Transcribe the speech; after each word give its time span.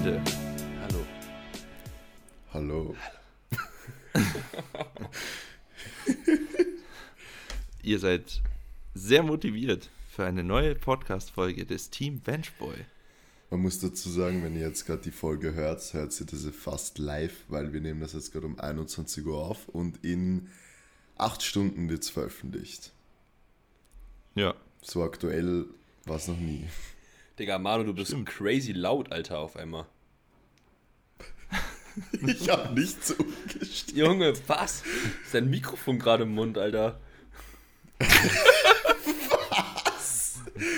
Freunde. 0.00 0.22
Hallo. 0.80 1.06
Hallo. 2.54 2.96
Ihr 7.82 7.98
seid 7.98 8.40
sehr 8.94 9.22
motiviert 9.22 9.90
für 10.08 10.24
eine 10.24 10.42
neue 10.42 10.74
Podcast-Folge 10.74 11.66
des 11.66 11.90
Team 11.90 12.20
Benchboy. 12.20 12.76
Man 13.50 13.60
muss 13.60 13.78
dazu 13.80 14.08
sagen, 14.08 14.42
wenn 14.42 14.54
ihr 14.54 14.66
jetzt 14.66 14.86
gerade 14.86 15.02
die 15.02 15.10
Folge 15.10 15.52
hört, 15.52 15.92
hört 15.92 16.18
ihr 16.18 16.26
das 16.26 16.46
fast 16.56 16.98
live, 16.98 17.44
weil 17.48 17.74
wir 17.74 17.82
nehmen 17.82 18.00
das 18.00 18.14
jetzt 18.14 18.32
gerade 18.32 18.46
um 18.46 18.58
21 18.58 19.26
Uhr 19.26 19.36
auf 19.36 19.68
und 19.68 20.02
in 20.02 20.48
acht 21.18 21.42
Stunden 21.42 21.90
wird 21.90 22.04
es 22.04 22.10
veröffentlicht. 22.10 22.92
Ja. 24.34 24.54
So 24.80 25.02
aktuell 25.02 25.66
war 26.06 26.16
es 26.16 26.26
noch 26.26 26.38
nie. 26.38 26.64
Digga, 27.40 27.58
Manu, 27.58 27.84
du 27.84 27.94
bist 27.94 28.08
Stimmt. 28.08 28.28
crazy 28.28 28.72
laut, 28.72 29.10
Alter, 29.12 29.38
auf 29.38 29.56
einmal. 29.56 29.86
Ich 32.26 32.48
habe 32.48 32.74
nicht 32.78 33.04
so 33.04 33.14
gestellt. 33.58 33.96
Junge, 33.96 34.32
was? 34.46 34.82
Ist 35.24 35.34
dein 35.34 35.48
Mikrofon 35.50 35.98
gerade 35.98 36.22
im 36.24 36.34
Mund, 36.34 36.58
Alter? 36.58 37.00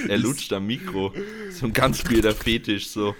Er 0.08 0.18
lutscht 0.18 0.52
am 0.52 0.66
Mikro. 0.66 1.12
So 1.50 1.66
ein 1.66 1.72
ganz 1.72 2.04
weirder 2.10 2.34
Fetisch, 2.34 2.88
so. 2.88 3.14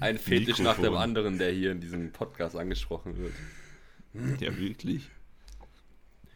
Ein 0.00 0.18
Fetisch 0.18 0.58
nach 0.58 0.74
dem 0.76 0.82
Mikrofon. 0.82 1.02
anderen, 1.02 1.38
der 1.38 1.52
hier 1.52 1.72
in 1.72 1.80
diesem 1.80 2.10
Podcast 2.12 2.56
angesprochen 2.56 3.16
wird. 3.18 4.40
Ja, 4.40 4.56
wirklich. 4.58 5.08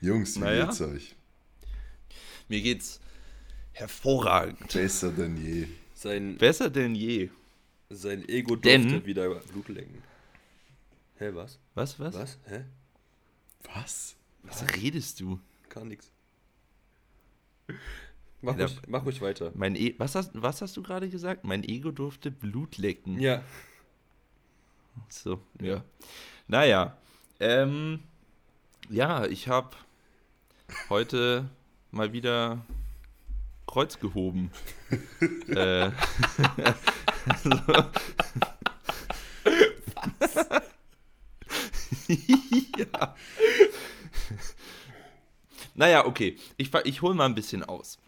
Jungs, 0.01 0.37
wie 0.37 0.41
Naja. 0.41 0.67
geht's 0.67 0.81
euch? 0.81 1.17
Mir 2.49 2.61
geht's 2.61 3.01
hervorragend. 3.73 4.73
Besser 4.73 5.11
denn 5.11 5.37
je. 5.37 5.67
Sein, 5.95 6.37
Besser 6.37 6.71
denn 6.71 6.95
je. 6.95 7.31
Sein 7.91 8.29
Ego 8.29 8.57
durfte 8.57 8.69
Denn- 8.69 9.07
wieder 9.07 9.29
Blut 9.35 9.69
lenken. 9.69 10.03
Hä, 11.17 11.31
was? 11.35 11.59
Was, 11.75 11.99
was? 12.01 12.15
Was? 12.15 12.39
Hä? 12.47 12.65
Was? 13.75 14.17
Was 14.43 14.65
redest 14.77 15.21
du? 15.21 15.41
Gar 15.69 15.85
nichts. 15.85 16.11
Mach, 18.43 18.59
Ja, 18.59 18.67
ruhig, 18.67 18.81
mach 18.89 19.05
ruhig 19.05 19.21
weiter. 19.23 19.53
Mein 19.55 19.75
e 19.75 19.95
was, 19.99 20.15
hast, 20.15 20.31
was 20.35 20.61
hast 20.61 20.77
du 20.77 20.83
gerade 20.83 21.09
gesagt? 21.09 21.45
Mein 21.45 21.65
Ego 21.65 21.93
durfte 21.93 22.31
Blut 22.31 22.77
lecken. 22.77 23.19
Ja. 23.19 23.43
So, 25.09 25.41
ja. 25.61 25.83
Naja, 26.47 26.97
ähm, 27.41 28.01
ja, 28.91 29.25
ich 29.27 29.49
habe 29.49 29.77
heute 30.91 31.49
mal 31.91 32.13
wieder 32.13 32.65
Kreuz 33.67 33.99
gehoben. 33.99 34.51
äh, 35.49 35.91
ja. 42.79 43.15
Naja, 45.77 46.07
okay. 46.07 46.37
Ich, 46.57 46.73
ich 46.85 47.03
hole 47.03 47.15
mal 47.15 47.27
ein 47.27 47.35
bisschen 47.35 47.65
aus. 47.65 47.99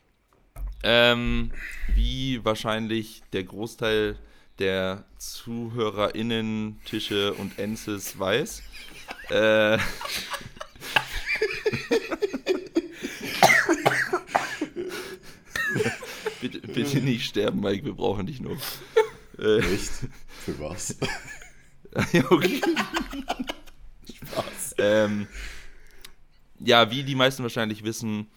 Ähm, 0.85 1.51
wie 1.95 2.45
wahrscheinlich 2.45 3.23
der 3.33 3.43
Großteil 3.43 4.17
der 4.59 5.05
ZuhörerInnen, 5.19 6.81
Tische 6.85 7.35
und 7.35 7.59
Ensis 7.59 8.19
weiß. 8.19 8.63
Äh, 9.31 9.79
bitte, 16.41 16.61
bitte 16.61 17.01
nicht 17.01 17.27
sterben, 17.27 17.61
Mike, 17.61 17.85
wir 17.85 17.95
brauchen 17.95 18.27
dich 18.27 18.41
noch. 18.41 18.57
Äh, 19.39 19.59
Echt? 19.59 19.91
Für 20.45 20.59
was? 20.61 20.97
ja, 22.13 22.31
okay. 22.31 22.61
Ähm, 24.79 25.27
ja, 26.61 26.91
wie 26.91 27.03
die 27.03 27.15
meisten 27.15 27.43
wahrscheinlich 27.43 27.85
wissen, 27.85 28.29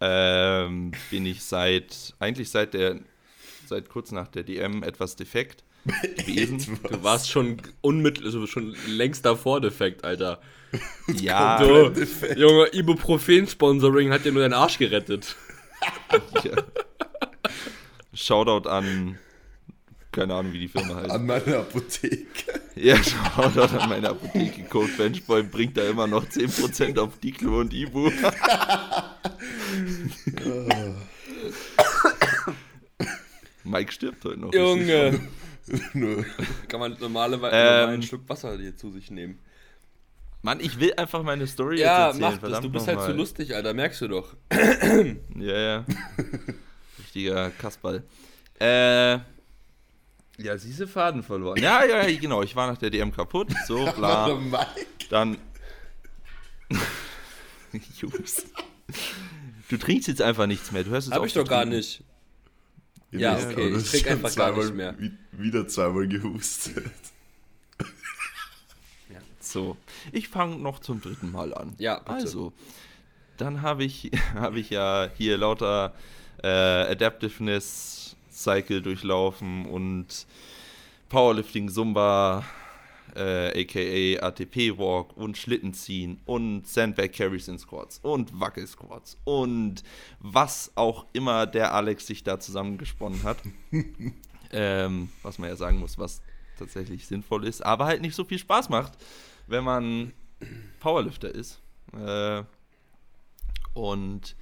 ähm, 0.00 0.92
bin 1.10 1.26
ich 1.26 1.42
seit, 1.42 2.14
eigentlich 2.18 2.50
seit 2.50 2.74
der, 2.74 3.00
seit 3.66 3.88
kurz 3.88 4.12
nach 4.12 4.28
der 4.28 4.42
DM 4.42 4.82
etwas 4.82 5.16
defekt 5.16 5.64
gewesen. 6.16 6.78
Du 6.90 7.02
warst 7.02 7.30
schon 7.30 7.60
unmittel, 7.80 8.24
also 8.26 8.46
schon 8.46 8.74
längst 8.86 9.24
davor 9.24 9.60
defekt, 9.60 10.04
Alter. 10.04 10.40
Ja, 11.20 11.58
Du, 11.62 11.88
defekt. 11.90 12.36
Junge, 12.38 12.66
Ibuprofen-Sponsoring 12.72 14.10
hat 14.10 14.24
dir 14.24 14.32
nur 14.32 14.42
deinen 14.42 14.54
Arsch 14.54 14.78
gerettet. 14.78 15.36
ja. 16.42 16.62
Shoutout 18.12 18.68
an, 18.68 19.18
keine 20.14 20.34
Ahnung, 20.34 20.52
wie 20.52 20.60
die 20.60 20.68
Firma 20.68 20.94
heißt. 20.96 21.10
An 21.10 21.26
meiner 21.26 21.58
Apotheke. 21.58 22.26
Ja, 22.76 22.96
Shoutout 22.96 23.76
an 23.78 23.88
meine 23.88 24.08
Apotheke. 24.10 24.64
Code 24.64 24.90
Benchboy 24.98 25.44
bringt 25.44 25.76
da 25.76 25.88
immer 25.88 26.08
noch 26.08 26.24
10% 26.26 26.98
auf 26.98 27.18
Diclo 27.20 27.60
und 27.60 27.72
Ibu. 27.72 28.10
Mike 33.64 33.92
stirbt 33.92 34.24
heute 34.24 34.40
noch. 34.40 34.52
Junge. 34.52 35.20
Nur 35.94 36.24
Kann 36.68 36.80
man 36.80 36.96
normalerweise 37.00 37.54
Ähm. 37.56 37.64
normal 37.64 37.94
einen 37.94 38.02
Schluck 38.02 38.28
Wasser 38.28 38.58
dir 38.58 38.76
zu 38.76 38.90
sich 38.90 39.10
nehmen. 39.10 39.38
Mann, 40.42 40.60
ich 40.60 40.78
will 40.78 40.92
einfach 40.94 41.22
meine 41.22 41.46
Story 41.46 41.80
Ja, 41.80 42.08
jetzt 42.08 42.20
erzählen. 42.20 42.40
mach 42.42 42.50
das. 42.50 42.60
Du 42.60 42.70
bist 42.70 42.86
halt 42.86 43.00
zu 43.02 43.12
lustig, 43.12 43.54
Alter. 43.54 43.72
Merkst 43.72 44.00
du 44.02 44.08
doch. 44.08 44.34
Ja, 45.38 45.58
ja. 45.58 45.84
Richtiger 46.98 47.50
Kasperl. 47.50 48.02
Äh. 48.58 49.20
Ja, 50.38 50.58
siehste 50.58 50.88
Faden 50.88 51.22
verloren. 51.22 51.60
Ja, 51.62 51.84
ja, 51.84 52.06
ja, 52.08 52.18
genau. 52.18 52.42
Ich 52.42 52.56
war 52.56 52.66
nach 52.66 52.78
der 52.78 52.90
DM 52.90 53.12
kaputt. 53.12 53.52
So, 53.68 53.84
bla. 53.92 54.36
Dann. 55.10 55.38
Jungs. 58.00 58.46
Du 59.68 59.76
trinkst 59.76 60.08
jetzt 60.08 60.22
einfach 60.22 60.46
nichts 60.46 60.72
mehr. 60.72 60.84
Du 60.84 60.90
hörst 60.90 61.06
jetzt 61.08 61.14
Hab 61.14 61.20
auf 61.22 61.26
ich 61.28 61.34
doch 61.34 61.46
gar 61.46 61.62
trinken. 61.62 61.76
nicht. 61.78 62.02
Ja, 63.12 63.36
wisst, 63.36 63.48
okay, 63.52 63.68
ich 63.68 63.74
das 63.74 63.90
trink 63.90 64.02
schon 64.04 64.12
einfach 64.12 64.34
gar 64.34 64.50
nicht 64.52 64.64
zweimal- 64.66 64.72
mehr. 64.76 64.98
wi- 64.98 65.12
Wieder 65.32 65.68
zweimal 65.68 66.08
gehustet. 66.08 66.84
So, 69.40 69.76
ich 70.10 70.28
fange 70.28 70.56
noch 70.56 70.80
zum 70.80 71.00
dritten 71.02 71.30
Mal 71.30 71.52
an. 71.54 71.74
Ja, 71.78 71.98
bitte. 71.98 72.10
Also, 72.10 72.52
dann 73.36 73.62
habe 73.62 73.84
ich, 73.84 74.10
habe 74.34 74.58
ich 74.58 74.70
ja 74.70 75.08
hier 75.16 75.36
lauter 75.38 75.94
äh, 76.42 76.48
Adaptiveness 76.48 78.16
Cycle 78.34 78.82
durchlaufen 78.82 79.66
und 79.66 80.26
Powerlifting 81.08 81.68
Zumba, 81.68 82.44
äh, 83.14 83.62
aka 83.62 84.26
ATP 84.26 84.76
Walk 84.78 85.16
und 85.16 85.38
Schlittenziehen 85.38 86.20
und 86.26 86.66
Sandbag 86.66 87.12
Carries 87.12 87.48
in 87.48 87.58
Squats 87.58 88.00
und 88.02 88.38
Wackel 88.40 88.66
Squats 88.66 89.16
und 89.24 89.82
was 90.18 90.72
auch 90.74 91.06
immer 91.12 91.46
der 91.46 91.72
Alex 91.72 92.06
sich 92.06 92.24
da 92.24 92.40
zusammengesponnen 92.40 93.22
hat. 93.22 93.38
ähm, 94.52 95.10
was 95.22 95.38
man 95.38 95.48
ja 95.48 95.56
sagen 95.56 95.78
muss, 95.78 95.98
was 95.98 96.20
tatsächlich 96.58 97.06
sinnvoll 97.06 97.46
ist, 97.46 97.64
aber 97.64 97.86
halt 97.86 98.02
nicht 98.02 98.14
so 98.14 98.24
viel 98.24 98.38
Spaß 98.38 98.68
macht, 98.68 98.92
wenn 99.46 99.64
man 99.64 100.12
Powerlifter 100.80 101.34
ist. 101.34 101.60
Äh, 101.92 102.42
und 103.74 104.36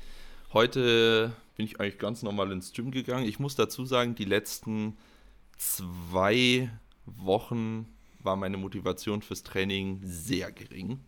heute 0.53 1.33
bin 1.57 1.67
ich 1.67 1.81
eigentlich 1.81 1.99
ganz 1.99 2.23
normal 2.23 2.51
ins 2.53 2.73
Gym 2.73 2.91
gegangen. 2.91 3.27
Ich 3.27 3.39
muss 3.39 3.55
dazu 3.55 3.85
sagen, 3.85 4.15
die 4.15 4.25
letzten 4.25 4.97
zwei 5.59 6.71
Wochen 7.07 7.87
war 8.21 8.37
meine 8.37 8.57
Motivation 8.57 9.23
fürs 9.23 9.43
Training 9.43 10.01
sehr 10.03 10.53
gering. 10.53 11.01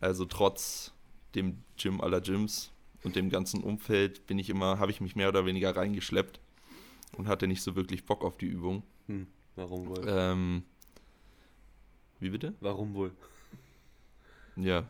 Also 0.00 0.24
trotz 0.24 0.92
dem 1.34 1.62
Gym 1.76 2.00
aller 2.00 2.20
Gyms 2.20 2.70
und 3.02 3.16
dem 3.16 3.30
ganzen 3.30 3.62
Umfeld 3.62 4.26
bin 4.26 4.38
ich 4.38 4.50
immer, 4.50 4.78
habe 4.78 4.90
ich 4.90 5.00
mich 5.00 5.16
mehr 5.16 5.28
oder 5.28 5.46
weniger 5.46 5.74
reingeschleppt 5.74 6.40
und 7.16 7.28
hatte 7.28 7.46
nicht 7.46 7.62
so 7.62 7.76
wirklich 7.76 8.04
Bock 8.04 8.24
auf 8.24 8.36
die 8.36 8.46
Übung. 8.46 8.82
Hm, 9.06 9.26
warum 9.56 9.88
wohl? 9.88 10.04
Ähm, 10.06 10.62
wie 12.18 12.30
bitte? 12.30 12.54
Warum 12.60 12.94
wohl? 12.94 13.12
Ja. 14.56 14.84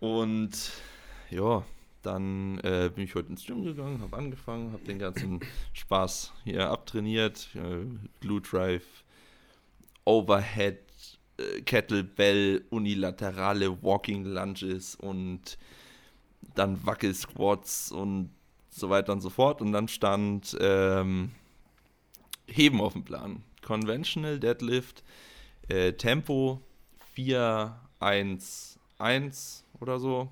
Und 0.00 0.72
ja, 1.30 1.64
dann 2.02 2.58
äh, 2.60 2.90
bin 2.94 3.04
ich 3.04 3.14
heute 3.14 3.30
ins 3.30 3.44
Gym 3.44 3.64
gegangen, 3.64 4.00
habe 4.00 4.16
angefangen, 4.16 4.72
habe 4.72 4.84
den 4.84 4.98
ganzen 4.98 5.40
Spaß 5.72 6.32
hier 6.44 6.70
abtrainiert. 6.70 7.48
Äh, 7.54 7.86
Glue 8.20 8.40
Drive, 8.40 9.04
Overhead, 10.04 10.78
äh, 11.38 11.60
Kettlebell, 11.62 12.64
unilaterale 12.70 13.82
Walking 13.82 14.24
Lunges 14.24 14.94
und 14.94 15.58
dann 16.54 16.84
Wackel 16.86 17.14
Squats 17.14 17.92
und 17.92 18.30
so 18.70 18.90
weiter 18.90 19.12
und 19.12 19.20
so 19.20 19.30
fort. 19.30 19.60
Und 19.60 19.72
dann 19.72 19.88
stand 19.88 20.56
ähm, 20.60 21.32
Heben 22.46 22.80
auf 22.80 22.92
dem 22.92 23.04
Plan. 23.04 23.42
Conventional 23.62 24.38
Deadlift, 24.38 25.02
äh, 25.68 25.92
Tempo 25.92 26.62
4, 27.14 27.78
1, 28.00 28.78
1 28.98 29.64
oder 29.80 29.98
so. 29.98 30.30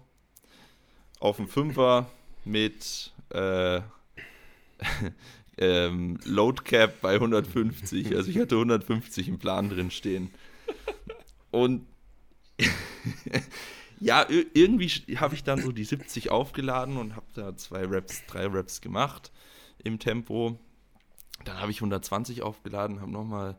Auf 1.19 1.37
dem 1.37 1.49
Fünfer 1.49 2.11
mit 2.45 3.13
äh, 3.31 3.81
ähm, 5.59 6.19
Load 6.25 6.63
Cap 6.63 7.01
bei 7.01 7.15
150. 7.15 8.15
Also 8.15 8.31
ich 8.31 8.39
hatte 8.39 8.57
150 8.57 9.29
im 9.29 9.39
Plan 9.39 9.69
drin 9.69 9.91
stehen. 9.91 10.31
Und 11.51 11.87
ja, 14.01 14.27
irgendwie 14.29 14.89
habe 15.17 15.35
ich 15.35 15.45
dann 15.45 15.63
so 15.63 15.73
die 15.73 15.85
70 15.85 16.31
aufgeladen 16.31 16.97
und 16.97 17.17
habe 17.17 17.27
da 17.35 17.57
zwei 17.57 17.85
Raps, 17.85 18.25
drei 18.27 18.47
Raps 18.47 18.81
gemacht 18.81 19.33
im 19.83 19.99
Tempo. 19.99 20.59
Dann 21.45 21.61
habe 21.61 21.71
ich 21.71 21.79
120 21.79 22.43
aufgeladen, 22.43 23.01
habe 23.01 23.11
nochmal 23.11 23.57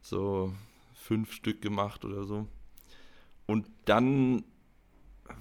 so 0.00 0.54
fünf 0.94 1.32
Stück 1.32 1.60
gemacht 1.60 2.04
oder 2.04 2.24
so. 2.24 2.46
Und 3.46 3.66
dann 3.84 4.44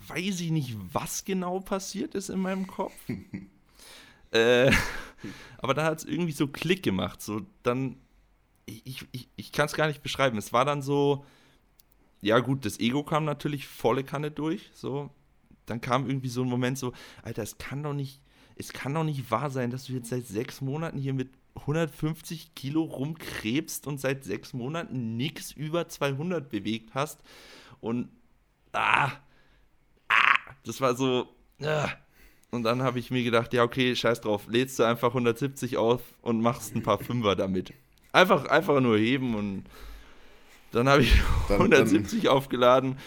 weiß 0.08 0.42
ich 0.42 0.52
nicht, 0.52 0.76
was 0.94 1.26
genau 1.26 1.60
passiert 1.60 2.16
ist 2.16 2.30
in 2.30 2.40
meinem 2.40 2.68
Kopf. 2.68 2.94
äh, 4.32 4.72
aber 5.58 5.74
da 5.74 5.86
hat 5.86 6.00
es 6.00 6.06
irgendwie 6.06 6.32
so 6.32 6.48
Klick 6.48 6.84
gemacht. 6.84 7.22
So 7.22 7.42
dann, 7.64 7.98
ich, 8.66 9.06
ich, 9.12 9.30
ich 9.36 9.52
kann 9.52 9.66
es 9.66 9.74
gar 9.74 9.88
nicht 9.88 10.04
beschreiben. 10.04 10.38
Es 10.38 10.54
war 10.54 10.66
dann 10.66 10.82
so, 10.82 11.26
ja 12.22 12.40
gut, 12.40 12.66
das 12.66 12.80
Ego 12.80 13.04
kam 13.04 13.26
natürlich 13.26 13.68
volle 13.68 14.04
Kanne 14.04 14.32
durch. 14.32 14.70
So, 14.74 15.10
dann 15.66 15.82
kam 15.82 16.08
irgendwie 16.08 16.30
so 16.30 16.42
ein 16.42 16.50
Moment 16.50 16.78
so, 16.78 16.94
Alter, 17.24 17.44
es 17.44 17.58
kann 17.58 17.84
doch 17.84 17.94
nicht, 17.94 18.22
es 18.56 18.74
kann 18.74 18.94
doch 18.94 19.04
nicht 19.04 19.30
wahr 19.32 19.50
sein, 19.50 19.70
dass 19.70 19.86
du 19.86 19.94
jetzt 19.94 20.10
seit 20.10 20.28
sechs 20.28 20.62
Monaten 20.62 20.98
hier 20.98 21.14
mit 21.14 21.30
150 21.56 22.54
Kilo 22.54 22.84
rumkrebst 22.84 23.88
und 23.88 24.00
seit 24.00 24.24
sechs 24.24 24.54
Monaten 24.54 25.16
nichts 25.18 25.52
über 25.52 25.88
200 25.88 26.50
bewegt 26.50 26.94
hast. 26.94 27.22
Und 27.80 28.10
ah, 28.74 29.08
ah, 29.08 29.12
das 30.66 30.82
war 30.82 30.96
so. 30.96 31.28
Ah. 31.62 31.90
Und 32.52 32.64
dann 32.64 32.84
habe 32.84 33.00
ich 33.00 33.12
mir 33.12 33.24
gedacht, 33.24 33.54
ja, 33.54 33.64
okay, 33.64 33.96
scheiß 33.96 34.22
drauf, 34.22 34.48
lädst 34.48 34.80
du 34.80 34.84
einfach 34.84 35.10
170 35.10 35.78
auf 35.78 36.02
und 36.22 36.42
machst 36.42 36.76
ein 36.76 36.84
paar 36.84 37.00
Fünfer 37.00 37.36
damit. 37.36 37.74
Einfach, 38.14 38.46
einfach 38.46 38.80
nur 38.80 38.98
heben 38.98 39.36
und 39.36 39.66
dann 40.72 40.88
habe 40.88 41.02
ich 41.02 41.14
dann, 41.50 41.58
170 41.58 42.24
dann. 42.24 42.32
aufgeladen 42.32 42.98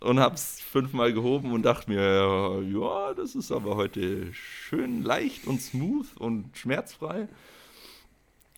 und 0.00 0.20
habe 0.20 0.34
es 0.34 0.60
fünfmal 0.60 1.12
gehoben 1.12 1.52
und 1.52 1.62
dachte 1.62 1.90
mir, 1.90 2.62
ja, 2.62 3.14
das 3.14 3.34
ist 3.34 3.50
aber 3.50 3.76
heute 3.76 4.32
schön 4.32 5.02
leicht 5.02 5.46
und 5.46 5.60
smooth 5.60 6.16
und 6.18 6.56
schmerzfrei. 6.56 7.28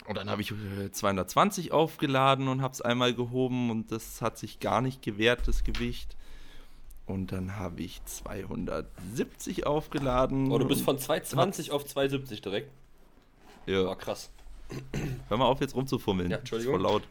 Und 0.07 0.17
dann 0.17 0.31
habe 0.31 0.43
ich 0.43 0.53
220 0.93 1.69
äh, 1.69 1.71
aufgeladen 1.71 2.49
und 2.49 2.63
habe 2.63 2.75
es 2.75 2.81
einmal 2.81 3.15
gehoben 3.15 3.71
und 3.71 3.91
das 3.91 4.23
hat 4.23 4.39
sich 4.39 4.61
gar 4.61 4.81
nicht 4.81 5.03
gewehrt, 5.03 5.49
das 5.49 5.65
Gewicht. 5.65 6.17
Und 7.07 7.31
dann 7.31 7.57
habe 7.57 7.83
ich 7.83 8.05
270 8.05 9.65
aufgeladen. 9.65 10.51
Oh, 10.51 10.59
du 10.59 10.67
bist 10.67 10.83
von 10.83 10.99
220 10.99 11.71
auf 11.71 11.87
270 11.87 12.43
direkt. 12.43 12.71
Ja. 13.67 13.87
War 13.87 13.97
krass. 13.97 14.31
Hör 15.29 15.37
mal 15.37 15.45
auf, 15.47 15.61
jetzt 15.61 15.77
rumzufummeln. 15.77 16.31
Ja, 16.31 16.39
Entschuldigung. 16.39 16.83
Das 16.83 16.83
ist 16.83 16.89
voll 16.89 16.93
laut. 16.93 17.09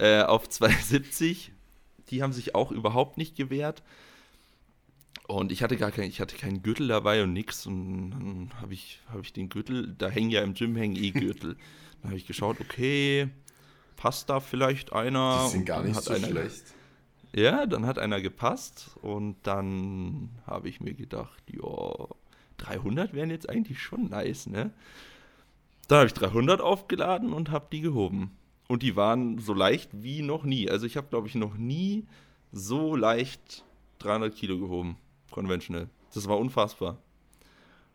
äh, 0.00 0.22
auf 0.22 0.48
270. 0.48 1.52
Die 2.10 2.22
haben 2.22 2.32
sich 2.32 2.54
auch 2.54 2.72
überhaupt 2.72 3.16
nicht 3.16 3.36
gewehrt. 3.36 3.82
Und 5.26 5.52
ich 5.52 5.62
hatte 5.62 5.76
gar 5.76 5.90
kein, 5.90 6.08
ich 6.08 6.20
hatte 6.20 6.36
keinen 6.36 6.62
Gürtel 6.62 6.88
dabei 6.88 7.22
und 7.22 7.32
nix. 7.32 7.66
Und 7.66 8.10
dann 8.10 8.50
habe 8.60 8.74
ich, 8.74 9.00
hab 9.10 9.22
ich 9.22 9.32
den 9.32 9.48
Gürtel, 9.48 9.94
da 9.96 10.08
hängen 10.08 10.30
ja 10.30 10.42
im 10.42 10.54
Gym 10.54 10.76
hängen 10.76 10.96
eh 10.96 11.12
Gürtel. 11.12 11.56
dann 12.02 12.10
habe 12.10 12.18
ich 12.18 12.26
geschaut, 12.26 12.60
okay, 12.60 13.28
passt 13.96 14.28
da 14.28 14.40
vielleicht 14.40 14.92
einer? 14.92 15.44
Die 15.46 15.52
sind 15.52 15.64
gar 15.64 15.82
nicht 15.82 16.00
so 16.00 16.12
einer, 16.12 16.28
schlecht. 16.28 16.73
Ja, 17.34 17.66
dann 17.66 17.84
hat 17.84 17.98
einer 17.98 18.20
gepasst 18.20 18.96
und 19.02 19.36
dann 19.42 20.30
habe 20.46 20.68
ich 20.68 20.80
mir 20.80 20.94
gedacht, 20.94 21.42
ja, 21.50 22.06
300 22.58 23.12
wären 23.12 23.30
jetzt 23.30 23.48
eigentlich 23.48 23.82
schon 23.82 24.08
nice, 24.10 24.46
ne? 24.46 24.70
Dann 25.88 25.98
habe 25.98 26.06
ich 26.06 26.14
300 26.14 26.60
aufgeladen 26.60 27.32
und 27.32 27.50
habe 27.50 27.66
die 27.72 27.80
gehoben. 27.80 28.30
Und 28.68 28.82
die 28.82 28.96
waren 28.96 29.38
so 29.38 29.52
leicht 29.52 29.90
wie 29.92 30.22
noch 30.22 30.44
nie. 30.44 30.70
Also 30.70 30.86
ich 30.86 30.96
habe, 30.96 31.08
glaube 31.08 31.26
ich, 31.26 31.34
noch 31.34 31.56
nie 31.56 32.06
so 32.52 32.94
leicht 32.94 33.64
300 33.98 34.34
Kilo 34.34 34.58
gehoben 34.58 34.96
conventional. 35.30 35.88
Das 36.14 36.28
war 36.28 36.38
unfassbar. 36.38 36.98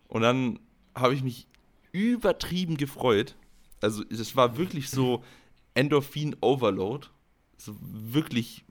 Und 0.10 0.22
dann 0.22 0.60
habe 0.94 1.14
ich 1.14 1.24
mich 1.24 1.48
übertrieben 1.94 2.76
gefreut. 2.76 3.36
Also 3.80 4.04
es 4.10 4.36
war 4.36 4.58
wirklich 4.58 4.90
so 4.90 5.24
Endorphin-Overload. 5.74 7.08
So 7.58 7.76
wirklich 7.80 8.66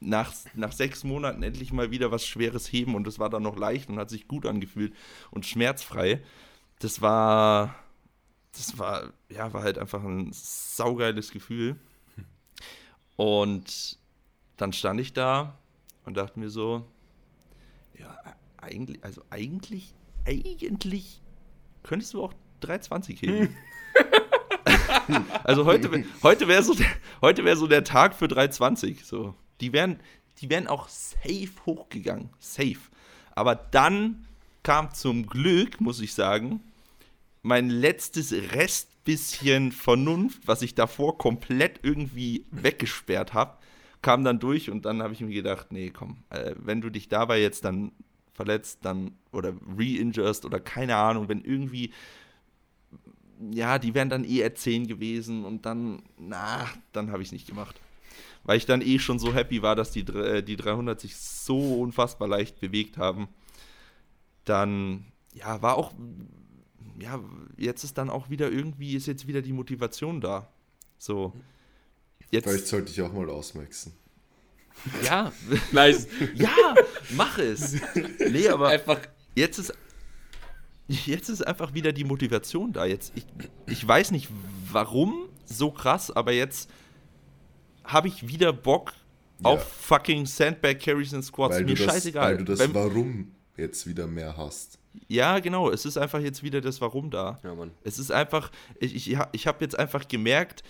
nach, 0.00 0.32
nach 0.54 0.72
sechs 0.72 1.04
Monaten 1.04 1.42
endlich 1.42 1.72
mal 1.72 1.90
wieder 1.90 2.10
was 2.10 2.26
Schweres 2.26 2.70
heben 2.70 2.94
und 2.94 3.06
das 3.06 3.18
war 3.18 3.30
dann 3.30 3.42
noch 3.42 3.56
leicht 3.56 3.88
und 3.88 3.98
hat 3.98 4.10
sich 4.10 4.28
gut 4.28 4.46
angefühlt 4.46 4.94
und 5.30 5.46
schmerzfrei. 5.46 6.22
Das 6.78 7.00
war, 7.00 7.74
das 8.52 8.78
war, 8.78 9.12
ja, 9.28 9.52
war 9.52 9.62
halt 9.62 9.78
einfach 9.78 10.02
ein 10.04 10.30
saugeiles 10.32 11.30
Gefühl. 11.30 11.76
Und 13.16 13.98
dann 14.58 14.72
stand 14.72 15.00
ich 15.00 15.12
da 15.14 15.58
und 16.04 16.16
dachte 16.16 16.38
mir 16.38 16.50
so, 16.50 16.86
ja, 17.98 18.14
eigentlich, 18.58 19.02
also 19.02 19.22
eigentlich, 19.30 19.94
eigentlich 20.26 21.22
könntest 21.82 22.12
du 22.12 22.22
auch 22.22 22.34
320 22.60 23.22
heben. 23.22 23.56
also 25.44 25.64
heute, 25.64 26.04
heute 26.22 26.48
wäre 26.48 26.62
so, 26.62 26.74
der, 26.74 27.44
wär 27.44 27.56
so 27.56 27.66
der 27.66 27.84
Tag 27.84 28.14
für 28.14 28.28
320. 28.28 29.04
So. 29.04 29.34
Die 29.60 29.72
wären, 29.72 30.00
die 30.40 30.50
wären 30.50 30.66
auch 30.66 30.88
safe 30.88 31.50
hochgegangen. 31.64 32.30
Safe. 32.38 32.78
Aber 33.34 33.54
dann 33.54 34.26
kam 34.62 34.92
zum 34.92 35.26
Glück, 35.26 35.80
muss 35.80 36.00
ich 36.00 36.14
sagen, 36.14 36.60
mein 37.42 37.70
letztes 37.70 38.32
Restbisschen 38.32 39.72
Vernunft, 39.72 40.46
was 40.46 40.62
ich 40.62 40.74
davor 40.74 41.18
komplett 41.18 41.80
irgendwie 41.82 42.44
weggesperrt 42.50 43.34
habe 43.34 43.58
kam 44.06 44.22
dann 44.22 44.38
durch 44.38 44.70
und 44.70 44.84
dann 44.84 45.02
habe 45.02 45.14
ich 45.14 45.20
mir 45.20 45.34
gedacht, 45.34 45.72
nee, 45.72 45.90
komm, 45.90 46.18
äh, 46.30 46.54
wenn 46.58 46.80
du 46.80 46.90
dich 46.90 47.08
dabei 47.08 47.40
jetzt 47.40 47.64
dann 47.64 47.90
verletzt, 48.34 48.80
dann 48.82 49.16
oder 49.32 49.52
re-injurst 49.76 50.44
oder 50.44 50.60
keine 50.60 50.94
Ahnung, 50.94 51.28
wenn 51.28 51.42
irgendwie, 51.42 51.92
ja, 53.50 53.80
die 53.80 53.94
wären 53.94 54.08
dann 54.08 54.24
eh 54.24 54.44
R10 54.44 54.86
gewesen 54.86 55.44
und 55.44 55.66
dann, 55.66 56.02
na, 56.18 56.68
dann 56.92 57.10
habe 57.10 57.20
ich 57.22 57.28
es 57.28 57.32
nicht 57.32 57.48
gemacht. 57.48 57.80
Weil 58.44 58.58
ich 58.58 58.66
dann 58.66 58.80
eh 58.80 58.98
schon 58.98 59.18
so 59.18 59.34
happy 59.34 59.62
war, 59.62 59.74
dass 59.76 59.90
die, 59.90 60.00
äh, 60.00 60.42
die 60.42 60.56
300 60.56 61.00
sich 61.00 61.16
so 61.16 61.80
unfassbar 61.80 62.28
leicht 62.28 62.60
bewegt 62.60 62.98
haben. 62.98 63.28
Dann, 64.44 65.06
ja, 65.34 65.60
war 65.62 65.76
auch, 65.76 65.92
ja, 66.98 67.20
jetzt 67.56 67.84
ist 67.84 67.98
dann 67.98 68.10
auch 68.10 68.30
wieder 68.30 68.50
irgendwie, 68.50 68.94
ist 68.94 69.06
jetzt 69.06 69.26
wieder 69.26 69.42
die 69.42 69.52
Motivation 69.52 70.20
da. 70.20 70.48
So. 70.98 71.32
Jetzt, 72.30 72.44
Vielleicht 72.44 72.66
sollte 72.66 72.90
ich 72.90 73.02
auch 73.02 73.12
mal 73.12 73.28
ausmaxen. 73.28 73.92
Ja, 75.04 75.32
nice. 75.72 76.06
ja, 76.34 76.74
mach 77.16 77.38
es. 77.38 77.76
Nee, 78.18 78.48
aber 78.50 78.68
einfach 78.68 79.00
jetzt 79.34 79.58
ist 79.58 79.72
jetzt 80.88 81.28
ist 81.28 81.46
einfach 81.46 81.74
wieder 81.74 81.92
die 81.92 82.04
Motivation 82.04 82.72
da. 82.72 82.84
Jetzt 82.84 83.12
ich, 83.14 83.26
ich 83.66 83.86
weiß 83.86 84.10
nicht 84.10 84.28
warum 84.70 85.28
so 85.44 85.70
krass, 85.70 86.10
aber 86.10 86.32
jetzt 86.32 86.70
habe 87.86 88.08
ich 88.08 88.28
wieder 88.28 88.52
Bock 88.52 88.92
ja. 89.40 89.50
auf 89.50 89.62
fucking 89.62 90.26
Sandbag 90.26 90.78
Carries 90.78 91.14
and 91.14 91.24
Squats. 91.24 91.56
Weil 91.56 91.64
Mir 91.64 91.74
das, 91.74 91.86
scheißegal. 91.86 92.30
Weil 92.30 92.38
du 92.38 92.44
das 92.44 92.58
Wenn, 92.58 92.74
Warum 92.74 93.32
jetzt 93.56 93.86
wieder 93.86 94.06
mehr 94.06 94.36
hast. 94.36 94.78
Ja, 95.08 95.38
genau. 95.38 95.70
Es 95.70 95.84
ist 95.84 95.96
einfach 95.96 96.20
jetzt 96.20 96.42
wieder 96.42 96.60
das 96.60 96.80
Warum 96.80 97.10
da. 97.10 97.38
Ja, 97.42 97.54
Mann. 97.54 97.70
Es 97.84 97.98
ist 97.98 98.10
einfach, 98.10 98.50
ich, 98.80 98.94
ich, 98.94 99.18
ich 99.32 99.46
habe 99.46 99.64
jetzt 99.64 99.78
einfach 99.78 100.08
gemerkt, 100.08 100.62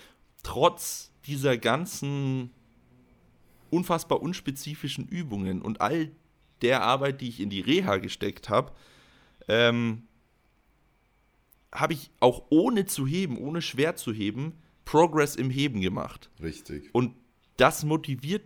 trotz 0.42 1.11
dieser 1.26 1.56
ganzen 1.58 2.50
unfassbar 3.70 4.23
unspezifischen 4.23 5.06
Übungen 5.08 5.62
und 5.62 5.80
all 5.80 6.11
der 6.62 6.82
Arbeit, 6.82 7.20
die 7.20 7.28
ich 7.28 7.40
in 7.40 7.50
die 7.50 7.61
Reha 7.61 7.96
gesteckt 7.99 8.49
habe, 8.49 8.73
ähm, 9.49 10.04
habe 11.73 11.92
ich 11.92 12.11
auch 12.20 12.44
ohne 12.49 12.87
zu 12.87 13.06
heben, 13.06 13.37
ohne 13.38 13.61
schwer 13.61 13.96
zu 13.96 14.12
heben, 14.12 14.54
Progress 14.87 15.37
im 15.37 15.50
Heben 15.50 15.83
gemacht. 15.83 16.31
Richtig. 16.40 16.88
Und 16.95 17.14
das 17.59 17.85
motiviert 17.85 18.45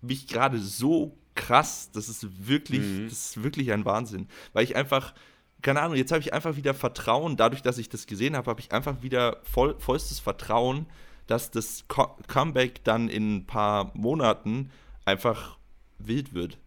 mich 0.00 0.26
gerade 0.28 0.58
so 0.58 1.18
krass. 1.34 1.90
Das 1.92 2.08
ist 2.08 2.46
wirklich, 2.46 2.80
mhm. 2.80 3.08
das 3.08 3.36
ist 3.36 3.42
wirklich 3.42 3.72
ein 3.72 3.84
Wahnsinn. 3.84 4.28
Weil 4.54 4.64
ich 4.64 4.76
einfach, 4.76 5.12
keine 5.60 5.82
Ahnung, 5.82 5.96
jetzt 5.96 6.12
habe 6.12 6.22
ich 6.22 6.32
einfach 6.32 6.56
wieder 6.56 6.72
Vertrauen, 6.72 7.36
dadurch, 7.36 7.60
dass 7.60 7.76
ich 7.76 7.88
das 7.90 8.06
gesehen 8.06 8.36
habe, 8.36 8.48
habe 8.48 8.60
ich 8.60 8.72
einfach 8.72 9.02
wieder 9.02 9.40
voll, 9.42 9.78
vollstes 9.78 10.20
Vertrauen, 10.20 10.86
dass 11.26 11.50
das 11.50 11.84
Co 11.88 12.16
Comeback 12.28 12.84
dann 12.84 13.08
in 13.08 13.36
ein 13.36 13.46
paar 13.46 13.90
Monaten 13.94 14.70
einfach 15.04 15.58
wild 15.98 16.32
wird. 16.34 16.58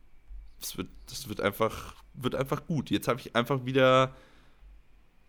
Das 0.59 0.77
wird, 0.77 0.89
das 1.07 1.29
wird 1.29 1.39
einfach, 1.39 1.95
wird 2.13 2.35
einfach 2.35 2.67
gut. 2.67 2.89
Jetzt 2.89 3.07
habe 3.07 3.21
ich 3.21 3.35
einfach 3.37 3.65
wieder, 3.65 4.13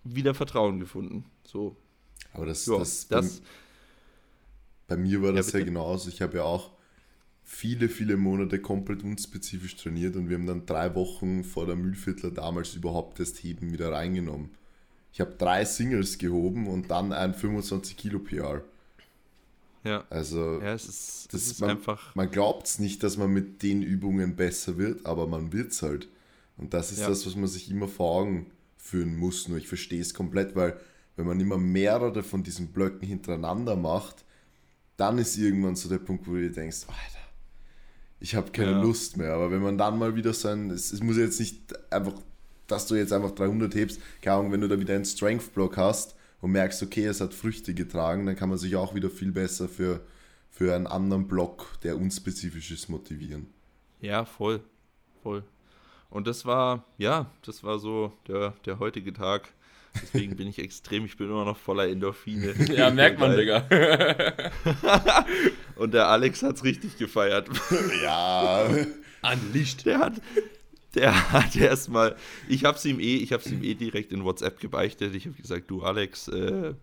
wieder 0.03 0.35
Vertrauen 0.35 0.81
gefunden. 0.81 1.25
So. 1.45 1.77
Aber 2.33 2.47
das, 2.47 2.67
ja, 2.67 2.79
das, 2.79 3.07
das 3.07 3.43
bei, 4.89 4.97
mir 4.97 5.23
war 5.23 5.33
das 5.33 5.53
ja, 5.53 5.61
ja 5.61 5.65
genauso. 5.65 6.09
Ich 6.09 6.23
habe 6.23 6.39
ja 6.39 6.45
auch 6.45 6.73
viele, 7.45 7.89
viele 7.89 8.17
Monate 8.17 8.61
komplett 8.61 9.05
unspezifisch 9.05 9.77
trainiert 9.77 10.17
und 10.17 10.29
wir 10.29 10.37
haben 10.39 10.47
dann 10.47 10.67
drei 10.67 10.95
Wochen 10.95 11.45
vor 11.45 11.67
der 11.67 11.77
Mühlviertler 11.77 12.31
damals 12.33 12.75
überhaupt 12.75 13.21
das 13.21 13.43
Heben 13.43 13.73
wieder 13.73 13.93
reingenommen. 13.93 14.51
ich 15.13 15.21
habe 15.21 15.35
drei 15.39 15.65
Singles 15.65 16.19
gehoben 16.19 16.67
und 16.69 16.91
dann 16.91 17.13
ein 17.13 17.35
25 17.35 17.97
Kilo 17.97 18.19
PR. 18.21 18.63
Ja. 19.85 20.05
Also 20.11 20.61
Ja, 20.63 20.73
es 20.75 20.89
ist, 20.89 21.29
das 21.33 21.47
ist 21.47 21.61
man, 21.61 21.71
einfach. 21.71 22.15
man 22.15 22.31
glaubt 22.31 22.67
es 22.67 22.79
nicht, 22.79 23.03
dass 23.03 23.17
man 23.17 23.33
mit 23.33 23.63
den 23.63 23.83
Übungen 23.83 24.37
besser 24.37 24.79
wird, 24.79 25.05
aber 25.07 25.27
man 25.27 25.53
wird 25.53 25.73
es 25.73 25.83
halt. 25.83 26.09
Und 26.57 26.73
das 26.75 26.93
ist 26.93 27.01
Ja. 27.01 27.09
das, 27.09 27.27
was 27.27 27.37
man 27.37 27.49
sich 27.49 27.71
immer 27.71 27.89
vor 27.89 28.11
Augen 28.21 28.47
führen 28.79 29.17
muss. 29.17 29.49
Nur 29.49 29.59
ich 29.59 29.69
verstehe 29.69 30.01
es 30.01 30.15
komplett, 30.15 30.57
weil 30.57 30.79
wenn 31.17 31.27
man 31.27 31.41
immer 31.41 31.59
mehrere 31.59 32.23
von 32.23 32.43
diesen 32.43 32.69
Blöcken 32.69 33.07
hintereinander 33.07 33.77
macht, 33.77 34.24
dann 34.97 35.19
ist 35.19 35.37
irgendwann 35.37 35.77
so 35.77 35.89
der 35.89 35.99
Punkt, 35.99 36.27
wo 36.27 36.33
du 36.33 36.41
dir 36.41 36.53
denkst, 36.53 36.87
Alter, 36.87 37.25
ich 38.21 38.35
habe 38.35 38.51
keine 38.53 38.73
Ja. 38.73 38.83
Lust 38.83 39.17
mehr. 39.17 39.33
Aber 39.35 39.51
wenn 39.51 39.63
man 39.63 39.77
dann 39.79 39.99
mal 39.99 40.15
wieder 40.17 40.33
so 40.33 40.49
ein, 40.49 40.71
es, 40.71 40.93
es 40.93 41.03
muss 41.03 41.17
jetzt 41.17 41.41
nicht 41.41 41.75
einfach, 41.93 42.15
dass 42.67 42.87
du 42.87 42.95
jetzt 42.95 43.13
einfach 43.13 43.33
300 43.33 43.75
hebst, 43.75 44.01
keine 44.23 44.37
Ahnung, 44.39 44.53
wenn 44.53 44.61
du 44.61 44.69
da 44.69 44.79
wieder 44.79 44.95
einen 44.95 45.05
Strength-Block 45.05 45.77
hast 45.77 46.15
und 46.41 46.53
merkst, 46.53 46.83
okay, 46.83 47.05
es 47.07 47.21
hat 47.21 47.35
Früchte 47.35 47.75
getragen, 47.75 48.27
dann 48.27 48.37
kann 48.37 48.49
man 48.49 48.59
sich 48.59 48.77
auch 48.77 48.95
wieder 48.95 49.11
viel 49.11 49.33
besser 49.33 49.69
für, 49.69 50.01
für 50.51 50.75
einen 50.75 50.87
anderen 50.87 51.27
Block, 51.29 51.79
der 51.83 51.97
unspezifisch 51.97 52.71
ist, 52.71 52.89
motivieren. 52.89 53.47
Ja, 54.01 54.25
voll. 54.25 54.61
Voll. 55.23 55.43
Und 56.11 56.27
das 56.27 56.45
war, 56.45 56.85
ja, 56.97 57.31
das 57.43 57.65
war 57.65 57.79
so 57.79 58.13
der, 58.29 58.55
der 58.65 58.79
heutige 58.79 59.13
Tag. 59.13 59.53
Deswegen 60.03 60.37
bin 60.37 60.49
ich 60.49 60.59
extrem, 60.59 61.05
ich 61.05 61.17
bin 61.17 61.29
immer 61.29 61.45
noch 61.45 61.57
voller 61.57 61.89
Endorphine. 61.89 62.55
Ja, 62.75 62.91
merkt 62.91 63.19
man, 63.19 63.37
Digga. 63.37 63.67
Und 65.77 65.95
der 65.95 66.09
Alex 66.09 66.43
hat's 66.43 66.65
richtig 66.65 66.97
gefeiert. 66.99 67.49
Ja, 68.03 68.69
Unleashed. 69.23 69.87
Der 69.87 69.99
hat, 69.99 70.15
der 70.95 71.33
hat 71.33 71.57
erstmal, 71.57 72.17
ich 72.49 72.65
hab's 72.65 72.85
ihm 72.85 73.01
eh, 73.01 73.17
ich 73.17 73.33
hab's 73.33 73.47
ihm 73.47 73.63
eh 73.63 73.75
direkt 73.75 74.13
in 74.13 74.25
WhatsApp 74.25 74.61
gebeichtet. 74.61 75.15
Ich 75.15 75.27
habe 75.27 75.37
gesagt, 75.37 75.71
du 75.71 75.83
Alex, 75.83 76.29
äh, 76.29 76.75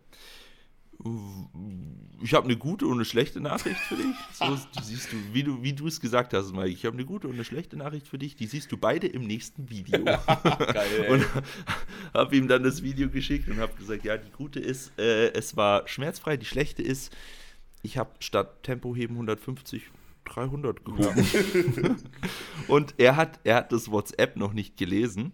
ich 2.22 2.34
habe 2.34 2.46
eine 2.46 2.58
gute 2.58 2.86
und 2.86 2.94
eine 2.94 3.06
schlechte 3.06 3.40
Nachricht 3.40 3.80
für 3.80 3.96
dich. 3.96 4.16
So, 4.34 4.58
siehst 4.84 5.12
du, 5.12 5.18
wie 5.34 5.44
du, 5.44 5.64
wie 5.64 5.74
du 5.74 5.88
es 5.88 6.00
gesagt 6.00 6.34
hast, 6.34 6.54
Mike. 6.54 6.70
Ich 6.70 6.86
habe 6.86 6.96
eine 6.96 7.06
gute 7.06 7.28
und 7.28 7.34
eine 7.34 7.44
schlechte 7.44 7.76
Nachricht 7.78 8.08
für 8.08 8.18
dich. 8.18 8.36
Die 8.36 8.46
siehst 8.46 8.72
du 8.72 8.78
beide 8.78 9.08
im 9.08 9.26
nächsten 9.26 9.70
Video. 9.70 10.04
Geil, 10.06 11.08
und 11.10 11.26
habe 12.14 12.36
ihm 12.36 12.48
dann 12.48 12.64
das 12.64 12.84
Video 12.84 13.10
geschickt 13.10 13.50
und 13.50 13.58
habe 13.58 13.74
gesagt, 13.74 14.04
ja, 14.04 14.18
die 14.18 14.32
gute 14.32 14.60
ist, 14.60 14.98
äh, 15.00 15.32
es 15.34 15.58
war 15.58 15.88
schmerzfrei. 15.88 16.38
Die 16.38 16.46
schlechte 16.46 16.84
ist, 16.84 17.16
ich 17.82 17.98
habe 17.98 18.12
statt 18.20 18.64
Tempoheben 18.64 19.16
150 19.16 19.90
300 20.26 20.86
gehoben. 20.86 21.26
und 22.68 22.94
er 22.98 23.16
hat, 23.16 23.40
er 23.44 23.56
hat 23.56 23.72
das 23.72 23.90
WhatsApp 23.90 24.38
noch 24.38 24.54
nicht 24.54 24.78
gelesen. 24.78 25.32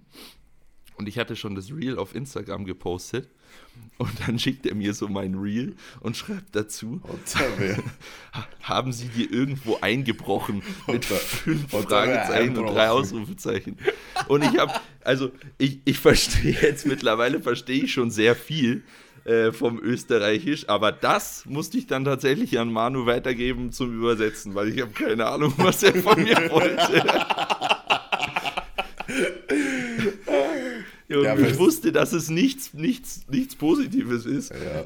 Und 0.96 1.08
ich 1.08 1.20
hatte 1.20 1.36
schon 1.36 1.56
das 1.56 1.72
Reel 1.72 1.98
auf 1.98 2.16
Instagram 2.16 2.66
gepostet. 2.66 3.30
Und 3.98 4.12
dann 4.28 4.38
schickt 4.38 4.66
er 4.68 4.76
mir 4.76 4.94
so 4.94 5.08
mein 5.08 5.34
Reel 5.36 5.76
und 6.02 6.16
schreibt 6.16 6.56
dazu, 6.56 7.02
haben 8.62 8.92
Sie 8.92 9.08
dir 9.08 9.32
irgendwo 9.32 9.78
eingebrochen? 9.82 10.62
Mit 10.86 11.06
fünf 11.06 11.72
Fragezeichen 11.72 12.58
und 12.58 12.68
drei 12.68 12.90
Ausrufezeichen. 12.90 13.78
Und 14.28 14.44
ich 14.44 14.58
habe, 14.60 14.74
also 15.04 15.32
ich, 15.58 15.80
ich 15.86 15.98
verstehe 15.98 16.58
jetzt 16.62 16.86
mittlerweile, 16.86 17.42
verstehe 17.42 17.86
ich 17.86 17.94
schon 17.94 18.12
sehr 18.12 18.36
viel 18.36 18.84
äh, 19.26 19.52
vom 19.52 19.80
Österreichisch, 19.80 20.70
aber 20.70 20.92
das 20.92 21.46
musste 21.48 21.80
ich 21.80 21.88
dann 21.88 22.06
tatsächlich 22.06 22.60
an 22.60 22.72
Manu 22.72 23.08
weitergeben 23.08 23.72
zum 23.72 23.94
Übersetzen, 23.98 24.54
weil 24.54 24.70
ich 24.70 24.80
habe 24.80 24.92
keine 24.92 25.26
Ahnung, 25.26 25.54
was 25.58 25.82
er 25.82 25.96
von 25.96 26.22
mir 26.22 26.50
wollte. 26.52 27.04
Ja, 31.10 31.38
ich 31.38 31.58
wusste, 31.58 31.92
dass 31.94 32.12
es 32.12 32.30
nichts, 32.30 32.74
nichts, 32.74 33.22
nichts 33.30 33.56
Positives 33.56 34.26
ist. 34.26 34.52
ja, 34.52 34.84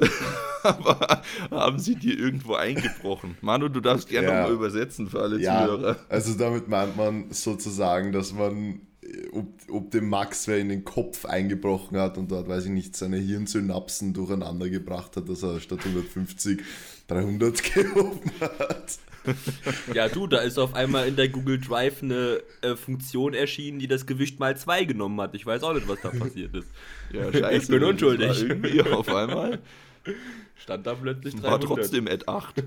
Aber 0.64 1.24
haben 1.50 1.80
sie 1.80 1.96
dir 1.96 2.18
irgendwo 2.20 2.54
eingebrochen? 2.54 3.38
Manu, 3.42 3.70
du 3.70 3.80
darfst 3.80 4.08
gerne 4.08 4.28
Ja. 4.28 4.34
nochmal 4.42 4.54
übersetzen 4.56 5.10
für 5.10 5.22
alle 5.22 5.40
ja, 5.40 5.66
Zuhörer. 5.66 5.96
also 6.10 6.34
damit 6.36 6.68
meint 6.68 6.96
man 6.96 7.32
sozusagen, 7.32 8.12
dass 8.12 8.34
man, 8.34 8.82
äh, 9.02 9.30
ob, 9.32 9.48
ob 9.72 9.90
dem 9.90 10.10
Max 10.10 10.48
wer 10.48 10.60
in 10.60 10.70
den 10.70 10.84
Kopf 10.86 11.26
eingebrochen 11.26 11.98
hat 11.98 12.20
und 12.20 12.30
dort, 12.32 12.48
weiß 12.48 12.66
ich 12.66 12.72
nicht, 12.72 12.96
seine 12.96 13.18
Hirnsynapsen 13.18 14.14
durcheinander 14.14 14.70
gebracht 14.70 15.18
hat, 15.18 15.28
dass 15.28 15.42
er 15.42 15.60
statt 15.60 15.80
150 15.84 16.62
300 17.08 17.64
gehoben 17.74 18.32
hat. 18.40 19.00
Ja, 19.94 20.10
du, 20.10 20.28
da 20.28 20.40
ist 20.40 20.58
auf 20.58 20.74
einmal 20.74 21.08
in 21.08 21.16
der 21.16 21.30
Google 21.30 21.60
Drive 21.60 22.02
eine 22.02 22.42
äh, 22.62 22.76
Funktion 22.76 23.34
erschienen, 23.34 23.80
die 23.80 23.88
das 23.88 24.06
Gewicht 24.06 24.40
mal 24.40 24.56
zwei 24.58 24.84
genommen 24.86 25.20
hat. 25.22 25.36
Ich 25.36 25.46
weiß 25.46 25.64
auch 25.64 25.74
nicht, 25.74 25.88
was 25.88 26.02
da 26.02 26.10
passiert 26.10 26.56
ist. 26.56 26.68
Ja, 27.12 27.52
Ich 27.52 27.68
bin 27.68 27.84
unschuldig. 27.84 28.42
Irgendwie 28.42 28.82
auf 28.82 29.10
einmal 29.10 29.60
Stand 30.56 30.86
da 30.88 30.94
plötzlich 30.94 31.36
300. 31.36 31.52
war 31.52 31.60
trotzdem 31.60 32.08
at 32.08 32.28
8. 32.28 32.64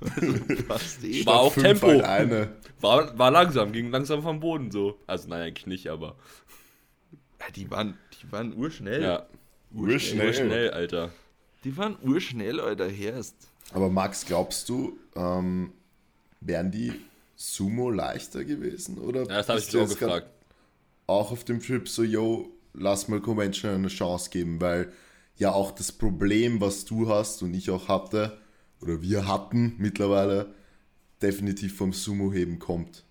Also 0.00 0.34
fast 0.68 1.04
eh. 1.04 1.24
War 1.24 1.40
auch 1.40 1.54
Tempo. 1.54 1.86
eine. 1.88 2.48
War, 2.80 3.16
war 3.18 3.30
langsam, 3.30 3.72
ging 3.72 3.90
langsam 3.90 4.22
vom 4.22 4.40
Boden 4.40 4.70
so. 4.70 4.98
Also 5.06 5.28
nein, 5.28 5.42
eigentlich 5.42 5.66
nicht, 5.66 5.88
aber. 5.88 6.16
Ja, 7.40 7.46
die 7.54 7.70
waren, 7.70 7.96
die 8.20 8.32
waren 8.32 8.56
urschnell. 8.56 9.02
Ja, 9.02 9.26
Urschnell. 9.72 10.34
schnell, 10.34 10.70
Alter. 10.70 11.10
Die 11.64 11.76
waren 11.76 11.96
urschnell, 12.02 12.60
Alter, 12.60 12.88
Herst. 12.88 13.36
Aber 13.72 13.90
Max, 13.90 14.24
glaubst 14.26 14.68
du, 14.68 14.98
ähm, 15.14 15.72
wären 16.40 16.70
die 16.70 16.92
Sumo 17.36 17.90
leichter 17.90 18.44
gewesen? 18.44 18.98
Oder 18.98 19.20
Ja, 19.22 19.42
das 19.42 19.48
habe 19.48 19.58
ich 19.60 19.76
auch 19.76 19.88
gefragt. 19.88 20.28
Auch 21.06 21.30
auf 21.30 21.44
dem 21.44 21.60
Trip 21.60 21.88
so, 21.88 22.02
yo, 22.02 22.50
lass 22.72 23.08
mal 23.08 23.20
Convention 23.20 23.74
eine 23.74 23.88
Chance 23.88 24.30
geben, 24.30 24.60
weil 24.60 24.92
ja 25.36 25.52
auch 25.52 25.70
das 25.70 25.92
Problem, 25.92 26.60
was 26.60 26.84
du 26.84 27.08
hast 27.08 27.42
und 27.42 27.54
ich 27.54 27.70
auch 27.70 27.88
hatte, 27.88 28.38
oder 28.80 29.02
wir 29.02 29.26
hatten 29.26 29.74
mittlerweile, 29.78 30.54
definitiv 31.22 31.76
vom 31.76 31.92
Sumo-Heben 31.92 32.58
kommt. 32.58 33.04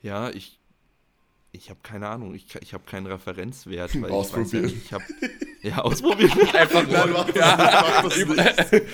Ja, 0.00 0.30
ich, 0.30 0.58
ich 1.52 1.70
habe 1.70 1.80
keine 1.82 2.08
Ahnung. 2.08 2.34
Ich, 2.34 2.54
ich 2.60 2.74
habe 2.74 2.84
keinen 2.84 3.06
Referenzwert. 3.06 4.00
Weil 4.00 4.10
Ausprobieren. 4.10 4.66
Ich, 4.66 4.72
weiß 4.72 4.72
ja, 4.72 4.76
nicht, 4.76 4.84
ich 4.84 4.92
habe 4.92 5.04
ja, 5.62 5.78
ausprobieren. 5.78 6.48
Einfach 6.54 6.86
Nein, 6.86 7.10
mach 7.12 7.30
das 7.30 8.16
nicht, 8.16 8.28
mach 8.28 8.36
das 8.36 8.72
nicht. 8.72 8.84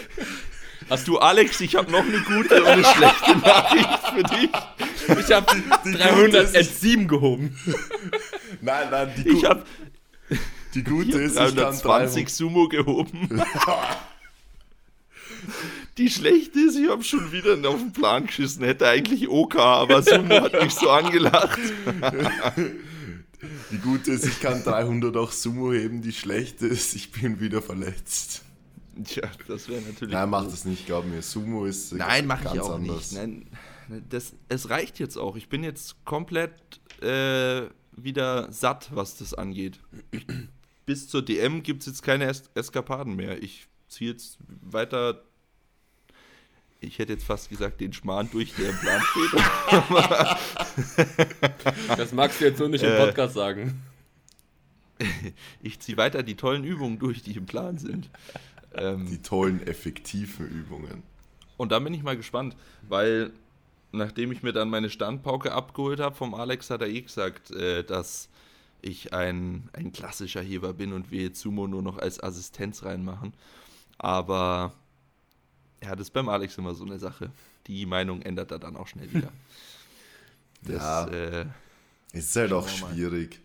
Hast 0.91 1.09
du, 1.09 1.19
Alex, 1.19 1.61
ich 1.61 1.75
habe 1.77 1.91
noch 1.91 2.05
eine 2.05 2.19
gute 2.21 2.63
und 2.63 2.69
eine 2.69 2.85
schlechte 2.85 3.37
Nachricht 3.37 3.89
für 4.15 4.23
dich. 4.23 4.51
Ich 5.27 5.33
habe 5.33 5.63
300 5.85 6.57
at 6.57 6.65
7 6.65 7.09
gehoben. 7.09 7.57
Nein, 8.61 8.89
nein, 8.91 9.13
die, 9.17 9.29
Ich 9.29 9.43
Gu- 9.43 9.49
habe 9.49 9.65
die 10.75 10.85
gute 10.85 11.19
ist, 11.21 11.33
ich 11.33 11.37
kann 11.39 11.55
320 11.55 12.29
Sumo 12.29 12.69
gehoben. 12.69 13.29
Die 15.99 16.09
schlechte 16.09 16.61
ist, 16.61 16.77
ich 16.77 16.89
habe 16.89 17.03
schon 17.05 17.33
wieder 17.33 17.53
auf 17.69 17.77
den 17.79 17.93
Plan 17.93 18.27
geschissen. 18.27 18.65
Hätte 18.65 18.89
eigentlich 18.89 19.29
OK, 19.29 19.57
aber 19.57 20.03
Sumo 20.03 20.41
hat 20.41 20.53
mich 20.63 20.73
so 20.73 20.89
angelacht. 20.89 21.59
Die 23.71 23.79
gute 23.79 24.13
ist, 24.13 24.25
ich 24.27 24.41
kann 24.41 24.63
300 24.63 25.17
auch 25.17 25.33
Sumo 25.33 25.73
heben. 25.73 26.01
Die 26.01 26.13
schlechte 26.13 26.67
ist, 26.67 26.95
ich 26.95 27.11
bin 27.11 27.41
wieder 27.41 27.61
verletzt. 27.61 28.42
Tja, 29.05 29.31
das 29.49 29.69
wäre 29.69 29.81
natürlich. 29.83 30.13
Nein, 30.15 30.29
mach 30.31 30.45
das 30.45 30.65
nicht, 30.65 30.87
glaub 30.87 31.05
mir. 31.07 31.23
Sumo 31.23 31.65
ist 31.65 31.93
Nein, 31.93 32.27
mache 32.27 32.45
ganz 32.45 32.55
ich 32.57 32.61
auch 32.61 32.75
anders. 32.75 33.13
nicht. 33.13 33.21
Nein, 33.89 34.05
das, 34.09 34.35
es 34.49 34.69
reicht 34.71 34.99
jetzt 34.99 35.17
auch. 35.17 35.37
Ich 35.37 35.49
bin 35.49 35.65
jetzt 35.65 36.05
komplett 36.05 36.53
äh, 37.03 37.63
wieder 37.97 38.51
satt, 38.53 38.91
was 38.95 39.17
das 39.17 39.35
angeht. 39.35 39.79
Bis 40.87 41.09
zur 41.09 41.23
DM 41.23 41.63
gibt 41.63 41.83
es 41.83 41.87
jetzt 41.87 42.03
keine 42.03 42.27
es 42.27 42.45
Eskapaden 42.55 43.15
mehr. 43.17 43.43
Ich 43.43 43.67
ziehe 43.89 44.11
jetzt 44.13 44.39
weiter. 44.63 45.23
Ich 46.81 46.99
hätte 46.99 47.13
jetzt 47.13 47.25
fast 47.25 47.49
gesagt, 47.49 47.81
den 47.81 47.93
Schmarrn 47.93 48.29
durch, 48.33 48.55
der 48.55 48.71
im 48.71 48.77
Plan 48.79 49.01
steht. 49.03 49.31
Das 51.97 52.13
magst 52.13 52.41
du 52.41 52.45
jetzt 52.47 52.59
so 52.59 52.67
nicht 52.69 52.83
im 52.83 52.91
Äh. 52.93 53.07
Podcast 53.07 53.35
sagen. 53.35 53.83
Ich 55.63 55.81
ziehe 55.81 55.99
weiter 55.99 56.23
die 56.23 56.37
tollen 56.37 56.63
Übungen 56.63 56.99
durch, 57.01 57.23
die 57.23 57.33
im 57.33 57.45
Plan 57.47 57.77
sind. 57.77 58.09
Ähm, 58.77 59.07
Die 59.07 59.21
tollen, 59.23 59.67
effektiven 59.67 60.47
Übungen. 60.49 61.03
Und 61.57 61.73
dann 61.73 61.85
bin 61.85 61.95
ich 61.95 62.03
mal 62.03 62.17
gespannt, 62.17 62.57
weil 62.89 63.31
nachdem 63.93 64.33
ich 64.33 64.43
mir 64.43 64.53
dann 64.53 64.71
meine 64.71 64.89
Standpauke 64.91 65.53
abgeholt 65.53 66.01
habe 66.01 66.15
vom 66.17 66.35
Alex, 66.35 66.71
hat 66.71 66.81
er 66.81 66.89
eh 66.89 67.03
gesagt, 67.03 67.51
äh, 67.51 67.85
dass 67.85 68.29
ich 68.81 69.13
ein, 69.13 69.69
ein 69.75 69.93
klassischer 69.93 70.41
Heber 70.43 70.73
bin 70.73 70.93
und 70.93 71.11
wir 71.11 71.23
jetzt 71.23 71.41
Sumo 71.41 71.67
nur 71.69 71.83
noch 71.83 71.99
als 71.99 72.21
Assistenz 72.23 72.85
reinmachen. 72.85 73.33
Aber 73.99 74.73
ja, 75.83 75.91
das 75.93 76.09
ist 76.09 76.13
beim 76.13 76.29
Alex 76.29 76.57
immer 76.59 76.75
so 76.75 76.85
eine 76.85 76.99
Sache. 76.99 77.31
Die 77.67 77.87
Meinung 77.87 78.23
ändert 78.23 78.51
er 78.51 78.59
dann 78.59 78.77
auch 78.77 78.87
schnell 78.89 79.13
wieder. 79.13 79.31
Das, 80.65 80.77
Ja. 80.83 81.07
äh, 81.09 81.47
Es 82.13 82.27
ist 82.29 82.37
halt 82.37 82.53
auch 82.53 82.69
schwierig, 82.69 83.41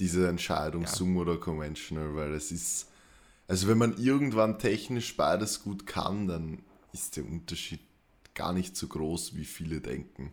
diese 0.00 0.28
Entscheidung, 0.28 0.82
Ja. 0.82 0.88
Sumo 0.88 1.20
oder 1.20 1.36
Conventional, 1.36 2.14
weil 2.16 2.32
es 2.34 2.50
ist, 2.50 2.88
also 3.48 3.66
wenn 3.66 3.78
man 3.78 3.96
irgendwann 3.96 4.58
technisch 4.58 5.16
beides 5.16 5.62
gut 5.64 5.86
kann, 5.86 6.28
dann 6.28 6.62
ist 6.92 7.16
der 7.16 7.24
Unterschied 7.24 7.80
gar 8.34 8.52
nicht 8.52 8.76
so 8.76 8.86
groß, 8.86 9.34
wie 9.34 9.44
viele 9.44 9.80
denken. 9.80 10.32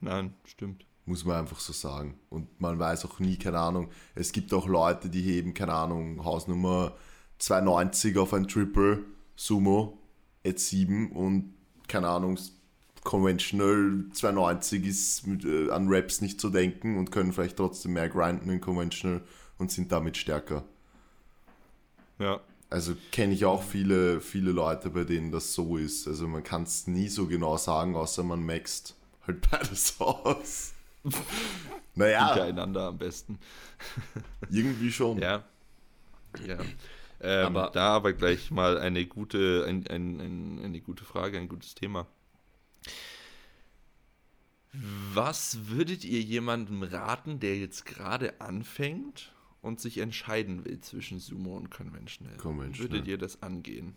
nein, 0.00 0.32
stimmt. 0.44 0.86
Muss 1.04 1.24
man 1.24 1.38
einfach 1.38 1.58
so 1.58 1.72
sagen. 1.72 2.18
Und 2.28 2.60
man 2.60 2.78
weiß 2.78 3.06
auch 3.06 3.18
nie, 3.18 3.36
keine 3.36 3.58
Ahnung, 3.58 3.90
es 4.14 4.30
gibt 4.32 4.52
auch 4.52 4.66
Leute, 4.66 5.08
die 5.08 5.22
heben, 5.22 5.54
keine 5.54 5.72
Ahnung, 5.72 6.22
Hausnummer 6.22 6.96
290 7.38 8.18
auf 8.18 8.34
ein 8.34 8.46
Triple 8.46 9.04
Sumo 9.34 9.98
at 10.44 10.58
7 10.58 11.12
und 11.12 11.54
keine 11.88 12.08
Ahnung, 12.08 12.38
Conventional 13.04 14.04
290 14.12 14.86
ist 14.86 15.26
mit, 15.26 15.44
äh, 15.44 15.70
an 15.70 15.86
Raps 15.88 16.20
nicht 16.20 16.40
zu 16.40 16.50
denken 16.50 16.98
und 16.98 17.10
können 17.10 17.32
vielleicht 17.32 17.56
trotzdem 17.56 17.94
mehr 17.94 18.10
grinden 18.10 18.50
in 18.50 18.60
Conventional 18.60 19.22
und 19.56 19.72
sind 19.72 19.90
damit 19.90 20.18
stärker. 20.18 20.64
Ja. 22.18 22.40
Also 22.70 22.94
kenne 23.12 23.32
ich 23.32 23.44
auch 23.46 23.62
viele, 23.62 24.20
viele 24.20 24.50
Leute, 24.52 24.90
bei 24.90 25.04
denen 25.04 25.32
das 25.32 25.54
so 25.54 25.76
ist. 25.78 26.06
Also 26.06 26.28
man 26.28 26.42
kann 26.42 26.64
es 26.64 26.86
nie 26.86 27.08
so 27.08 27.26
genau 27.26 27.56
sagen, 27.56 27.96
außer 27.96 28.22
man 28.22 28.44
maxt 28.44 28.94
halt 29.26 29.48
beides 29.50 29.94
aus. 30.00 30.74
naja, 31.94 32.28
Hintereinander 32.34 32.88
am 32.88 32.98
besten. 32.98 33.38
irgendwie 34.50 34.92
schon. 34.92 35.18
Ja. 35.18 35.44
Ja. 36.46 36.58
Ähm, 37.20 37.56
Aber- 37.56 37.70
da 37.72 37.94
aber 37.96 38.12
gleich 38.12 38.50
mal 38.50 38.78
eine 38.78 39.06
gute, 39.06 39.64
ein, 39.66 39.86
ein, 39.86 40.20
ein, 40.20 40.60
eine 40.64 40.80
gute 40.80 41.04
Frage, 41.04 41.38
ein 41.38 41.48
gutes 41.48 41.74
Thema. 41.74 42.06
Was 44.72 45.68
würdet 45.68 46.04
ihr 46.04 46.20
jemandem 46.20 46.82
raten, 46.82 47.40
der 47.40 47.56
jetzt 47.56 47.86
gerade 47.86 48.40
anfängt 48.40 49.32
und 49.68 49.80
sich 49.80 49.98
entscheiden 49.98 50.64
will 50.64 50.80
zwischen 50.80 51.20
Sumo 51.20 51.56
und 51.56 51.70
Conventional? 51.70 52.36
Conventional. 52.36 52.90
Würdet 52.90 53.06
ihr 53.06 53.18
das 53.18 53.42
angehen? 53.42 53.94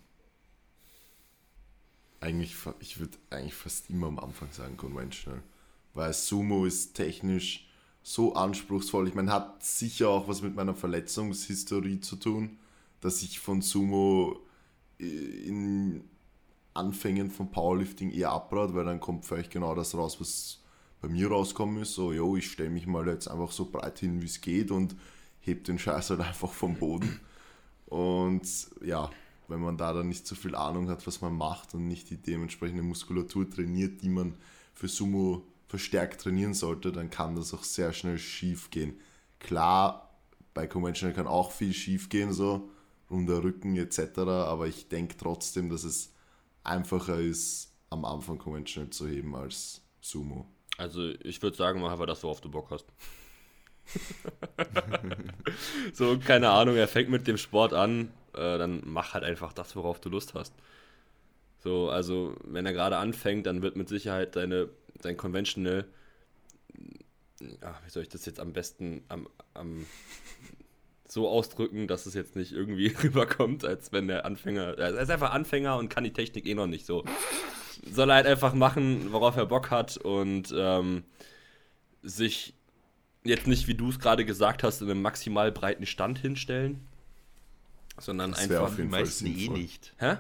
Eigentlich, 2.20 2.56
ich 2.80 3.00
würde 3.00 3.18
eigentlich 3.32 3.56
fast 3.56 3.90
immer 3.90 4.08
am 4.08 4.20
Anfang 4.20 4.52
sagen 4.52 4.78
Conventional. 4.78 5.42
Weil 5.94 6.14
Sumo 6.14 6.66
ist 6.66 6.94
technisch 6.94 7.68
so 8.04 8.36
anspruchsvoll. 8.36 9.08
Ich 9.08 9.16
meine, 9.16 9.32
hat 9.32 9.64
sicher 9.64 10.10
auch 10.10 10.28
was 10.28 10.42
mit 10.42 10.56
meiner 10.56 10.76
Verletzungshistorie 10.76 12.00
zu 12.00 12.16
tun, 12.16 12.58
dass 13.00 13.22
ich 13.24 13.40
von 13.40 13.62
Sumo 13.62 14.40
äh, 15.00 15.06
in 15.06 16.04
Anfängen 16.74 17.30
von 17.30 17.52
Powerlifting 17.52 18.12
eher 18.12 18.32
abrate, 18.32 18.74
weil 18.74 18.86
dann 18.86 19.00
kommt 19.00 19.26
vielleicht 19.26 19.52
genau 19.52 19.76
das 19.76 19.94
raus, 19.94 20.22
was 20.22 20.62
bei 21.02 21.10
mir 21.10 21.28
rauskommen 21.30 21.82
ist. 21.82 21.94
So, 21.94 22.14
yo, 22.14 22.38
ich 22.38 22.50
stelle 22.50 22.70
mich 22.70 22.88
mal 22.88 23.08
jetzt 23.08 23.28
einfach 23.28 23.52
so 23.52 23.66
breit 23.66 24.00
hin, 24.00 24.22
wie 24.22 24.28
es 24.28 24.40
geht 24.40 24.72
und 24.72 24.96
heb 25.42 25.64
den 25.66 25.80
Scheiß 25.80 26.12
halt 26.12 26.22
einfach 26.22 26.52
vom 26.52 26.76
Boden. 26.76 27.20
Und 27.88 28.48
ja, 28.84 29.10
wenn 29.48 29.60
man 29.60 29.78
da 29.78 29.94
dann 29.94 30.08
nicht 30.08 30.26
so 30.26 30.36
viel 30.36 30.56
Ahnung 30.56 30.90
hat, 30.90 31.06
was 31.06 31.22
man 31.22 31.36
macht 31.36 31.74
und 31.74 31.88
nicht 31.88 32.10
die 32.10 32.18
dementsprechende 32.18 32.84
Muskulatur 32.84 33.50
trainiert, 33.50 34.02
die 34.02 34.10
man 34.10 34.36
für 34.74 34.88
Sumo 34.88 35.44
verstärkt 35.68 36.22
trainieren 36.22 36.54
sollte, 36.54 36.92
dann 36.92 37.10
kann 37.10 37.36
das 37.36 37.54
auch 37.54 37.64
sehr 37.64 37.94
schnell 37.94 38.18
schief 38.18 38.70
gehen. 38.70 39.00
Klar, 39.40 40.10
bei 40.54 40.68
Conventional 40.68 41.16
kann 41.16 41.28
auch 41.28 41.52
viel 41.52 41.74
schief 41.74 42.10
gehen, 42.10 42.34
so 42.34 42.70
runder 43.10 43.44
Rücken 43.44 43.76
etc., 43.76 44.20
aber 44.20 44.68
ich 44.68 44.88
denke 44.88 45.18
trotzdem, 45.18 45.70
dass 45.70 45.84
es 45.84 46.14
einfacher 46.64 47.20
ist, 47.20 47.74
am 47.90 48.06
Anfang 48.06 48.38
Conventional 48.38 48.90
zu 48.90 49.08
heben 49.08 49.36
als 49.36 49.82
Sumo. 50.00 50.46
Also 50.78 51.10
ich 51.24 51.42
würde 51.42 51.58
sagen, 51.58 51.82
mach 51.82 51.92
einfach 51.92 52.06
das, 52.06 52.24
worauf 52.24 52.42
du 52.42 52.50
Bock 52.50 52.72
hast. 52.72 52.86
so, 55.94 56.18
keine 56.20 56.50
Ahnung, 56.50 56.76
er 56.76 56.88
fängt 56.88 57.10
mit 57.10 57.28
dem 57.28 57.38
Sport 57.38 57.74
an, 57.74 58.12
äh, 58.34 58.58
dann 58.58 58.82
mach 58.86 59.14
halt 59.14 59.24
einfach 59.24 59.54
das, 59.54 59.76
worauf 59.76 60.00
du 60.00 60.10
Lust 60.10 60.34
hast. 60.34 60.54
So, 61.60 61.90
also 61.90 62.36
wenn 62.44 62.66
er 62.66 62.74
gerade 62.74 62.98
anfängt, 62.98 63.46
dann 63.46 63.62
wird 63.62 63.76
mit 63.76 63.88
Sicherheit 63.88 64.36
deine, 64.36 64.70
dein 65.02 65.18
Conventional, 65.18 65.86
ja, 67.40 67.80
wie 67.84 67.90
soll 67.90 68.04
ich 68.04 68.10
das 68.10 68.26
jetzt 68.26 68.40
am 68.40 68.54
besten 68.54 69.04
am, 69.10 69.28
am 69.54 69.86
so 71.08 71.28
ausdrücken, 71.28 71.88
dass 71.88 72.06
es 72.06 72.14
jetzt 72.14 72.36
nicht 72.36 72.52
irgendwie 72.54 72.88
rüberkommt, 73.04 73.66
als 73.66 73.92
wenn 73.92 74.08
der 74.08 74.26
Anfänger, 74.26 74.78
er 74.78 75.00
ist 75.00 75.12
einfach 75.12 75.32
Anfänger 75.32 75.78
und 75.78 75.90
kann 75.90 76.04
die 76.04 76.14
Technik 76.14 76.46
eh 76.46 76.56
noch 76.56 76.68
nicht 76.68 76.86
so. 76.86 77.04
Soll 77.92 78.10
er 78.10 78.16
halt 78.16 78.28
einfach 78.28 78.54
machen, 78.54 79.12
worauf 79.12 79.36
er 79.36 79.46
Bock 79.46 79.72
hat 79.72 79.98
und 79.98 80.54
ähm, 80.56 81.04
sich 82.02 82.54
jetzt 83.24 83.48
nicht, 83.48 83.68
wie 83.68 83.76
du 83.76 83.90
es 83.90 84.00
gerade 84.00 84.26
gesagt 84.26 84.64
hast, 84.64 84.82
in 84.82 84.90
einem 84.90 85.02
maximal 85.02 85.52
breiten 85.52 85.86
Stand 85.86 86.20
hinstellen, 86.20 86.80
sondern 88.00 88.32
Das 88.32 88.40
einfach. 88.42 88.62
auf 88.62 88.72
Die 88.76 88.78
jeden 88.82 88.92
Fall 88.92 89.02
meisten 89.02 89.26
eh 89.28 89.48
nicht. 89.50 89.94
Hä? 89.98 90.18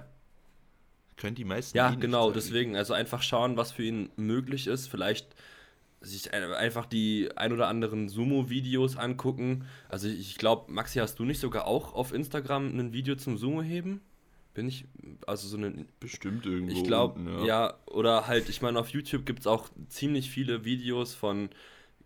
Können 1.17 1.35
die 1.35 1.45
meisten 1.45 1.77
Ja, 1.77 1.87
eh 1.87 1.91
nicht 1.91 2.01
genau, 2.01 2.23
sagen. 2.27 2.33
deswegen, 2.35 2.75
also 2.75 2.93
einfach 2.93 3.21
schauen, 3.21 3.57
was 3.57 3.71
für 3.71 3.83
ihn 3.83 4.09
möglich 4.15 4.67
ist. 4.67 4.87
Vielleicht 4.87 5.27
sich 6.03 6.33
ein- 6.33 6.43
einfach 6.53 6.87
die 6.87 7.29
ein 7.35 7.53
oder 7.53 7.67
anderen 7.67 8.09
Sumo-Videos 8.09 8.97
angucken. 8.97 9.65
Also 9.87 10.07
ich 10.07 10.35
glaube, 10.37 10.71
Maxi, 10.71 10.97
hast 10.99 11.19
du 11.19 11.25
nicht 11.25 11.39
sogar 11.39 11.65
auch 11.67 11.93
auf 11.93 12.11
Instagram 12.11 12.67
ein 12.79 12.91
Video 12.93 13.15
zum 13.15 13.37
Sumo-Heben? 13.37 14.01
Bin 14.55 14.67
ich, 14.67 14.85
also 15.27 15.47
so 15.47 15.57
eine, 15.57 15.85
Bestimmt 15.99 16.45
irgendwo. 16.45 16.73
ich 16.75 16.83
glaube, 16.83 17.19
unten, 17.19 17.45
ja. 17.45 17.75
oder 17.85 18.27
halt, 18.27 18.49
ich 18.49 18.61
meine, 18.63 18.79
auf 18.79 18.89
YouTube 18.89 19.25
gibt 19.25 19.41
es 19.41 19.47
auch 19.47 19.69
ziemlich 19.89 20.29
viele 20.31 20.65
Videos 20.65 21.13
von 21.13 21.49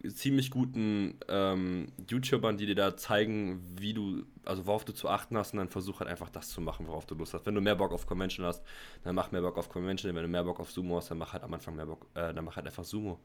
ziemlich 0.10 0.52
guten 0.52 1.20
ähm, 1.28 1.88
YouTubern, 2.10 2.58
die 2.58 2.66
dir 2.66 2.76
da 2.76 2.98
zeigen, 2.98 3.62
wie 3.80 3.94
du, 3.94 4.24
also 4.44 4.66
worauf 4.66 4.86
du 4.86 4.94
zu 4.94 5.10
achten 5.10 5.38
hast 5.38 5.54
und 5.54 5.60
dann 5.60 5.70
versuch 5.70 6.00
halt 6.00 6.10
einfach 6.10 6.30
das 6.30 6.50
zu 6.50 6.62
machen, 6.62 6.88
worauf 6.88 7.06
du 7.06 7.16
Lust 7.16 7.34
hast. 7.34 7.46
Wenn 7.46 7.56
du 7.56 7.62
mehr 7.62 7.76
Bock 7.76 7.92
auf 7.92 8.06
Convention 8.06 8.46
hast, 8.46 8.64
dann 9.04 9.16
mach 9.16 9.32
mehr 9.32 9.42
Bock 9.42 9.58
auf 9.58 9.70
Convention, 9.70 10.14
wenn 10.16 10.24
du 10.24 10.28
mehr 10.30 10.44
Bock 10.44 10.60
auf 10.60 10.72
Sumo 10.72 10.98
hast, 10.98 11.12
dann 11.12 11.18
mach 11.18 11.34
halt 11.34 11.44
am 11.44 11.54
Anfang 11.54 11.76
mehr 11.76 11.86
Bock, 11.86 12.06
äh, 12.14 12.34
dann 12.34 12.46
mach 12.46 12.56
halt 12.56 12.66
einfach 12.66 12.84
Sumo. 12.84 13.20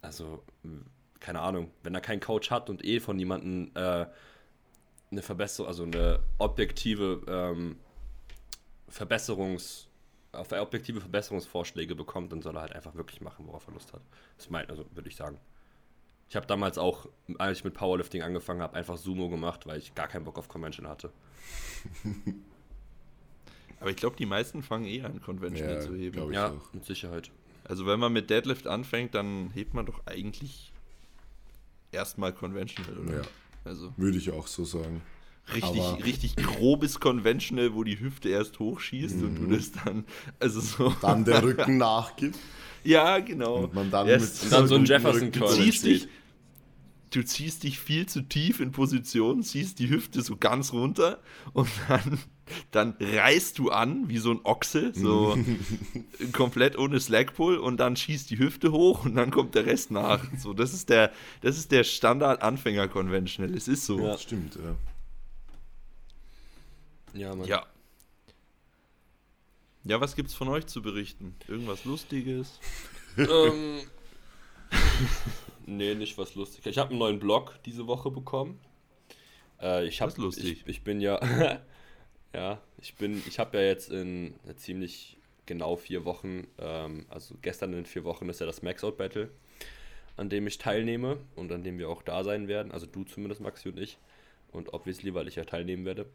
Also, 0.00 0.42
keine 1.20 1.40
Ahnung, 1.40 1.70
wenn 1.82 1.94
er 1.94 2.00
keinen 2.00 2.20
Coach 2.20 2.50
hat 2.50 2.68
und 2.68 2.84
eh 2.84 2.98
von 2.98 3.18
jemandem 3.18 3.70
äh, 3.74 4.06
eine 5.12 5.22
Verbesserung, 5.22 5.68
also 5.68 5.84
eine 5.84 6.18
objektive 6.38 7.22
ähm, 7.28 7.76
Verbesserungs, 8.88 9.88
auf 10.32 10.50
objektive 10.52 11.00
Verbesserungsvorschläge 11.00 11.94
bekommt, 11.94 12.32
dann 12.32 12.42
soll 12.42 12.56
er 12.56 12.62
halt 12.62 12.72
einfach 12.72 12.94
wirklich 12.94 13.20
machen, 13.20 13.46
worauf 13.46 13.66
er 13.68 13.74
Lust 13.74 13.92
hat. 13.92 14.02
Das 14.36 14.50
meint, 14.50 14.70
also 14.70 14.84
würde 14.94 15.08
ich 15.08 15.16
sagen. 15.16 15.38
Ich 16.32 16.36
habe 16.36 16.46
damals 16.46 16.78
auch, 16.78 17.10
als 17.36 17.58
ich 17.58 17.64
mit 17.64 17.74
Powerlifting 17.74 18.22
angefangen 18.22 18.62
habe, 18.62 18.74
einfach 18.74 18.96
Sumo 18.96 19.28
gemacht, 19.28 19.66
weil 19.66 19.76
ich 19.78 19.94
gar 19.94 20.08
keinen 20.08 20.24
Bock 20.24 20.38
auf 20.38 20.48
Convention 20.48 20.88
hatte. 20.88 21.12
Aber 23.80 23.90
ich 23.90 23.96
glaube, 23.96 24.16
die 24.16 24.24
meisten 24.24 24.62
fangen 24.62 24.86
eh 24.86 25.02
an, 25.02 25.20
Conventional 25.20 25.74
Ja, 25.74 25.80
zu 25.82 25.94
heben. 25.94 26.32
ja, 26.32 26.48
auch. 26.52 26.72
mit 26.72 26.86
Sicherheit. 26.86 27.30
Also 27.64 27.84
wenn 27.84 28.00
man 28.00 28.14
mit 28.14 28.30
Deadlift 28.30 28.66
anfängt, 28.66 29.14
dann 29.14 29.50
hebt 29.52 29.74
man 29.74 29.84
doch 29.84 30.00
eigentlich 30.06 30.72
erstmal 31.90 32.32
Conventional, 32.32 32.96
oder? 32.96 33.16
Ja. 33.16 33.22
Also 33.66 33.92
Würde 33.98 34.16
ich 34.16 34.30
auch 34.30 34.46
so 34.46 34.64
sagen. 34.64 35.02
richtig, 35.52 35.82
Aber- 35.82 36.02
richtig 36.02 36.36
grobes 36.36 36.98
Conventional, 36.98 37.74
wo 37.74 37.84
die 37.84 38.00
Hüfte 38.00 38.30
erst 38.30 38.58
hochschießt 38.58 39.16
und 39.22 39.34
du 39.34 39.54
das 39.54 39.70
dann, 39.72 40.06
also 40.40 40.60
so. 40.62 40.88
Mhm. 40.88 40.96
Dann 41.02 41.24
der 41.26 41.42
Rücken 41.42 41.76
nachgibt 41.76 42.38
ja, 42.84 43.18
genau. 43.20 43.58
und 43.64 43.74
man 43.74 43.90
dann 43.92 44.08
Erst- 44.08 44.42
mit 44.44 44.52
dann 44.52 44.66
so 44.66 44.74
ein 44.76 44.84
Jefferson 44.84 45.30
du 45.30 45.38
Curl 45.38 45.54
ziehst 45.54 45.84
dich, 45.84 46.08
du 47.14 47.24
ziehst 47.24 47.62
dich 47.62 47.78
viel 47.78 48.06
zu 48.06 48.22
tief 48.22 48.60
in 48.60 48.72
Position, 48.72 49.42
ziehst 49.42 49.78
die 49.78 49.88
Hüfte 49.88 50.22
so 50.22 50.36
ganz 50.36 50.72
runter 50.72 51.20
und 51.52 51.68
dann, 51.88 52.18
dann 52.70 52.96
reißt 53.00 53.58
du 53.58 53.70
an 53.70 54.08
wie 54.08 54.18
so 54.18 54.32
ein 54.32 54.40
Ochse, 54.44 54.92
so 54.94 55.36
komplett 56.32 56.76
ohne 56.78 57.00
Slackpull 57.00 57.58
und 57.58 57.78
dann 57.78 57.96
schießt 57.96 58.30
die 58.30 58.38
Hüfte 58.38 58.72
hoch 58.72 59.04
und 59.04 59.14
dann 59.14 59.30
kommt 59.30 59.54
der 59.54 59.66
Rest 59.66 59.90
nach. 59.90 60.24
So, 60.38 60.52
das 60.52 60.72
ist 60.72 60.88
der, 60.88 61.12
das 61.42 61.58
ist 61.58 61.70
der 61.70 61.84
Standard 61.84 62.42
Anfänger 62.42 62.88
Conventional. 62.88 63.54
Es 63.54 63.68
ist 63.68 63.86
so. 63.86 63.98
Ja. 63.98 64.04
Ja. 64.04 64.12
Das 64.12 64.22
stimmt, 64.22 64.56
ja. 64.56 64.76
Ja, 67.14 67.34
Mann. 67.34 67.46
ja. 67.46 67.66
was 70.00 70.16
gibt's 70.16 70.34
von 70.34 70.48
euch 70.48 70.66
zu 70.66 70.80
berichten? 70.80 71.34
Irgendwas 71.46 71.84
Lustiges? 71.84 72.58
ähm, 73.18 73.80
nee, 75.66 75.94
nicht 75.94 76.16
was 76.18 76.34
lustig. 76.34 76.66
Ich 76.66 76.78
habe 76.78 76.90
einen 76.90 76.98
neuen 76.98 77.18
Blog 77.18 77.58
diese 77.64 77.86
Woche 77.86 78.10
bekommen. 78.10 78.60
Äh, 79.60 79.86
ich 79.86 80.00
hab, 80.00 80.08
Das 80.08 80.18
ist 80.18 80.22
lustig. 80.22 80.62
Ich, 80.62 80.66
ich 80.66 80.84
bin 80.84 81.00
ja, 81.00 81.20
ja, 82.34 82.60
ich 82.78 82.94
bin, 82.96 83.22
ich 83.26 83.38
habe 83.38 83.58
ja 83.58 83.64
jetzt 83.64 83.90
in 83.90 84.34
ziemlich 84.56 85.16
genau 85.46 85.76
vier 85.76 86.04
Wochen, 86.04 86.46
ähm, 86.58 87.06
also 87.08 87.36
gestern 87.42 87.72
in 87.72 87.86
vier 87.86 88.04
Wochen 88.04 88.28
ist 88.28 88.40
ja 88.40 88.46
das 88.46 88.62
Max 88.62 88.84
Out 88.84 88.96
Battle, 88.96 89.30
an 90.16 90.28
dem 90.28 90.46
ich 90.46 90.58
teilnehme 90.58 91.18
und 91.36 91.52
an 91.52 91.62
dem 91.62 91.78
wir 91.78 91.88
auch 91.88 92.02
da 92.02 92.24
sein 92.24 92.48
werden. 92.48 92.72
Also 92.72 92.86
du 92.86 93.04
zumindest, 93.04 93.40
Maxi 93.40 93.68
und 93.68 93.78
ich. 93.78 93.98
Und 94.50 94.74
obviously, 94.74 95.14
weil 95.14 95.28
ich 95.28 95.36
ja 95.36 95.44
teilnehmen 95.44 95.84
werde. 95.84 96.06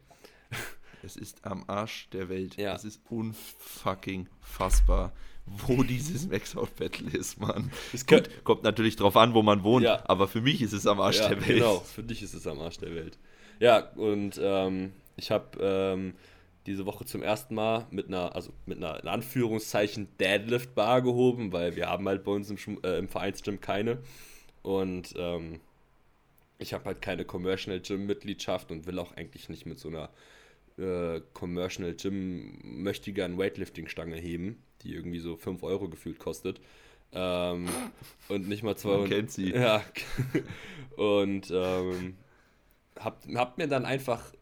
Es 1.02 1.16
ist 1.16 1.44
am 1.44 1.64
Arsch 1.66 2.08
der 2.10 2.28
Welt. 2.28 2.56
Ja. 2.56 2.74
Es 2.74 2.84
ist 2.84 3.00
unfucking 3.08 4.28
fassbar, 4.40 5.12
wo 5.46 5.82
dieses 5.82 6.28
Max-Out-Battle 6.28 7.10
ist, 7.10 7.40
Mann. 7.40 7.70
Es 7.92 8.06
Gut, 8.06 8.28
kommt 8.44 8.62
natürlich 8.62 8.96
drauf 8.96 9.16
an, 9.16 9.34
wo 9.34 9.42
man 9.42 9.62
wohnt, 9.62 9.84
Ja. 9.84 10.02
aber 10.06 10.28
für 10.28 10.40
mich 10.40 10.62
ist 10.62 10.72
es 10.72 10.86
am 10.86 11.00
Arsch 11.00 11.18
ja, 11.18 11.28
der 11.28 11.40
Welt. 11.40 11.58
Genau, 11.58 11.80
für 11.80 12.02
dich 12.02 12.22
ist 12.22 12.34
es 12.34 12.46
am 12.46 12.60
Arsch 12.60 12.78
der 12.78 12.94
Welt. 12.94 13.18
Ja, 13.60 13.90
und 13.96 14.38
ähm, 14.42 14.92
ich 15.16 15.30
habe 15.30 15.58
ähm, 15.60 16.14
diese 16.66 16.86
Woche 16.86 17.04
zum 17.06 17.22
ersten 17.22 17.54
Mal 17.54 17.86
mit 17.90 18.08
einer, 18.08 18.34
also 18.34 18.52
mit 18.66 18.76
einer 18.78 19.00
in 19.02 19.08
Anführungszeichen 19.08 20.08
Deadlift-Bar 20.20 21.02
gehoben, 21.02 21.52
weil 21.52 21.76
wir 21.76 21.88
haben 21.88 22.06
halt 22.06 22.24
bei 22.24 22.32
uns 22.32 22.50
im, 22.50 22.58
äh, 22.82 22.98
im 22.98 23.08
Vereinsgym 23.08 23.60
keine. 23.60 23.98
Und 24.62 25.14
ähm, 25.16 25.60
ich 26.58 26.74
habe 26.74 26.84
halt 26.84 27.00
keine 27.00 27.24
Commercial 27.24 27.80
Gym-Mitgliedschaft 27.80 28.70
und 28.70 28.86
will 28.86 28.98
auch 28.98 29.12
eigentlich 29.16 29.48
nicht 29.48 29.64
mit 29.64 29.78
so 29.78 29.88
einer 29.88 30.10
äh, 30.78 31.20
Commercial 31.32 31.94
Gym 31.94 32.58
möchte 32.62 33.12
gern 33.12 33.38
Weightlifting-Stange 33.38 34.16
heben, 34.16 34.62
die 34.82 34.94
irgendwie 34.94 35.18
so 35.18 35.36
5 35.36 35.62
Euro 35.62 35.88
gefühlt 35.88 36.18
kostet. 36.18 36.60
Ähm, 37.12 37.68
und 38.28 38.48
nicht 38.48 38.62
mal 38.62 38.76
200. 38.76 39.00
Man 39.00 39.10
kennt 39.10 39.30
sie. 39.30 39.50
Ja. 39.52 39.82
Und 40.96 41.50
ähm, 41.50 42.16
hab, 42.98 43.22
hab 43.34 43.58
mir 43.58 43.66
dann 43.66 43.84
einfach 43.84 44.32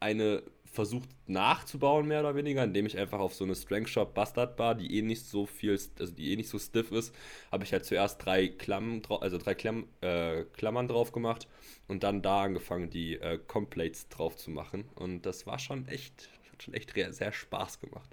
eine 0.00 0.42
versucht 0.74 1.08
nachzubauen, 1.26 2.06
mehr 2.06 2.20
oder 2.20 2.34
weniger, 2.34 2.64
indem 2.64 2.86
ich 2.86 2.98
einfach 2.98 3.20
auf 3.20 3.34
so 3.34 3.44
eine 3.44 3.54
Strength 3.54 3.88
Shop 3.88 4.14
Bastard 4.14 4.56
Bar, 4.56 4.74
die 4.74 4.98
eh 4.98 5.02
nicht 5.02 5.24
so 5.24 5.46
viel, 5.46 5.78
also 5.98 6.12
die 6.12 6.32
eh 6.32 6.36
nicht 6.36 6.48
so 6.48 6.58
stiff 6.58 6.90
ist, 6.90 7.14
habe 7.50 7.64
ich 7.64 7.72
halt 7.72 7.84
zuerst 7.84 8.24
drei 8.24 8.48
Klammern, 8.48 9.02
also 9.20 9.38
drei 9.38 9.54
Klamm, 9.54 9.86
äh, 10.00 10.44
Klammern 10.52 10.88
drauf 10.88 11.12
gemacht 11.12 11.48
und 11.88 12.02
dann 12.02 12.22
da 12.22 12.42
angefangen, 12.42 12.90
die 12.90 13.14
äh, 13.14 13.38
Complates 13.46 14.08
drauf 14.08 14.36
zu 14.36 14.50
machen. 14.50 14.84
Und 14.96 15.22
das 15.22 15.46
war 15.46 15.58
schon 15.58 15.88
echt, 15.88 16.28
hat 16.52 16.62
schon 16.62 16.74
echt 16.74 16.92
sehr 16.94 17.32
Spaß 17.32 17.80
gemacht. 17.80 18.10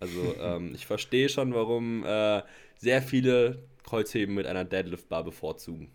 Also 0.00 0.34
ähm, 0.40 0.74
ich 0.74 0.86
verstehe 0.86 1.28
schon, 1.28 1.54
warum 1.54 2.04
äh, 2.04 2.42
sehr 2.76 3.02
viele 3.02 3.62
Kreuzheben 3.84 4.34
mit 4.34 4.46
einer 4.46 4.64
Deadlift 4.64 5.08
Bar 5.08 5.24
bevorzugen. 5.24 5.90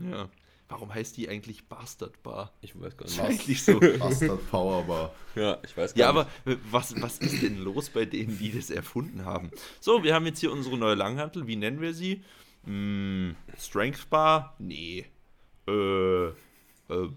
Ja. 0.00 0.30
Warum 0.72 0.94
heißt 0.94 1.18
die 1.18 1.28
eigentlich 1.28 1.68
Bastard 1.68 2.22
Bar? 2.22 2.50
Ich 2.62 2.78
weiß 2.80 2.96
gar 2.96 3.04
nicht. 3.04 3.20
eigentlich 3.20 3.62
so. 3.62 3.78
Bastard 3.98 4.50
Power 4.50 4.82
Bar. 4.84 5.14
Ja, 5.34 5.58
ich 5.64 5.76
weiß 5.76 5.92
gar 5.94 6.00
Ja, 6.00 6.12
nicht. 6.24 6.30
aber 6.46 6.58
was, 6.70 6.94
was 7.02 7.18
ist 7.18 7.42
denn 7.42 7.58
los 7.58 7.90
bei 7.90 8.06
denen, 8.06 8.38
die 8.38 8.50
das 8.52 8.70
erfunden 8.70 9.26
haben? 9.26 9.50
So, 9.80 10.02
wir 10.02 10.14
haben 10.14 10.24
jetzt 10.24 10.40
hier 10.40 10.50
unsere 10.50 10.78
neue 10.78 10.94
Langhantel. 10.94 11.46
Wie 11.46 11.56
nennen 11.56 11.82
wir 11.82 11.92
sie? 11.92 12.24
Hm, 12.64 13.36
Strength 13.58 14.08
Bar? 14.08 14.56
Nee. 14.58 15.04
Äh, 15.68 16.26
äh, 16.28 16.32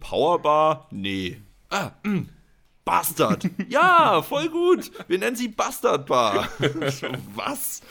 Power 0.01 0.39
Bar? 0.41 0.87
Nee. 0.91 1.41
Ah, 1.69 1.91
mh, 2.03 2.25
Bastard. 2.83 3.49
Ja, 3.69 4.21
voll 4.21 4.49
gut. 4.49 4.91
Wir 5.07 5.17
nennen 5.17 5.37
sie 5.37 5.47
Bastard 5.47 6.07
Bar. 6.07 6.49
was? 7.35 7.81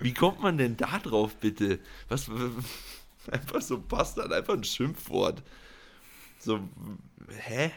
Wie 0.00 0.12
kommt 0.12 0.42
man 0.42 0.58
denn 0.58 0.76
da 0.76 0.98
drauf, 0.98 1.34
bitte? 1.36 1.78
Was? 2.08 2.30
Einfach 3.30 3.62
so 3.62 3.80
Bastard, 3.80 4.32
einfach 4.32 4.54
ein 4.54 4.64
Schimpfwort. 4.64 5.42
So, 6.38 6.60
hä? 7.28 7.70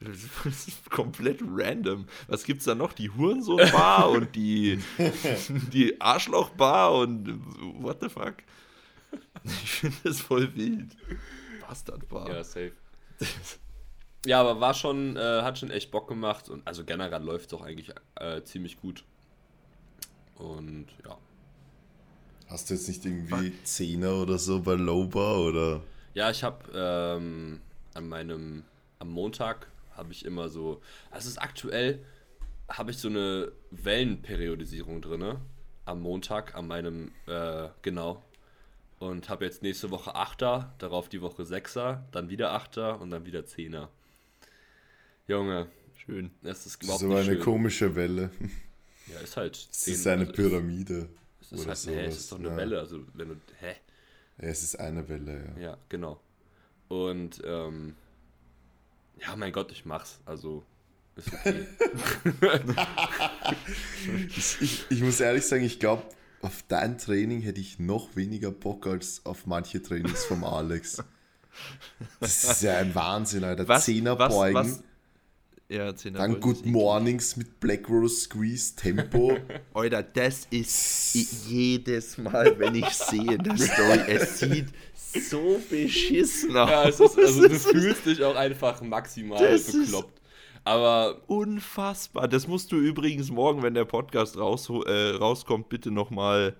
Das 0.00 0.66
ist 0.68 0.90
komplett 0.90 1.40
random. 1.42 2.06
Was 2.28 2.44
gibt's 2.44 2.64
da 2.64 2.74
noch? 2.74 2.92
Die 2.92 3.10
Hurensohn-Bar 3.10 4.10
und 4.10 4.34
die, 4.36 4.78
die 5.72 6.00
Arschloch-Bar 6.00 6.94
und 6.94 7.40
what 7.82 8.00
the 8.00 8.08
fuck? 8.08 8.36
Ich 9.44 9.70
finde 9.70 9.96
das 10.04 10.20
voll 10.20 10.54
wild. 10.54 10.96
Bastard-Bar. 11.66 12.28
Ja, 12.28 12.44
safe. 12.44 12.72
Ja, 14.26 14.40
aber 14.40 14.60
war 14.60 14.74
schon, 14.74 15.16
äh, 15.16 15.42
hat 15.42 15.58
schon 15.58 15.70
echt 15.70 15.90
Bock 15.90 16.08
gemacht 16.08 16.48
und 16.48 16.66
also 16.66 16.84
generell 16.84 17.22
läuft 17.22 17.46
es 17.46 17.54
auch 17.54 17.62
eigentlich 17.62 17.92
äh, 18.16 18.42
ziemlich 18.42 18.80
gut. 18.80 19.04
Und 20.36 20.86
ja. 21.04 21.16
Hast 22.48 22.70
du 22.70 22.74
jetzt 22.74 22.88
nicht 22.88 23.04
irgendwie 23.04 23.52
Zehner 23.64 24.14
oder 24.16 24.38
so 24.38 24.60
bei 24.60 24.74
Low 24.74 25.06
Bar 25.06 25.38
oder? 25.40 25.80
Ja, 26.14 26.30
ich 26.30 26.42
habe 26.44 26.58
ähm, 26.74 27.60
an 27.94 28.08
meinem, 28.08 28.64
am 28.98 29.10
Montag 29.10 29.66
habe 29.96 30.12
ich 30.12 30.24
immer 30.24 30.48
so, 30.48 30.80
also 31.10 31.26
es 31.28 31.34
ist 31.34 31.38
aktuell, 31.38 32.04
habe 32.68 32.90
ich 32.90 32.98
so 32.98 33.08
eine 33.08 33.52
Wellenperiodisierung 33.70 35.00
drin. 35.00 35.36
Am 35.86 36.00
Montag, 36.00 36.54
an 36.54 36.66
meinem, 36.66 37.12
äh, 37.26 37.68
genau. 37.82 38.22
Und 38.98 39.28
habe 39.28 39.44
jetzt 39.44 39.62
nächste 39.62 39.90
Woche 39.90 40.14
Achter, 40.14 40.72
darauf 40.78 41.08
die 41.08 41.20
Woche 41.20 41.44
Sechser, 41.44 42.04
dann 42.12 42.30
wieder 42.30 42.52
Achter 42.52 43.00
und 43.00 43.10
dann 43.10 43.26
wieder 43.26 43.44
Zehner. 43.44 43.90
Junge, 45.26 45.66
Schön. 46.04 46.30
das 46.42 46.66
ist 46.66 46.76
Das 46.76 46.82
überhaupt 46.84 47.02
ist 47.02 47.04
aber 47.06 47.14
nicht 47.20 47.28
eine 47.28 47.36
schön. 47.36 47.44
komische 47.44 47.94
Welle. 47.96 48.30
Ja, 49.12 49.20
ist 49.20 49.36
halt. 49.36 49.68
Es 49.70 49.86
ist 49.86 50.06
eine 50.06 50.22
also 50.22 50.32
Pyramide. 50.32 51.08
Es 51.52 51.60
ist 51.60 51.68
halt, 51.68 51.96
nee, 51.96 52.04
es 52.06 52.16
ist 52.16 52.32
doch 52.32 52.38
eine 52.38 52.48
Ja. 52.48 52.56
Welle. 52.56 52.78
Also, 52.78 53.00
wenn 53.14 53.28
du. 53.28 53.36
Hä? 53.60 53.74
Ja, 54.38 54.48
es 54.48 54.62
ist 54.62 54.76
eine 54.80 55.08
Welle, 55.08 55.54
ja. 55.56 55.62
Ja, 55.62 55.78
genau. 55.88 56.20
Und, 56.88 57.40
ähm. 57.44 57.94
Ja, 59.20 59.36
mein 59.36 59.52
Gott, 59.52 59.70
ich 59.72 59.84
mach's. 59.84 60.18
Also, 60.26 60.64
ist 61.16 61.32
okay. 61.32 61.66
Ich, 64.36 64.60
ich, 64.60 64.84
ich 64.90 65.00
muss 65.02 65.20
ehrlich 65.20 65.46
sagen, 65.46 65.64
ich 65.64 65.78
glaube, 65.78 66.02
auf 66.42 66.64
dein 66.68 66.98
Training 66.98 67.40
hätte 67.40 67.60
ich 67.60 67.78
noch 67.78 68.16
weniger 68.16 68.50
Bock 68.50 68.86
als 68.86 69.24
auf 69.24 69.46
manche 69.46 69.80
Trainings 69.82 70.24
vom 70.24 70.44
Alex. 70.44 71.02
Das 72.20 72.44
ist 72.44 72.62
ja 72.62 72.78
ein 72.78 72.94
Wahnsinn, 72.94 73.44
Alter. 73.44 73.68
Was, 73.68 73.84
Zehner 73.84 74.18
was, 74.18 74.34
beugen, 74.34 74.54
was? 74.56 74.82
Ja, 75.68 75.94
Zehner 75.94 76.18
dann 76.18 76.32
beugen 76.32 76.42
Good. 76.42 76.66
Mornings 76.66 77.36
mit 77.36 77.58
Black 77.58 77.88
Rose 77.88 78.22
Squeeze, 78.22 78.76
Tempo. 78.76 79.38
Alter, 79.74 80.02
das 80.02 80.46
ist 80.50 81.46
jedes 81.48 82.18
Mal, 82.18 82.58
wenn 82.58 82.74
ich 82.74 82.88
sehe 82.90 83.34
in 83.34 83.42
der 83.42 83.56
Story, 83.56 84.00
es 84.08 84.40
sieht 84.40 84.66
so 84.94 85.60
beschissen 85.70 86.56
aus. 86.56 86.70
ja, 86.70 86.88
es 86.88 87.00
ist, 87.00 87.18
also, 87.18 87.48
du 87.48 87.54
fühlst 87.58 88.04
dich 88.04 88.22
auch 88.22 88.36
einfach 88.36 88.82
maximal 88.82 89.38
Das 89.38 89.72
bekloppt. 89.72 90.20
Aber 90.64 91.22
unfassbar. 91.26 92.28
Das 92.28 92.46
musst 92.46 92.72
du 92.72 92.76
übrigens 92.76 93.30
morgen, 93.30 93.62
wenn 93.62 93.74
der 93.74 93.84
Podcast 93.84 94.38
raus, 94.38 94.68
äh, 94.68 95.10
rauskommt, 95.16 95.68
bitte 95.68 95.90
nochmal. 95.90 96.56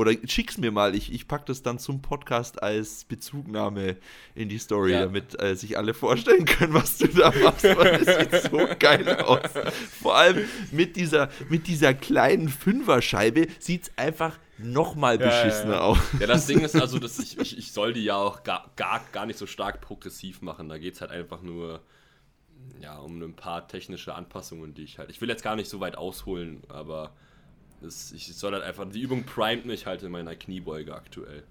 Oder 0.00 0.12
schick's 0.26 0.56
mir 0.56 0.70
mal. 0.70 0.94
Ich, 0.94 1.12
ich 1.12 1.28
pack 1.28 1.44
das 1.44 1.62
dann 1.62 1.78
zum 1.78 2.00
Podcast 2.00 2.62
als 2.62 3.04
Bezugnahme 3.04 3.96
in 4.34 4.48
die 4.48 4.56
Story, 4.58 4.92
Ja. 4.92 5.00
damit 5.00 5.40
äh, 5.42 5.54
sich 5.54 5.76
alle 5.76 5.92
vorstellen 5.92 6.46
können, 6.46 6.72
was 6.72 6.96
du 6.96 7.08
da 7.08 7.30
machst. 7.42 7.64
Weil 7.64 8.02
das 8.02 8.30
sieht 8.30 8.50
so 8.50 8.66
geil 8.78 9.20
aus. 9.20 9.50
Vor 10.00 10.16
allem 10.16 10.48
mit 10.72 10.96
dieser, 10.96 11.28
mit 11.50 11.66
dieser 11.66 11.92
kleinen 11.92 12.48
Fünferscheibe 12.48 13.46
sieht's 13.58 13.90
einfach 13.96 14.38
nochmal 14.56 15.18
beschissener 15.18 15.74
ja. 15.74 15.80
aus. 15.80 15.98
Ja, 16.18 16.26
das 16.26 16.46
Ding 16.46 16.60
ist 16.60 16.76
also, 16.76 16.98
dass 16.98 17.18
ich, 17.18 17.38
ich, 17.38 17.58
ich 17.58 17.72
soll 17.72 17.92
die 17.92 18.04
ja 18.04 18.16
auch 18.16 18.42
gar, 18.42 18.70
gar, 18.76 19.04
gar 19.12 19.26
nicht 19.26 19.38
so 19.38 19.46
stark 19.46 19.82
progressiv 19.82 20.40
machen. 20.40 20.68
Da 20.70 20.78
geht 20.78 20.94
es 20.94 21.00
halt 21.02 21.10
einfach 21.10 21.42
nur 21.42 21.82
ja, 22.80 22.96
um 22.98 23.20
ein 23.22 23.36
paar 23.36 23.68
technische 23.68 24.14
Anpassungen, 24.14 24.74
die 24.74 24.84
ich 24.84 24.98
halt. 24.98 25.10
Ich 25.10 25.20
will 25.20 25.28
jetzt 25.28 25.42
gar 25.42 25.56
nicht 25.56 25.68
so 25.68 25.80
weit 25.80 25.96
ausholen, 25.98 26.62
aber 26.68 27.12
es, 27.82 28.12
ich 28.12 28.34
soll 28.34 28.52
halt 28.52 28.62
einfach. 28.62 28.90
Die 28.90 29.00
Übung 29.00 29.24
primet 29.24 29.66
mich 29.66 29.86
halt 29.86 30.02
in 30.02 30.12
meiner 30.12 30.36
Kniebeuge 30.36 30.94
aktuell. 30.94 31.44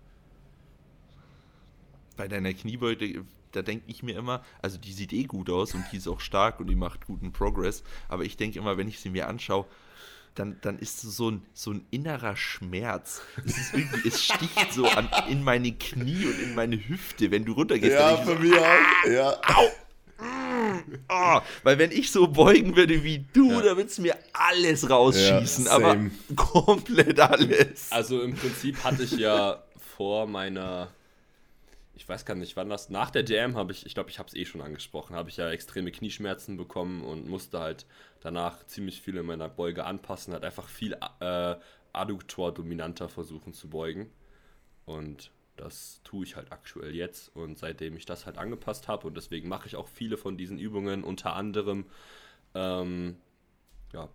bei 2.20 2.28
deiner 2.28 2.54
Kniebeuge, 2.54 3.24
da 3.54 3.62
denke 3.62 3.86
ich 3.88 4.04
mir 4.04 4.18
immer, 4.18 4.44
also 4.62 4.78
die 4.78 4.92
sieht 4.92 5.14
eh 5.14 5.24
gut 5.24 5.50
aus 5.50 5.74
und 5.74 5.86
die 5.92 5.98
ist 5.98 6.08
auch 6.10 6.20
stark 6.20 6.60
und 6.60 6.68
die 6.68 6.76
macht 6.76 7.06
guten 7.06 7.32
Progress, 7.32 7.82
aber 8.10 8.26
ich 8.26 8.36
denke 8.36 8.60
immer, 8.60 8.78
wenn 8.78 8.90
ich 8.90 9.00
sie 9.00 9.10
mir 9.10 9.30
anschaue, 9.30 9.66
dann, 10.36 10.58
dann 10.62 10.78
ist 10.80 11.00
so 11.00 11.32
ein, 11.32 11.42
so 11.54 11.72
ein 11.72 11.86
innerer 11.92 12.36
Schmerz. 12.36 13.22
Es, 13.46 13.58
ist 13.58 13.74
irgendwie, 13.74 14.08
es 14.08 14.24
sticht 14.24 14.74
so 14.74 14.86
an, 14.86 15.10
in 15.30 15.44
meine 15.44 15.72
Knie 15.72 16.26
und 16.26 16.40
in 16.42 16.56
meine 16.56 16.76
Hüfte, 16.76 17.32
wenn 17.32 17.46
du 17.46 17.54
runtergehst. 17.54 17.94
ja, 17.94 18.16
bei 18.16 18.34
ich 18.34 18.40
mir 18.40 18.62
auch. 18.62 19.10
Ja. 19.10 19.32
so, 19.32 19.70
ah, 21.08 21.42
weil 21.64 21.78
wenn 21.78 21.92
ich 21.92 22.12
so 22.12 22.28
beugen 22.28 22.76
würde 22.76 23.04
wie 23.04 23.26
du, 23.34 23.52
Ja. 23.52 23.62
da 23.62 23.78
würdest 23.78 23.98
du 23.98 24.04
mir 24.04 24.16
alles 24.34 24.90
rausschießen, 24.90 25.66
Ja, 25.66 25.72
aber 25.72 25.98
komplett 26.36 27.20
alles. 27.20 27.92
Also 27.92 28.22
im 28.22 28.36
Prinzip 28.36 28.84
hatte 28.84 29.04
ich 29.04 29.12
ja 29.12 29.64
vor 29.98 30.28
meiner. 30.28 30.90
Ich 31.96 32.08
weiß 32.08 32.24
gar 32.26 32.36
nicht, 32.36 32.56
wann 32.56 32.70
das. 32.70 32.90
Nach 32.90 33.12
der 33.12 33.24
DM 33.24 33.58
habe 33.58 33.74
ich, 33.74 33.86
ich 33.86 33.94
glaube, 33.94 34.10
ich 34.10 34.20
habe 34.20 34.30
es 34.30 34.34
eh 34.36 34.46
schon 34.46 34.62
angesprochen, 34.62 35.16
habe 35.18 35.30
ich 35.30 35.36
ja 35.38 35.50
extreme 35.50 35.92
Knieschmerzen 35.92 36.56
bekommen 36.56 37.04
und 37.04 37.28
musste 37.28 37.60
halt 37.60 37.86
danach 38.22 38.66
ziemlich 38.68 39.02
viel 39.02 39.18
in 39.18 39.26
meiner 39.26 39.50
Beuge 39.50 39.84
anpassen, 39.86 40.34
halt 40.34 40.46
einfach 40.46 40.70
viel 40.70 40.94
äh, 41.20 41.56
Adduktor 41.92 42.54
dominanter 42.54 43.10
versuchen 43.10 43.54
zu 43.54 43.70
beugen. 43.70 44.10
Und 44.86 45.32
das 45.60 46.02
tue 46.04 46.26
ich 46.26 46.36
halt 46.36 46.52
aktuell 46.52 46.96
jetzt. 46.96 47.36
Und 47.36 47.58
seitdem 47.58 47.98
ich 47.98 48.06
das 48.06 48.26
halt 48.26 48.38
angepasst 48.38 48.88
habe 48.88 49.08
und 49.08 49.16
deswegen 49.18 49.50
mache 49.50 49.68
ich 49.68 49.76
auch 49.76 49.88
viele 49.88 50.18
von 50.18 50.38
diesen 50.38 50.58
Übungen, 50.58 51.04
unter 51.04 51.36
anderem, 51.36 51.86
ähm, 52.56 53.18
ja, 53.94 54.10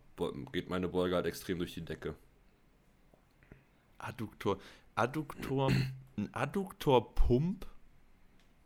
geht 0.53 0.71
meine 0.71 0.89
Beuge 0.89 1.17
halt 1.17 1.27
extrem 1.27 1.59
durch 1.59 1.75
die 1.75 1.85
Decke. 1.85 2.15
Adduktor. 3.99 4.59
Adduktor. 4.95 5.71
Ein 6.17 6.29
Adduktorpump 6.33 7.67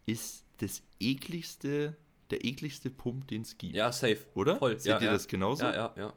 ist 0.06 0.44
das 0.58 0.82
ekligste, 1.00 1.96
der 2.30 2.44
ekligste 2.44 2.90
Pump, 2.90 3.28
den 3.28 3.42
es 3.42 3.56
gibt. 3.56 3.74
Ja, 3.74 3.90
safe. 3.92 4.18
Oder? 4.34 4.56
Voll. 4.56 4.78
Seht 4.78 4.90
ja, 4.90 4.98
ihr 5.00 5.06
ja. 5.06 5.12
das 5.12 5.28
genauso? 5.28 5.64
Ja, 5.64 5.74
ja, 5.74 5.94
ja. 5.96 6.12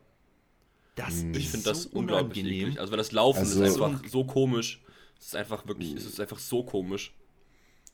Das 0.95 1.23
Ich 1.23 1.49
finde 1.49 1.63
so 1.63 1.69
das 1.69 1.85
unglaublich 1.87 2.43
unangenehm. 2.43 2.67
eklig. 2.67 2.79
Also, 2.79 2.91
weil 2.91 2.97
das 2.97 3.11
Laufen 3.13 3.39
Also- 3.39 3.63
ist 3.63 3.81
einfach 3.81 4.05
so 4.09 4.25
komisch. 4.25 4.81
Es 5.21 5.27
ist 5.27 5.35
einfach 5.35 5.65
wirklich, 5.67 5.93
es 5.93 6.05
ist 6.05 6.19
einfach 6.19 6.39
so 6.39 6.63
komisch. 6.63 7.13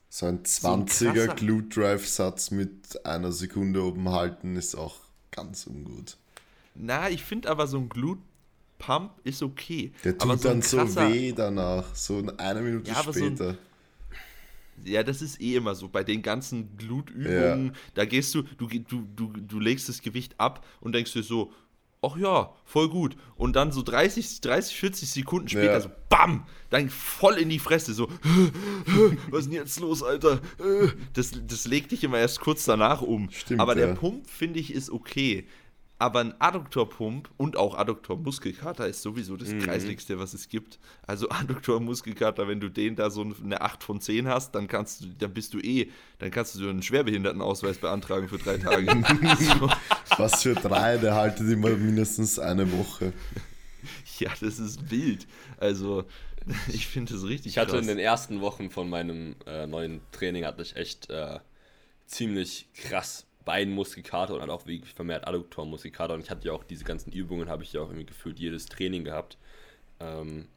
So 0.09 0.25
ein 0.25 0.37
ein 0.37 0.43
20er 0.45 1.11
krasser- 1.13 1.35
Glute 1.35 1.67
Drive 1.81 2.07
Satz 2.07 2.49
mit 2.51 3.05
einer 3.05 3.31
Sekunde 3.33 3.83
oben 3.83 4.09
halten 4.09 4.55
ist 4.55 4.73
auch 4.75 4.95
ganz 5.31 5.67
ungut. 5.67 6.17
Na, 6.73 7.09
ich 7.09 7.23
finde 7.23 7.49
aber 7.49 7.67
so 7.67 7.77
ein 7.77 7.89
Glute 7.89 8.21
Pump 8.79 9.11
ist 9.25 9.43
okay. 9.43 9.91
Der 10.05 10.13
tut 10.17 10.21
aber 10.21 10.37
dann 10.37 10.57
ein 10.59 10.61
so 10.61 10.77
krasser- 10.77 11.11
weh 11.11 11.33
danach, 11.33 11.93
so 11.93 12.23
eine 12.37 12.61
Minute 12.61 12.89
Ja, 12.89 13.03
so 13.03 13.11
später. 13.11 13.57
Ja, 14.85 15.01
das 15.03 15.21
ist 15.23 15.41
eh 15.41 15.55
immer 15.55 15.73
so. 15.75 15.89
Bei 15.89 16.03
den 16.03 16.21
ganzen 16.21 16.77
Glutübungen, 16.77 17.75
da 17.95 18.05
gehst 18.05 18.33
du, 18.35 18.43
du, 18.43 18.67
du, 18.67 19.01
du, 19.15 19.33
du 19.33 19.59
legst 19.59 19.89
das 19.89 20.01
Gewicht 20.01 20.39
ab 20.39 20.63
und 20.79 20.93
denkst 20.93 21.11
dir 21.13 21.23
so, 21.23 21.51
ach 22.01 22.15
ja, 22.17 22.53
voll 22.65 22.89
gut. 22.89 23.15
Und 23.35 23.55
dann 23.55 23.71
so 23.71 23.81
30, 23.81 24.41
30 24.41 24.75
40 24.77 25.09
Sekunden 25.11 25.47
später 25.49 25.73
Ja. 25.73 25.81
so, 25.81 25.89
bam, 26.09 26.45
dann 26.69 26.89
voll 26.89 27.35
in 27.35 27.49
die 27.49 27.59
Fresse, 27.59 27.93
so, 27.93 28.07
was 29.29 29.41
ist 29.41 29.45
denn 29.47 29.53
jetzt 29.53 29.79
los, 29.79 30.03
Alter? 30.03 30.39
Das, 31.13 31.31
das 31.47 31.65
legt 31.65 31.91
dich 31.91 32.03
immer 32.03 32.19
erst 32.19 32.39
kurz 32.39 32.65
danach 32.65 33.01
um. 33.01 33.29
Stimmt, 33.31 33.59
Aber 33.61 33.75
der 33.75 33.89
ja. 33.89 33.93
Pump, 33.95 34.29
finde 34.29 34.59
ich, 34.59 34.73
ist 34.73 34.89
okay. 34.89 35.45
Aber 35.99 36.19
ein 36.19 36.39
Adduktorpump 36.39 37.29
und 37.37 37.57
auch 37.57 37.75
Adduktor-Muskelkater 37.75 38.87
ist 38.87 39.01
sowieso 39.01 39.35
das 39.35 39.49
Mhm. 39.49 39.61
kreisligste, 39.61 40.19
was 40.19 40.35
es 40.35 40.47
gibt. 40.47 40.77
Also 41.07 41.27
Adduktor-Muskelkater, 41.31 42.47
wenn 42.47 42.59
du 42.59 42.69
den 42.69 42.95
da 42.95 43.09
so 43.09 43.21
eine 43.43 43.61
8 43.61 43.83
von 43.83 43.99
10 43.99 44.27
hast, 44.27 44.53
dann 44.53 44.67
kannst 44.67 45.01
du, 45.01 45.07
dann 45.17 45.33
bist 45.33 45.53
du 45.55 45.59
eh, 45.59 45.89
dann 46.19 46.29
kannst 46.29 46.53
du 46.55 46.59
so 46.59 46.69
einen 46.69 46.83
Schwerbehindertenausweis 46.83 47.79
beantragen 47.79 48.29
für 48.29 48.37
drei 48.37 48.57
Tage. 48.57 48.85
so, 49.39 49.69
Was 50.17 50.43
für 50.43 50.53
drei, 50.53 50.97
der 50.97 51.15
haltet 51.15 51.49
immer 51.49 51.69
mindestens 51.71 52.37
eine 52.37 52.71
Woche. 52.77 53.13
ja, 54.19 54.29
das 54.39 54.59
ist 54.59 54.91
wild. 54.91 55.25
Also, 55.57 56.05
ich 56.67 56.87
finde 56.87 57.13
das 57.13 57.23
richtig 57.23 57.53
Ich 57.53 57.57
hatte 57.57 57.71
krass. 57.71 57.81
in 57.81 57.87
den 57.87 57.99
ersten 57.99 58.41
Wochen 58.41 58.69
von 58.69 58.89
meinem 58.89 59.35
äh, 59.45 59.65
neuen 59.67 60.01
Training 60.11 60.45
hatte 60.45 60.61
ich 60.61 60.75
echt 60.75 61.09
äh, 61.09 61.39
ziemlich 62.05 62.67
krass 62.73 63.25
Beinmuskelkater 63.47 64.33
und 64.33 64.41
halt 64.41 64.49
auch 64.51 64.67
wirklich 64.67 64.93
vermehrt 64.93 65.25
Adduktormuskelkater 65.25 66.13
und 66.13 66.19
ich 66.19 66.29
hatte 66.29 66.45
ja 66.45 66.51
auch 66.53 66.65
diese 66.65 66.83
ganzen 66.83 67.13
Übungen, 67.13 67.47
habe 67.49 67.63
ich 67.63 67.71
ja 67.71 67.79
auch 67.81 67.87
irgendwie 67.87 68.05
gefühlt 68.05 68.39
jedes 68.39 68.65
Training 68.65 69.05
gehabt. 69.05 69.37
Ähm, 70.01 70.49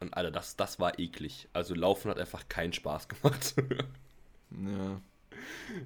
und 0.00 0.12
Alter, 0.12 0.32
das, 0.32 0.56
das 0.56 0.80
war 0.80 0.98
eklig. 0.98 1.46
Also 1.52 1.76
Laufen 1.76 2.10
hat 2.10 2.18
einfach 2.18 2.48
keinen 2.48 2.72
Spaß 2.72 3.06
gemacht. 3.08 3.54
ja, 4.50 5.00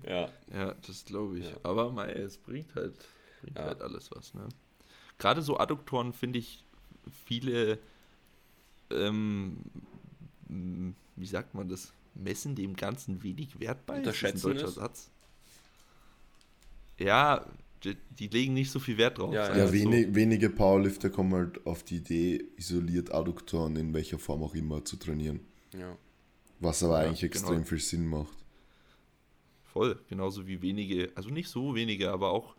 ja. 0.09 0.29
ja, 0.51 0.75
das 0.87 1.05
glaube 1.05 1.39
ich. 1.39 1.45
Ja. 1.45 1.57
Aber 1.63 1.93
mei, 1.93 2.11
es 2.13 2.39
bringt 2.39 2.75
halt, 2.75 2.95
bringt 3.43 3.59
Ja. 3.59 3.67
halt 3.67 3.83
alles 3.83 4.11
was. 4.13 4.33
Ne? 4.33 4.49
Gerade 5.19 5.43
so 5.43 5.59
Adduktoren 5.59 6.15
finde 6.15 6.39
ich 6.39 6.65
viele, 7.27 7.79
ähm, 8.91 9.59
wie 10.49 11.27
sagt 11.27 11.55
man 11.55 11.69
das, 11.69 11.93
messen 12.15 12.55
dem 12.55 12.77
Ganzen 12.77 13.23
wenig 13.23 13.61
Wert 13.61 13.85
bei. 13.85 13.99
Ist 13.99 14.07
das 14.07 14.15
Unterschätzen 14.15 14.47
ein 14.51 14.55
deutscher 14.55 14.69
es? 14.69 14.75
Satz? 14.77 15.11
Ja, 16.99 17.47
die, 17.85 17.97
die 18.19 18.29
legen 18.29 18.55
nicht 18.55 18.71
so 18.71 18.79
viel 18.81 18.97
Wert 18.99 19.19
drauf. 19.19 19.33
Ja, 19.33 19.55
Ja, 19.57 19.73
wenig, 19.73 20.15
wenige 20.15 20.51
Powerlifter 20.51 21.11
kommen 21.11 21.35
halt 21.35 21.67
auf 21.67 21.83
die 21.83 21.97
Idee, 21.97 22.45
isoliert 22.57 23.13
Adduktoren 23.13 23.77
in 23.77 23.93
welcher 23.95 24.19
Form 24.19 24.43
auch 24.43 24.55
immer 24.55 24.85
zu 24.85 24.97
trainieren. 24.97 25.41
ja. 25.73 25.97
Was 26.59 26.83
aber 26.83 27.03
Ja, 27.03 27.09
eigentlich 27.11 27.21
genau. 27.21 27.35
extrem 27.35 27.67
viel 27.67 27.81
Sinn 27.81 28.07
macht. 28.07 28.35
Voll, 29.65 30.01
genauso 30.09 30.47
wie 30.47 30.63
wenige, 30.63 31.13
also 31.15 31.29
nicht 31.29 31.51
so 31.51 31.75
wenige, 31.75 32.11
aber 32.11 32.31
auch, 32.31 32.57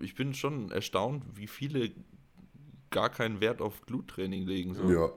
ich 0.00 0.14
bin 0.14 0.32
schon 0.32 0.70
erstaunt, 0.70 1.22
wie 1.34 1.46
viele 1.46 1.90
gar 2.88 3.10
keinen 3.10 3.42
Wert 3.42 3.60
auf 3.60 3.82
Gluttraining 3.84 4.46
legen. 4.46 4.74
So. 4.74 4.90
Ja. 4.90 5.10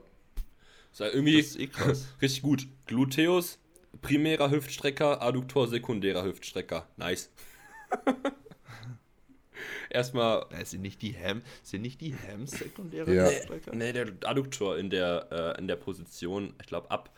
So, 0.92 1.04
irgendwie 1.04 1.38
Das 1.38 1.46
ist 1.46 1.58
eh 1.58 1.68
krass. 1.68 2.06
richtig 2.22 2.42
gut. 2.42 2.66
Gluteus, 2.84 3.58
primärer 4.02 4.50
Hüftstrecker, 4.50 5.22
Adduktor, 5.22 5.66
sekundärer 5.66 6.24
Hüftstrecker. 6.24 6.86
Nice. 6.98 7.30
Erstmal 9.90 10.46
Ja, 10.50 10.64
sind 10.64 10.82
nicht 10.82 11.00
die 11.02 11.16
Ham, 11.16 11.42
sind 11.62 11.82
nicht 11.82 12.00
die 12.00 12.14
Hams 12.14 12.52
sekundäre 12.52 13.14
Ja. 13.14 13.30
Strecker? 13.30 13.74
Nee, 13.74 13.92
der 13.92 14.12
Adduktor 14.24 14.76
in 14.78 14.90
der, 14.90 15.28
äh, 15.30 15.58
in 15.58 15.68
der 15.68 15.76
Position, 15.76 16.54
ich 16.60 16.66
glaube 16.66 16.90
ab 16.90 17.14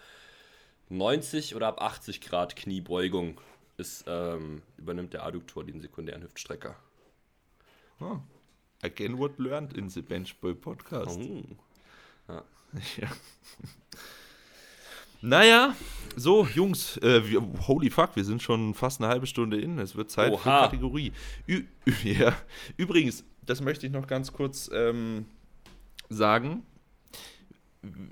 90 0.91 1.55
oder 1.55 1.69
ab 1.69 1.81
80 1.83 2.21
Grad 2.21 2.57
Kniebeugung 2.57 3.41
ist, 3.77 4.05
ähm, 4.07 4.63
übernimmt 4.77 5.13
der 5.13 5.25
Adduktor 5.25 5.65
den 5.65 5.81
sekundären 5.81 6.23
Hüftstrecker. 6.23 6.77
Ah. 8.01 8.21
Again 8.83 9.19
what 9.19 9.39
learned 9.39 9.73
in 9.77 9.89
the 9.89 10.03
Benchboy 10.03 10.55
Podcast. 10.55 11.19
Oh. 11.19 11.43
Ja. 12.29 12.45
Naja, 15.21 15.75
so, 16.19 16.47
Jungs, 16.47 16.97
äh, 16.97 17.29
wir, 17.29 17.41
holy 17.69 17.91
fuck, 17.91 18.17
wir 18.17 18.25
sind 18.25 18.43
schon 18.43 18.75
fast 18.75 19.01
eine 19.01 19.09
halbe 19.09 19.27
Stunde 19.27 19.61
in. 19.61 19.79
Es 19.79 19.95
wird 19.95 20.11
Zeit 20.11 20.33
für 20.33 20.49
Oha. 20.49 20.63
Kategorie. 20.63 21.13
Ü 21.47 21.63
ja. 22.03 22.35
Übrigens, 22.77 23.25
das 23.47 23.61
möchte 23.61 23.87
ich 23.87 23.93
noch 23.93 24.09
ganz 24.09 24.33
kurz 24.33 24.69
ähm, 24.75 25.27
sagen. 26.09 26.65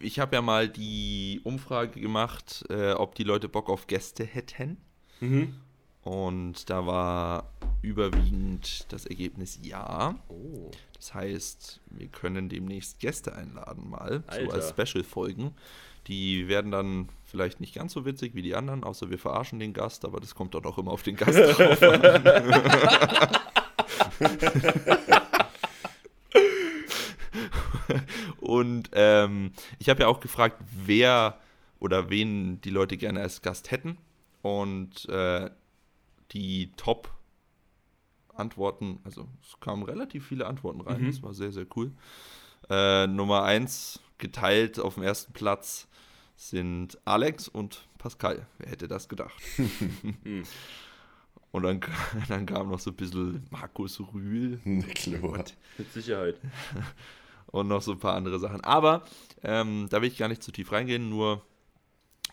Ich 0.01 0.21
habe 0.21 0.37
ja 0.37 0.43
mal 0.43 0.69
die 0.69 1.41
Umfrage 1.43 2.01
gemacht, 2.01 2.65
äh, 2.69 2.93
ob 2.93 3.17
die 3.17 3.25
Leute 3.25 3.49
Bock 3.49 3.69
auf 3.69 3.89
Gäste 3.89 4.25
hätten. 4.25 4.77
Mhm. 5.21 5.55
Und 6.03 6.71
da 6.71 6.87
war 6.87 7.53
überwiegend 7.83 8.87
das 8.93 9.07
Ergebnis 9.07 9.59
ja. 9.63 10.15
Oh. 10.29 10.71
Das 10.95 11.13
heißt, 11.13 11.81
wir 11.91 12.07
können 12.07 12.49
demnächst 12.49 13.01
Gäste 13.01 13.35
einladen 13.35 13.91
mal, 13.91 14.23
so 14.31 14.31
Alter. 14.31 14.55
als 14.55 14.69
Special-Folgen. 14.71 15.53
Die 16.07 16.49
werden 16.49 16.71
dann 16.71 17.09
vielleicht 17.25 17.61
nicht 17.61 17.75
ganz 17.75 17.93
so 17.93 18.05
witzig 18.05 18.35
wie 18.35 18.43
die 18.43 18.55
anderen, 18.55 18.85
außer 18.85 19.11
wir 19.11 19.19
verarschen 19.19 19.59
den 19.59 19.73
Gast, 19.73 20.05
aber 20.05 20.21
das 20.21 20.35
kommt 20.35 20.55
dann 20.55 20.65
auch 20.65 20.79
immer 20.79 20.93
auf 20.93 21.03
den 21.03 21.17
Gast 21.17 21.39
drauf 21.39 21.83
an. 21.83 22.23
Und 28.41 28.91
ähm, 28.93 29.53
ich 29.79 29.89
habe 29.89 30.03
ja 30.03 30.09
auch 30.09 30.21
gefragt, 30.21 30.63
wer 30.85 31.39
oder 31.79 32.11
wen 32.11 32.61
die 32.63 32.71
Leute 32.71 32.97
gerne 32.97 33.21
als 33.21 33.43
Gast 33.43 33.71
hätten. 33.71 33.99
Und 34.43 35.09
äh, 35.09 35.51
die 36.33 36.73
Top-Antworten, 36.77 38.99
also 39.05 39.29
es 39.43 39.59
kamen 39.61 39.83
relativ 39.83 40.27
viele 40.27 40.47
Antworten 40.47 40.81
rein, 40.81 41.03
Mhm. 41.03 41.07
das 41.07 41.23
war 41.23 41.35
sehr, 41.35 41.53
sehr 41.53 41.67
cool. 41.77 41.93
Äh, 42.71 43.07
Nummer 43.07 43.43
1 43.45 44.01
geteilt 44.19 44.81
auf 44.81 44.95
dem 44.95 45.03
ersten 45.03 45.33
Platz 45.33 45.87
sind 46.37 46.99
Alex 47.05 47.49
und 47.49 47.89
Pascal. 47.99 48.47
Wer 48.59 48.71
hätte 48.71 48.89
das 48.89 49.09
gedacht? 49.09 49.35
und 51.51 51.63
dann, 51.63 51.81
dann 52.29 52.47
kam 52.47 52.71
noch 52.71 52.79
so 52.79 52.91
ein 52.91 52.97
bisschen 52.97 53.47
Markus 53.51 54.01
Rühl 54.13 54.61
klar. 54.95 55.45
Mit 55.79 55.93
Sicherheit. 55.93 56.39
und 57.47 57.69
noch 57.69 57.83
so 57.83 57.93
ein 57.93 57.99
paar 57.99 58.15
andere 58.15 58.39
Sachen. 58.39 58.61
Aber 58.63 59.05
ähm, 59.43 59.89
da 59.91 60.03
will 60.03 60.09
ich 60.09 60.19
gar 60.19 60.29
nicht 60.29 60.43
zu 60.43 60.53
tief 60.53 60.73
reingehen, 60.73 61.09
nur 61.09 61.43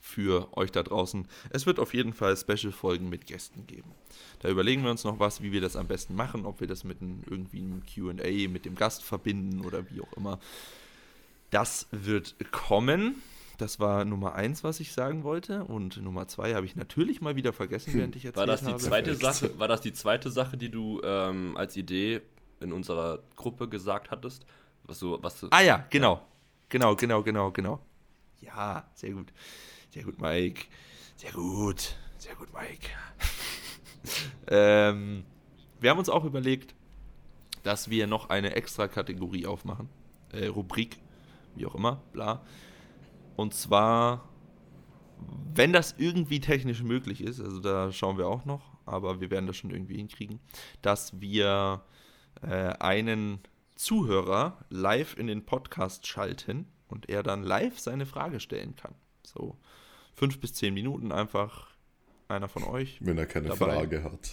für 0.03 0.55
euch 0.57 0.69
da 0.69 0.83
draußen. 0.83 1.27
Es 1.49 1.65
wird 1.65 1.79
auf 1.79 1.93
jeden 1.93 2.11
Fall 2.11 2.35
Special-Folgen 2.35 3.07
mit 3.07 3.25
Gästen 3.25 3.65
geben. 3.65 3.91
Da 4.39 4.49
überlegen 4.49 4.83
wir 4.83 4.91
uns 4.91 5.05
noch 5.05 5.17
was, 5.17 5.41
wie 5.41 5.53
wir 5.53 5.61
das 5.61 5.77
am 5.77 5.87
besten 5.87 6.13
machen, 6.13 6.45
ob 6.45 6.59
wir 6.59 6.67
das 6.67 6.83
mit 6.83 7.01
einem, 7.01 7.23
irgendwie 7.25 7.59
einem 7.59 7.83
QA 7.85 8.49
mit 8.49 8.65
dem 8.65 8.75
Gast 8.75 9.03
verbinden 9.03 9.61
oder 9.61 9.89
wie 9.89 10.01
auch 10.01 10.11
immer. 10.13 10.39
Das 11.51 11.87
wird 11.91 12.35
kommen. 12.51 13.23
Das 13.63 13.79
war 13.79 14.03
Nummer 14.03 14.35
eins, 14.35 14.65
was 14.65 14.81
ich 14.81 14.91
sagen 14.91 15.23
wollte. 15.23 15.63
Und 15.63 15.95
Nummer 15.95 16.27
zwei 16.27 16.53
habe 16.53 16.65
ich 16.65 16.75
natürlich 16.75 17.21
mal 17.21 17.37
wieder 17.37 17.53
vergessen, 17.53 17.93
während 17.93 18.13
ich 18.17 18.25
erzählt 18.25 18.35
War 18.41 18.45
das 18.45 18.59
die 18.59 18.67
habe. 18.67 18.77
zweite. 18.77 19.15
Sache? 19.15 19.57
War 19.57 19.69
das 19.69 19.79
die 19.79 19.93
zweite 19.93 20.29
Sache, 20.31 20.57
die 20.57 20.67
du 20.67 20.99
ähm, 21.01 21.55
als 21.55 21.77
Idee 21.77 22.19
in 22.59 22.73
unserer 22.73 23.19
Gruppe 23.37 23.69
gesagt 23.69 24.11
hattest? 24.11 24.45
Was 24.83 24.99
du, 24.99 25.17
was 25.21 25.39
du, 25.39 25.47
Ah 25.51 25.61
ja, 25.61 25.87
genau. 25.89 26.27
Genau, 26.67 26.93
genau, 26.97 27.23
genau, 27.23 27.51
genau. 27.51 27.79
Ja, 28.41 28.85
sehr 28.95 29.11
gut. 29.11 29.31
Sehr 29.91 30.03
gut, 30.03 30.19
Mike. 30.19 30.65
Sehr 31.15 31.31
gut. 31.31 31.95
Sehr 32.17 32.35
gut, 32.35 32.49
Mike. 32.53 32.89
ähm, 34.47 35.23
wir 35.79 35.89
haben 35.89 35.99
uns 35.99 36.09
auch 36.09 36.25
überlegt, 36.25 36.75
dass 37.63 37.89
wir 37.89 38.07
noch 38.07 38.27
eine 38.29 38.57
extra 38.57 38.89
Kategorie 38.89 39.45
aufmachen. 39.45 39.87
Äh, 40.33 40.47
Rubrik, 40.47 40.97
wie 41.55 41.65
auch 41.65 41.75
immer, 41.75 42.01
bla. 42.11 42.41
Und 43.35 43.53
zwar, 43.53 44.29
wenn 45.53 45.73
das 45.73 45.95
irgendwie 45.97 46.39
technisch 46.39 46.83
möglich 46.83 47.21
ist, 47.21 47.39
also 47.39 47.59
da 47.59 47.91
schauen 47.91 48.17
wir 48.17 48.27
auch 48.27 48.45
noch, 48.45 48.77
aber 48.85 49.21
wir 49.21 49.31
werden 49.31 49.47
das 49.47 49.57
schon 49.57 49.71
irgendwie 49.71 49.97
hinkriegen, 49.97 50.39
dass 50.81 51.19
wir 51.19 51.83
äh, 52.41 52.73
einen 52.79 53.39
Zuhörer 53.75 54.63
live 54.69 55.17
in 55.17 55.27
den 55.27 55.45
Podcast 55.45 56.07
schalten 56.07 56.67
und 56.87 57.09
er 57.09 57.23
dann 57.23 57.43
live 57.43 57.79
seine 57.79 58.05
Frage 58.05 58.39
stellen 58.39 58.75
kann. 58.75 58.93
So 59.25 59.57
fünf 60.13 60.39
bis 60.39 60.53
zehn 60.53 60.73
Minuten 60.73 61.11
einfach 61.11 61.73
einer 62.27 62.47
von 62.47 62.63
euch. 62.63 62.99
Wenn 63.01 63.17
er 63.17 63.25
keine 63.25 63.49
Dabei. 63.49 63.73
Frage 63.73 64.03
hat. 64.03 64.31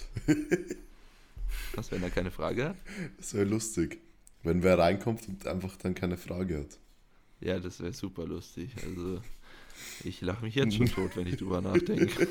Was, 1.75 1.91
wenn 1.91 2.03
er 2.03 2.11
keine 2.11 2.31
Frage 2.31 2.71
hat? 2.71 2.77
Das 3.19 3.35
wäre 3.35 3.45
lustig. 3.45 4.01
Wenn 4.43 4.63
wer 4.63 4.79
reinkommt 4.79 5.29
und 5.29 5.47
einfach 5.47 5.77
dann 5.77 5.95
keine 5.95 6.17
Frage 6.17 6.61
hat. 6.61 6.79
Ja, 7.40 7.59
das 7.59 7.81
wäre 7.81 7.92
super 7.92 8.26
lustig. 8.26 8.70
Also 8.85 9.20
ich 10.05 10.20
lache 10.20 10.44
mich 10.44 10.55
jetzt 10.55 10.76
schon 10.76 10.87
tot, 10.94 11.16
wenn 11.16 11.26
ich 11.26 11.37
drüber 11.37 11.61
nachdenke. 11.61 12.29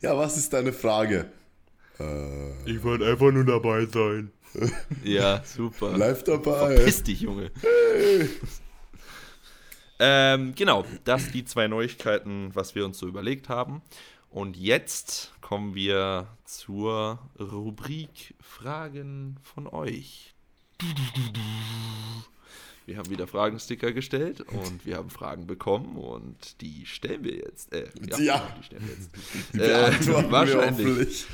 Ja, 0.00 0.16
was 0.16 0.36
ist 0.36 0.52
deine 0.52 0.72
Frage? 0.72 1.30
Äh, 1.98 2.70
Ich 2.70 2.82
wollte 2.82 3.06
einfach 3.06 3.30
nur 3.32 3.44
dabei 3.44 3.86
sein. 3.86 4.30
Ja, 5.04 5.42
super. 5.44 5.96
live 5.96 6.24
dabei. 6.24 6.76
Verpiss 6.76 7.02
dich, 7.02 7.22
Junge. 7.22 7.50
ähm, 9.98 10.54
genau, 10.54 10.84
das 11.04 11.30
die 11.30 11.44
zwei 11.44 11.68
Neuigkeiten, 11.68 12.54
was 12.54 12.74
wir 12.74 12.84
uns 12.84 12.98
so 12.98 13.06
überlegt 13.08 13.48
haben. 13.48 13.80
Und 14.30 14.56
jetzt 14.56 15.32
kommen 15.40 15.74
wir 15.74 16.26
zur 16.44 17.18
Rubrik 17.38 18.34
Fragen 18.40 19.36
von 19.42 19.66
euch. 19.66 20.34
Wir 22.86 22.96
haben 22.98 23.10
wieder 23.10 23.26
Fragensticker 23.26 23.92
gestellt 23.92 24.40
und 24.40 24.84
wir 24.84 24.96
haben 24.96 25.08
Fragen 25.10 25.46
bekommen 25.46 25.96
und 25.96 26.60
die 26.60 26.84
stellen 26.86 27.22
wir 27.22 27.36
jetzt. 27.36 27.72
Äh, 27.72 27.88
Ja. 28.20 28.54
die 28.58 28.64
stellen 28.64 28.82
wir 28.86 28.94
jetzt. 28.94 29.10
Die 29.52 29.58
Äh, 30.18 30.30
wahrscheinlich. 30.30 31.26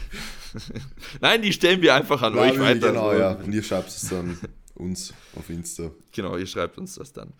Nein, 1.20 1.42
die 1.42 1.52
stellen 1.52 1.80
wir 1.82 1.94
einfach 1.94 2.20
an 2.22 2.37
euch 2.37 2.54
Ja, 2.54 2.61
weiter. 2.61 2.88
Genau, 2.88 3.12
so. 3.12 3.18
ja. 3.18 3.32
Und 3.32 3.52
ihr 3.52 3.62
schreibt 3.62 3.88
es 3.88 4.08
dann 4.08 4.38
uns 4.74 5.14
auf 5.37 5.48
Insta. 5.50 5.90
Genau, 6.12 6.37
ihr 6.37 6.46
schreibt 6.46 6.76
uns 6.78 6.94
das 6.96 7.12
dann. 7.12 7.32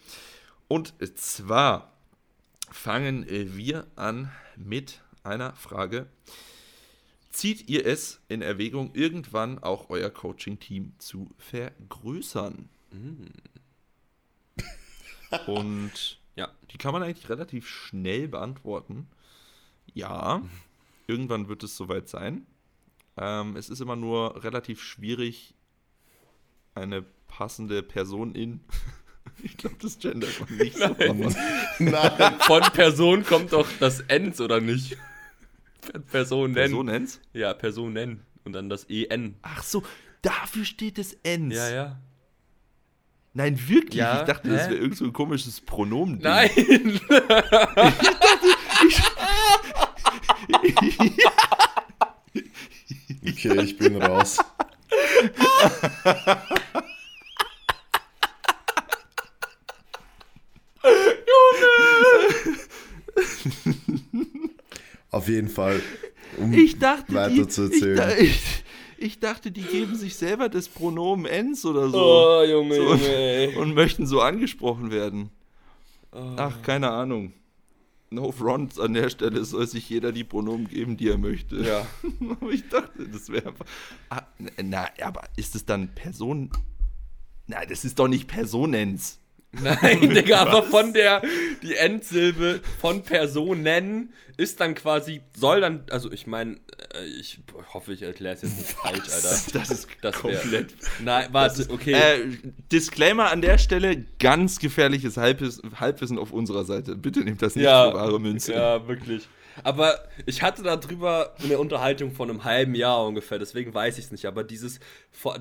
Und 0.68 0.94
zwar 1.18 1.92
fangen 2.70 3.26
wir 3.28 3.86
an 3.96 4.30
mit 4.56 5.00
einer 5.22 5.54
Frage. 5.54 6.06
Zieht 7.30 7.68
ihr 7.68 7.86
es 7.86 8.20
in 8.28 8.42
Erwägung, 8.42 8.90
irgendwann 8.94 9.58
auch 9.58 9.90
euer 9.90 10.10
Coaching-Team 10.10 10.94
zu 10.98 11.30
vergrößern? 11.38 12.68
Und 15.46 16.18
Ja. 16.36 16.48
die 16.70 16.78
kann 16.78 16.92
man 16.92 17.02
eigentlich 17.02 17.28
relativ 17.28 17.68
schnell 17.68 18.28
beantworten. 18.28 19.08
Ja, 19.94 20.42
irgendwann 21.06 21.48
wird 21.48 21.62
es 21.64 21.76
soweit 21.76 22.08
sein. 22.08 22.46
Ähm, 23.16 23.56
es 23.56 23.68
ist 23.70 23.80
immer 23.80 23.96
nur 23.96 24.42
relativ 24.44 24.82
schwierig, 24.82 25.54
eine 26.74 27.02
passende 27.26 27.82
Person 27.82 28.34
in. 28.34 28.60
Ich 29.42 29.56
glaube, 29.56 29.76
das 29.80 29.98
gendert 30.00 30.40
man 30.40 30.56
nicht 30.58 30.76
so. 30.76 30.84
aber- 30.84 31.32
Nein. 31.78 32.40
Von 32.40 32.62
Person 32.72 33.24
kommt 33.24 33.52
doch 33.52 33.68
das 33.78 34.00
Ens, 34.00 34.40
oder 34.40 34.60
nicht? 34.60 34.96
Personen. 36.10 36.54
Personens? 36.54 37.20
Ja, 37.34 37.54
Personen. 37.54 38.22
Und 38.44 38.54
dann 38.54 38.68
das 38.68 38.84
EN. 38.88 39.36
Ach 39.42 39.62
so, 39.62 39.84
dafür 40.22 40.64
steht 40.64 40.98
es 40.98 41.12
Ens. 41.22 41.54
Ja, 41.54 41.70
ja. 41.70 42.00
Nein, 43.34 43.58
wirklich? 43.68 43.94
Ja, 43.96 44.20
ich 44.20 44.26
dachte, 44.26 44.48
das 44.48 44.66
hä? 44.66 44.70
wäre 44.70 44.80
irgend 44.80 44.96
so 44.96 45.04
ein 45.04 45.12
komisches 45.12 45.60
Pronomen. 45.60 46.18
Nein! 46.20 46.50
Okay, 53.26 53.60
ich 53.62 53.76
bin 53.78 53.96
raus. 54.00 54.38
Auf 65.10 65.28
jeden 65.28 65.48
Fall, 65.48 65.80
um 66.36 66.52
Ich 66.52 66.78
dachte, 66.78 67.14
weiter 67.14 67.30
die, 67.34 67.48
zu 67.48 67.66
ich, 67.66 67.72
erzählen. 67.74 67.96
da- 67.96 68.16
ich, 68.16 68.40
ich 68.98 69.20
dachte, 69.20 69.50
die 69.50 69.62
geben 69.62 69.94
sich 69.96 70.16
selber 70.16 70.48
das 70.48 70.68
Pronomen 70.68 71.26
Ens 71.26 71.64
oder 71.64 71.88
so. 71.88 71.98
Oh, 71.98 72.44
Junge, 72.44 72.74
So. 72.74 72.82
Junge, 72.82 73.08
ey. 73.08 73.56
Und 73.56 73.74
möchten 73.74 74.06
so 74.06 74.20
angesprochen 74.20 74.90
werden. 74.90 75.30
Oh. 76.12 76.34
Ach, 76.37 76.62
keine 76.62 76.90
Ahnung. 76.90 77.32
No 78.11 78.32
front 78.32 78.80
an 78.80 78.94
der 78.94 79.11
Stelle 79.11 79.44
soll 79.44 79.66
sich 79.66 79.88
jeder 79.90 80.12
die 80.12 80.24
Pronomen 80.24 80.66
geben, 80.66 80.96
die 80.96 81.08
er 81.08 81.18
möchte. 81.18 81.56
Ja. 81.56 81.87
Aber 82.30 82.50
ich 82.50 82.66
dachte, 82.68 83.06
das 83.06 83.28
wäre 83.28 83.48
einfach. 83.48 83.66
Ah, 84.08 84.22
na, 84.62 84.88
aber 85.02 85.24
ist 85.37 85.54
es 85.54 85.66
dann 85.66 85.94
Person. 85.94 86.50
Na, 87.46 87.64
das 87.66 87.84
ist 87.84 87.98
doch 87.98 88.08
nicht 88.08 88.26
Personens. 88.26 89.20
Nein, 89.52 90.00
Digga, 90.14 90.40
aber 90.40 90.62
von 90.62 90.92
der, 90.92 91.22
die 91.62 91.74
Endsilbe 91.74 92.61
von 92.80 93.02
Personen 93.02 94.12
ist 94.37 94.61
dann 94.61 94.74
quasi, 94.74 95.22
soll 95.37 95.62
dann, 95.62 95.84
also 95.90 96.12
ich 96.12 96.26
meine, 96.26 96.58
ich 97.18 97.40
hoffe, 97.72 97.92
ich 97.92 98.02
erkläre 98.02 98.34
es 98.34 98.42
jetzt 98.42 98.58
nicht 98.58 98.70
falsch, 98.70 99.08
Alter. 99.12 99.40
Das 99.52 99.70
ist 99.70 99.88
Das 100.00 100.16
komplett. 100.16 100.74
Nein, 101.00 101.28
warte, 101.32 101.66
okay. 101.70 101.92
Äh, 101.92 102.37
Disclaimer 102.70 103.30
an 103.30 103.40
der 103.42 103.58
Stelle: 103.58 104.04
ganz 104.20 104.58
gefährliches 104.58 105.16
Halbwissen, 105.16 105.80
Halbwissen 105.80 106.18
auf 106.18 106.32
unserer 106.32 106.64
Seite. 106.64 106.94
Bitte 106.94 107.20
nehmt 107.20 107.42
das 107.42 107.56
nicht 107.56 107.64
ja, 107.64 107.90
für 107.90 107.96
wahre 107.96 108.20
Münze. 108.20 108.52
ja, 108.52 108.87
wirklich. 108.87 109.28
Aber 109.64 110.08
ich 110.26 110.42
hatte 110.42 110.62
darüber 110.62 111.34
eine 111.42 111.58
Unterhaltung 111.58 112.12
von 112.12 112.30
einem 112.30 112.44
halben 112.44 112.74
Jahr 112.74 113.04
ungefähr, 113.06 113.38
deswegen 113.38 113.74
weiß 113.74 113.98
ich 113.98 114.06
es 114.06 114.10
nicht. 114.12 114.26
Aber 114.26 114.44
dieses, 114.44 114.80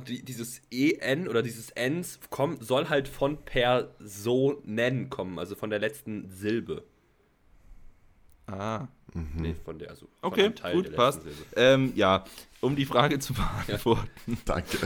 dieses 0.06 0.62
EN 0.72 1.28
oder 1.28 1.44
dieses 1.44 1.74
kommt, 2.30 2.64
soll 2.64 2.90
halt 2.90 3.08
von 3.08 3.44
Personen 3.46 5.10
kommen, 5.10 5.40
also 5.40 5.56
von 5.56 5.70
der 5.70 5.80
letzten 5.80 6.30
Silbe. 6.30 6.84
Ah, 8.48 8.88
Nee, 9.14 9.56
von 9.66 9.80
der, 9.80 9.90
also 9.90 10.08
von 10.22 10.32
okay, 10.32 10.52
gut, 10.74 10.88
der 10.88 10.92
passt. 10.92 11.24
letzten 11.24 11.38
Silbe. 11.38 11.52
Ähm, 11.56 11.94
ja, 11.96 12.24
um 12.62 12.76
die 12.76 12.86
Frage 12.86 13.20
zu 13.20 13.34
beantworten. 13.34 14.38
Danke. 14.46 14.78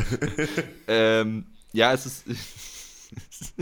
Ähm, 0.87 1.47
ja, 1.73 1.93
es 1.93 2.05
ist. 2.05 2.25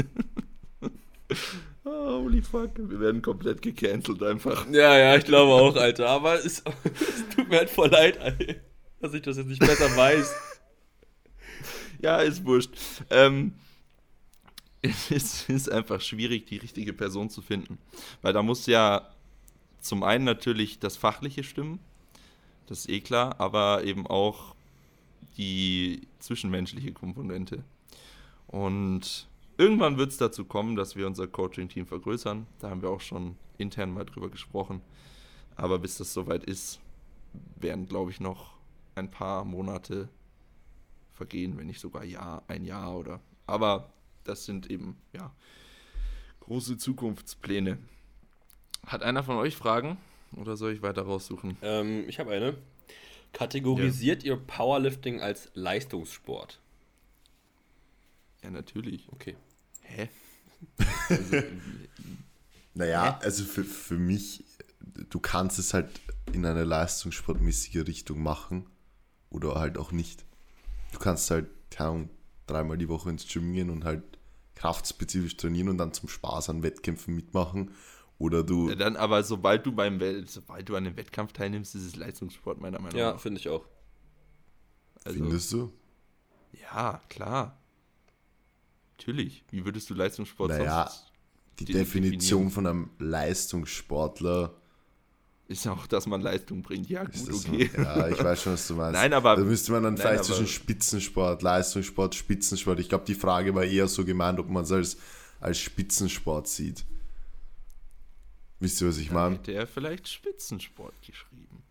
oh, 1.90 2.24
holy 2.24 2.42
fuck, 2.42 2.72
wir 2.78 3.00
werden 3.00 3.22
komplett 3.22 3.62
gecancelt 3.62 4.22
einfach. 4.24 4.68
Ja, 4.72 4.98
ja, 4.98 5.16
ich 5.16 5.26
glaube 5.26 5.52
auch, 5.52 5.76
Alter. 5.76 6.10
Aber 6.10 6.36
es, 6.36 6.64
es 6.84 7.36
tut 7.36 7.50
mir 7.50 7.58
halt 7.58 7.70
voll 7.70 7.90
leid, 7.90 8.20
Alter, 8.20 8.56
dass 9.00 9.14
ich 9.14 9.22
das 9.22 9.38
jetzt 9.38 9.48
nicht 9.48 9.60
besser 9.60 9.96
weiß. 9.96 10.34
Ja, 12.02 12.20
ist 12.22 12.46
wurscht. 12.46 12.72
Ähm, 13.10 13.56
es 14.82 15.12
ist, 15.12 15.50
ist 15.50 15.72
einfach 15.72 16.02
schwierig, 16.02 16.46
die 16.46 16.58
richtige 16.58 16.94
Person 16.94 17.30
zu 17.30 17.42
finden. 17.42 17.78
Weil 18.22 18.34
da 18.34 18.44
muss 18.44 18.66
ja 18.66 19.10
zum 19.82 20.04
einen 20.04 20.26
natürlich 20.26 20.80
das 20.80 20.98
Fachliche 20.98 21.44
stimmen, 21.44 21.80
das 22.68 22.80
ist 22.80 22.90
eh 22.90 23.00
klar, 23.00 23.40
aber 23.40 23.84
eben 23.84 24.06
auch 24.06 24.56
die 25.38 26.08
zwischenmenschliche 26.20 26.92
Komponente. 26.92 27.64
Und 28.48 29.28
irgendwann 29.60 29.98
wird 29.98 30.12
es 30.12 30.18
dazu 30.18 30.46
kommen, 30.46 30.76
dass 30.76 30.96
wir 30.96 31.06
unser 31.06 31.28
Coaching-Team 31.28 31.86
vergrößern. 31.86 32.48
Da 32.60 32.70
haben 32.70 32.82
wir 32.82 32.90
auch 32.90 33.02
schon 33.02 33.36
intern 33.58 33.92
mal 33.92 34.06
drüber 34.06 34.30
gesprochen. 34.30 34.82
Aber 35.56 35.78
bis 35.80 35.98
das 35.98 36.14
soweit 36.14 36.46
ist, 36.46 36.80
werden, 37.60 37.86
glaube 37.86 38.10
ich, 38.10 38.22
noch 38.22 38.54
ein 38.96 39.12
paar 39.12 39.44
Monate 39.44 40.08
vergehen, 41.14 41.58
wenn 41.58 41.68
nicht 41.68 41.82
sogar 41.82 42.06
Jahr, 42.06 42.44
ein 42.48 42.64
Jahr 42.64 42.98
oder. 42.98 43.20
Aber 43.46 43.92
das 44.24 44.46
sind 44.46 44.72
eben, 44.72 44.96
ja, 45.12 45.34
große 46.40 46.78
Zukunftspläne. 46.78 47.78
Hat 48.88 49.04
einer 49.04 49.24
von 49.24 49.36
euch 49.36 49.58
Fragen? 49.58 49.98
Oder 50.38 50.56
soll 50.56 50.72
ich 50.72 50.82
weiter 50.82 51.02
raussuchen? 51.02 51.58
Ähm, 51.62 52.08
ich 52.08 52.20
habe 52.20 52.32
eine. 52.32 52.56
Kategorisiert 53.34 54.24
ihr 54.24 54.38
Powerlifting 54.38 55.22
als 55.22 55.52
Leistungssport? 55.54 56.60
Ja, 58.42 58.52
natürlich. 58.52 59.08
Okay. 59.12 59.36
Hä? 59.90 60.10
Naja, 62.74 63.18
also 63.24 63.44
für, 63.44 63.64
für 63.64 63.98
mich, 63.98 64.44
du 65.10 65.20
kannst 65.20 65.60
es 65.60 65.74
halt 65.74 65.90
in 66.32 66.46
eine 66.46 66.64
leistungssportmäßige 66.64 67.88
Richtung 67.88 68.22
machen 68.22 68.68
oder 69.30 69.56
halt 69.56 69.78
auch 69.78 69.92
nicht. 69.92 70.26
Du 70.94 71.00
kannst 71.00 71.32
halt, 71.32 71.50
keine 71.72 71.90
Ahnung, 71.90 72.10
dreimal 72.48 72.78
die 72.78 72.90
Woche 72.90 73.10
ins 73.10 73.28
Gym 73.28 73.54
gehen 73.54 73.70
und 73.70 73.86
halt 73.86 74.04
kraftspezifisch 74.56 75.38
trainieren 75.38 75.70
und 75.70 75.78
dann 75.78 75.94
zum 75.94 76.10
Spaß 76.10 76.50
an 76.50 76.64
Wettkämpfen 76.64 77.16
mitmachen. 77.16 77.72
Oder 78.20 78.44
du, 78.44 78.70
Ja, 78.70 78.76
dann 78.76 78.96
aber, 78.98 79.24
sobald 79.24 79.66
du 79.66 79.72
beim 79.72 80.00
sobald 80.28 80.70
du 80.70 80.76
an 80.76 80.86
einem 80.86 80.98
Wettkampf 80.98 81.34
teilnimmst, 81.34 81.76
ist 81.76 81.84
es 81.86 81.96
Leistungssport, 81.96 82.60
meiner 82.62 82.80
Meinung 82.80 83.00
Ja, 83.00 83.12
nach. 83.14 83.20
finde 83.20 83.40
ich 83.40 83.50
auch. 83.50 83.66
Also, 85.06 85.20
findest 85.20 85.52
du? 85.54 85.72
ja, 86.52 87.02
klar. 87.10 87.59
Natürlich. 89.00 89.44
Wie 89.52 89.64
würdest 89.64 89.90
du 89.90 89.94
Leistungssport 89.94 90.50
Naja, 90.50 90.88
sonst 90.90 91.06
Die 91.60 91.66
Definition 91.66 92.12
definieren? 92.48 92.52
von 92.52 92.68
einem 92.68 92.90
Leistungssportler 93.00 94.54
ist 95.48 95.66
auch, 95.68 95.88
dass 95.88 96.06
man 96.06 96.22
Leistung 96.22 96.62
bringt. 96.62 96.90
Ja, 96.90 97.04
gut, 97.06 97.16
okay. 97.34 97.70
so, 97.76 97.82
Ja, 97.82 98.08
ich 98.10 98.24
weiß 98.24 98.44
schon, 98.44 98.54
was 98.54 98.68
du 98.68 98.76
meinst. 98.76 98.94
Nein, 98.94 99.14
aber- 99.14 99.36
Da 99.38 99.42
müsste 99.44 99.72
man 99.72 99.82
dann 99.84 99.94
Nein, 99.96 100.02
vielleicht 100.04 100.26
zwischen 100.26 100.46
Spitzensport, 100.48 101.42
Leistungssport, 101.42 102.14
Spitzensport. 102.14 102.80
Ich 102.80 102.88
glaube, 102.90 103.06
die 103.06 103.16
Frage 103.16 103.56
war 103.56 103.64
eher 103.64 103.88
so 103.88 104.06
gemeint, 104.06 104.38
ob 104.40 104.48
man 104.50 104.64
es 104.64 104.72
als, 104.72 104.98
als 105.40 105.58
Spitzensport 105.58 106.48
sieht. 106.48 106.86
Wisst 108.60 108.82
ihr, 108.82 108.90
was 108.90 108.98
ich 108.98 109.10
meine? 109.10 109.36
hätte 109.36 109.54
er 109.54 109.66
vielleicht 109.66 110.08
Spitzensport 110.10 110.94
geschrieben. 111.02 111.64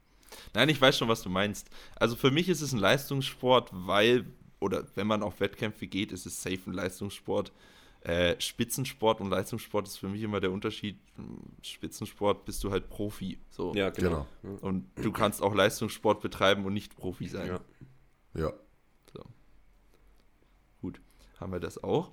Nein, 0.55 0.71
ich 0.71 0.81
weiß 0.81 0.97
schon, 0.99 1.09
was 1.09 1.23
du 1.23 1.29
meinst. 1.29 1.69
Also 1.97 2.17
für 2.17 2.31
mich 2.31 2.49
ist 2.49 2.63
es 2.63 2.73
ein 2.73 2.79
Leistungssport, 2.79 3.69
weil, 3.73 4.25
oder 4.61 4.87
wenn 4.95 5.07
man 5.07 5.23
auf 5.23 5.41
Wettkämpfe 5.41 5.87
geht, 5.87 6.13
ist 6.13 6.27
es 6.27 6.43
safe 6.43 6.61
ein 6.67 6.73
Leistungssport, 6.73 7.53
Äh, 8.01 8.41
Spitzensport 8.41 9.21
und 9.21 9.31
Leistungssport 9.31 9.89
ist 9.89 9.97
für 9.97 10.09
mich 10.09 10.23
immer 10.23 10.39
der 10.39 10.53
Unterschied. 10.53 10.97
Spitzensport 11.63 12.45
bist 12.45 12.63
du 12.63 12.71
halt 12.71 12.89
Profi. 12.89 13.39
So. 13.51 13.75
Ja, 13.75 13.91
genau. 13.91 14.25
Und 14.61 14.87
du 14.95 15.11
kannst 15.11 15.43
auch 15.43 15.53
Leistungssport 15.53 16.21
betreiben 16.21 16.65
und 16.65 16.75
nicht 16.75 16.97
Profi 16.97 17.27
sein. 17.27 17.49
Ja. 17.49 17.61
Ja. 18.41 18.53
So. 19.13 19.25
Gut, 20.81 21.01
haben 21.41 21.53
wir 21.53 21.59
das 21.59 21.83
auch. 21.83 22.13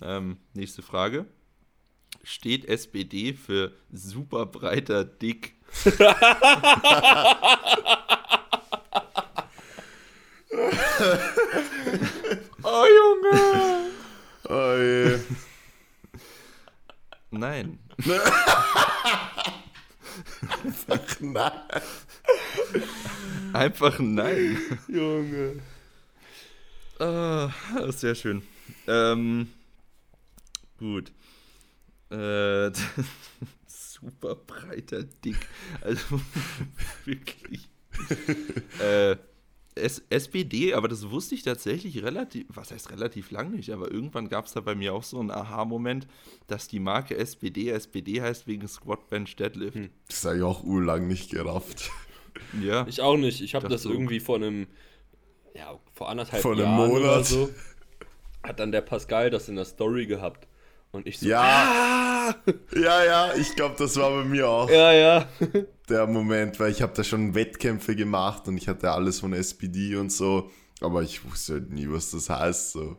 Ähm, 0.00 0.38
nächste 0.54 0.80
Frage. 0.80 1.26
Steht 2.22 2.64
SPD 2.64 3.34
für 3.34 3.72
super 3.92 4.46
breiter 4.46 5.04
Dick? 5.04 5.54
Oh, 12.62 12.84
Junge! 12.84 13.90
Oh 14.48 14.76
je. 14.76 15.18
Nein. 17.30 17.78
Nein. 21.20 21.52
Einfach 23.52 23.98
nein. 23.98 24.58
Junge. 24.88 25.62
Ah, 26.98 27.50
sehr 27.88 28.14
schön. 28.14 28.42
Ähm, 28.86 29.48
gut. 30.78 31.12
Äh, 32.10 32.70
super 33.66 34.34
breiter 34.34 35.04
Dick. 35.04 35.38
Also 35.80 36.20
wirklich. 37.06 37.68
äh, 38.80 39.16
S 39.74 40.02
SPD, 40.10 40.74
aber 40.74 40.88
das 40.88 41.10
wusste 41.10 41.34
ich 41.34 41.42
tatsächlich 41.42 42.02
relativ, 42.02 42.46
was 42.48 42.72
heißt 42.72 42.90
relativ 42.90 43.30
lang 43.30 43.52
nicht, 43.52 43.70
aber 43.70 43.90
irgendwann 43.90 44.28
gab 44.28 44.46
es 44.46 44.52
da 44.52 44.60
bei 44.60 44.74
mir 44.74 44.92
auch 44.94 45.04
so 45.04 45.20
einen 45.20 45.30
Aha-Moment, 45.30 46.06
dass 46.48 46.66
die 46.68 46.80
Marke 46.80 47.16
SPD 47.16 47.68
SPD 47.70 48.20
heißt 48.20 48.46
wegen 48.46 48.66
Squat 48.68 49.08
Bench 49.08 49.36
Deadlift. 49.36 49.76
Hm. 49.76 49.90
Das 50.08 50.24
habe 50.24 50.38
ich 50.38 50.42
auch 50.42 50.64
urlang 50.64 51.06
nicht 51.06 51.30
gerafft. 51.30 51.90
Ja. 52.62 52.86
Ich 52.88 53.00
auch 53.00 53.16
nicht. 53.16 53.40
Ich 53.42 53.54
habe 53.54 53.68
das 53.68 53.82
so. 53.82 53.90
irgendwie 53.90 54.20
vor 54.20 54.36
einem, 54.36 54.66
ja, 55.54 55.78
vor 55.92 56.08
anderthalb 56.08 56.40
Vor 56.40 56.52
einem 56.52 56.62
Jahren 56.62 56.90
oder 56.90 57.00
Monat. 57.00 57.26
so, 57.26 57.50
hat 58.42 58.60
dann 58.60 58.72
der 58.72 58.80
Pascal 58.80 59.30
das 59.30 59.48
in 59.48 59.56
der 59.56 59.64
Story 59.64 60.06
gehabt. 60.06 60.46
Und 60.92 61.06
ich 61.06 61.18
so, 61.18 61.28
Ja, 61.28 62.09
ja, 62.74 63.04
ja, 63.04 63.34
ich 63.34 63.54
glaube, 63.56 63.74
das 63.78 63.96
war 63.96 64.10
bei 64.10 64.24
mir 64.24 64.48
auch 64.48 64.70
ja, 64.70 64.92
ja. 64.92 65.28
der 65.88 66.06
Moment, 66.06 66.58
weil 66.60 66.70
ich 66.70 66.82
habe 66.82 66.92
da 66.94 67.04
schon 67.04 67.34
Wettkämpfe 67.34 67.96
gemacht 67.96 68.46
und 68.48 68.56
ich 68.56 68.68
hatte 68.68 68.90
alles 68.90 69.20
von 69.20 69.32
SPD 69.32 69.96
und 69.96 70.10
so, 70.12 70.50
aber 70.80 71.02
ich 71.02 71.24
wusste 71.24 71.54
halt 71.54 71.70
nie, 71.70 71.88
was 71.88 72.10
das 72.10 72.28
heißt. 72.30 72.72
So. 72.72 72.96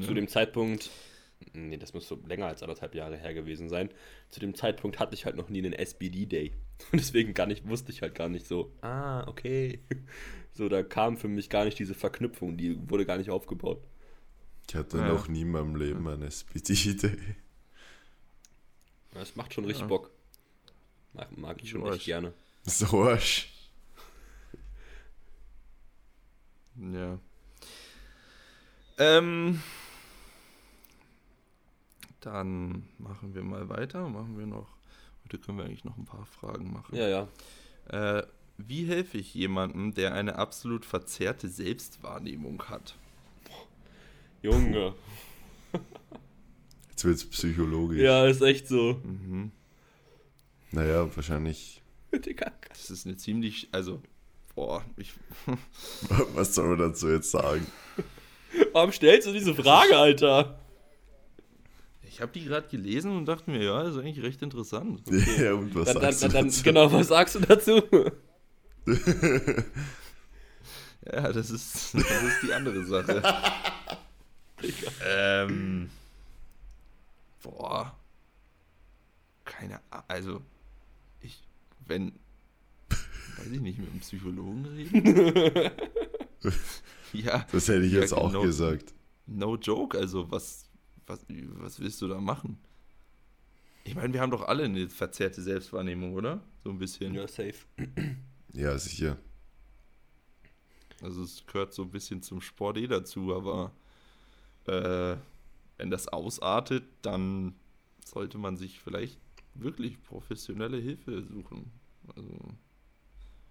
Zu 0.00 0.14
dem 0.14 0.26
Zeitpunkt, 0.28 0.90
nee, 1.52 1.76
das 1.76 1.92
muss 1.92 2.08
so 2.08 2.18
länger 2.26 2.46
als 2.46 2.62
anderthalb 2.62 2.94
Jahre 2.94 3.16
her 3.16 3.34
gewesen 3.34 3.68
sein. 3.68 3.90
Zu 4.30 4.40
dem 4.40 4.54
Zeitpunkt 4.54 4.98
hatte 4.98 5.14
ich 5.14 5.24
halt 5.26 5.36
noch 5.36 5.48
nie 5.50 5.58
einen 5.58 5.74
SBD-Day. 5.74 6.52
Und 6.92 7.00
deswegen 7.00 7.34
gar 7.34 7.46
nicht, 7.46 7.68
wusste 7.68 7.92
ich 7.92 8.02
halt 8.02 8.14
gar 8.14 8.28
nicht 8.28 8.46
so, 8.46 8.72
ah, 8.80 9.26
okay. 9.28 9.80
So, 10.52 10.68
da 10.68 10.82
kam 10.82 11.16
für 11.16 11.28
mich 11.28 11.48
gar 11.50 11.64
nicht 11.64 11.78
diese 11.78 11.94
Verknüpfung, 11.94 12.56
die 12.56 12.78
wurde 12.90 13.06
gar 13.06 13.18
nicht 13.18 13.30
aufgebaut. 13.30 13.82
Ich 14.68 14.74
hatte 14.74 14.98
Ja. 14.98 15.08
noch 15.08 15.28
nie 15.28 15.42
in 15.42 15.50
meinem 15.50 15.76
Leben 15.76 16.06
eine 16.08 16.26
SPD-Idee. 16.26 17.16
Das 19.14 19.36
macht 19.36 19.52
schon 19.54 19.64
richtig 19.64 19.82
Ja. 19.82 19.88
Bock. 19.88 20.10
Mag, 21.12 21.36
mag 21.36 21.62
ich 21.62 21.70
schon 21.70 21.84
Arsch. 21.84 21.96
echt 21.96 22.04
gerne. 22.06 22.32
So 22.64 23.02
Arsch. 23.04 23.48
Ja. 26.74 27.18
Ähm, 28.98 29.62
dann 32.20 32.88
machen 32.98 33.34
wir 33.34 33.42
mal 33.42 33.68
weiter. 33.68 34.08
Machen 34.08 34.38
wir 34.38 34.46
noch. 34.46 34.68
Heute 35.24 35.38
können 35.38 35.58
wir 35.58 35.64
eigentlich 35.66 35.84
noch 35.84 35.96
ein 35.98 36.06
paar 36.06 36.24
Fragen 36.24 36.72
machen. 36.72 36.96
Ja, 36.96 37.08
ja. 37.08 37.28
Äh, 37.88 38.26
wie 38.56 38.86
helfe 38.86 39.18
ich 39.18 39.34
jemandem, 39.34 39.92
der 39.92 40.14
eine 40.14 40.36
absolut 40.36 40.84
verzerrte 40.86 41.48
Selbstwahrnehmung 41.48 42.62
hat? 42.70 42.96
Junge. 44.40 44.94
Jetzt 47.02 47.04
wird 47.04 47.16
es 47.16 47.24
psychologisch. 47.30 48.00
Ja, 48.00 48.26
ist 48.26 48.42
echt 48.42 48.68
so. 48.68 49.00
Mhm. 49.02 49.50
Naja, 50.70 51.08
wahrscheinlich. 51.16 51.82
Das 52.12 52.90
ist 52.90 53.06
eine 53.06 53.16
ziemlich, 53.16 53.68
also, 53.72 54.00
boah, 54.54 54.84
ich, 54.96 55.12
Was 56.34 56.54
soll 56.54 56.68
man 56.68 56.78
dazu 56.78 57.08
jetzt 57.08 57.32
sagen? 57.32 57.66
Warum 58.72 58.92
stellst 58.92 59.26
du 59.26 59.32
diese 59.32 59.52
Frage, 59.54 59.96
Alter? 59.96 60.60
ich 62.04 62.20
habe 62.20 62.30
die 62.30 62.44
gerade 62.44 62.68
gelesen 62.68 63.16
und 63.16 63.24
dachte 63.24 63.50
mir, 63.50 63.64
ja, 63.64 63.82
das 63.82 63.94
ist 63.96 64.00
eigentlich 64.00 64.22
recht 64.24 64.42
interessant. 64.42 65.02
Ja, 65.38 65.54
und 65.54 65.74
was 65.74 65.94
dann, 65.94 66.02
sagst 66.02 66.22
dann, 66.22 66.30
du 66.30 66.36
dann, 66.36 66.46
dazu? 66.46 66.62
genau, 66.62 66.92
was 66.92 67.08
sagst 67.08 67.34
du 67.34 67.40
dazu? 67.40 67.82
Ja, 71.04 71.32
das 71.32 71.50
ist, 71.50 71.94
das 71.94 72.22
ist 72.22 72.42
die 72.44 72.52
andere 72.52 72.84
Sache. 72.84 73.20
ähm, 75.04 75.90
boah, 77.42 77.96
keine 79.44 79.80
Ahnung, 79.90 80.04
also, 80.08 80.42
ich, 81.20 81.42
wenn, 81.86 82.12
weiß 83.38 83.50
ich 83.52 83.60
nicht, 83.60 83.78
mit 83.78 83.90
einem 83.90 84.00
Psychologen 84.00 84.66
reden? 84.66 85.72
ja, 87.12 87.46
Das 87.52 87.68
hätte 87.68 87.84
ich 87.84 87.92
Ja, 87.92 88.00
jetzt 88.00 88.12
auch 88.14 88.28
genau. 88.32 88.42
gesagt. 88.42 88.94
no 89.26 89.56
joke, 89.56 89.98
also, 89.98 90.30
was, 90.30 90.68
was, 91.06 91.20
was 91.28 91.80
willst 91.80 92.00
du 92.02 92.08
da 92.08 92.20
machen? 92.20 92.58
Ich 93.84 93.94
meine, 93.94 94.12
wir 94.12 94.20
haben 94.20 94.30
doch 94.30 94.42
alle 94.42 94.64
eine 94.64 94.88
verzerrte 94.88 95.42
Selbstwahrnehmung, 95.42 96.14
oder? 96.14 96.40
So 96.62 96.70
ein 96.70 96.78
bisschen. 96.78 97.14
Ja, 97.14 97.26
safe. 97.26 97.54
Ja, 98.52 98.78
sicher. 98.78 99.16
Also 101.02 101.22
es 101.24 101.44
gehört 101.46 101.72
so 101.74 101.82
ein 101.82 101.90
bisschen 101.90 102.22
zum 102.22 102.40
Sport 102.40 102.78
eh 102.78 102.86
dazu, 102.86 103.34
aber 103.34 103.72
äh, 104.66 105.16
wenn 105.82 105.90
das 105.90 106.06
ausartet, 106.06 106.84
dann 107.02 107.56
sollte 108.04 108.38
man 108.38 108.56
sich 108.56 108.78
vielleicht 108.78 109.18
wirklich 109.54 110.00
professionelle 110.04 110.78
Hilfe 110.78 111.24
suchen. 111.24 111.72
Also, 112.16 112.30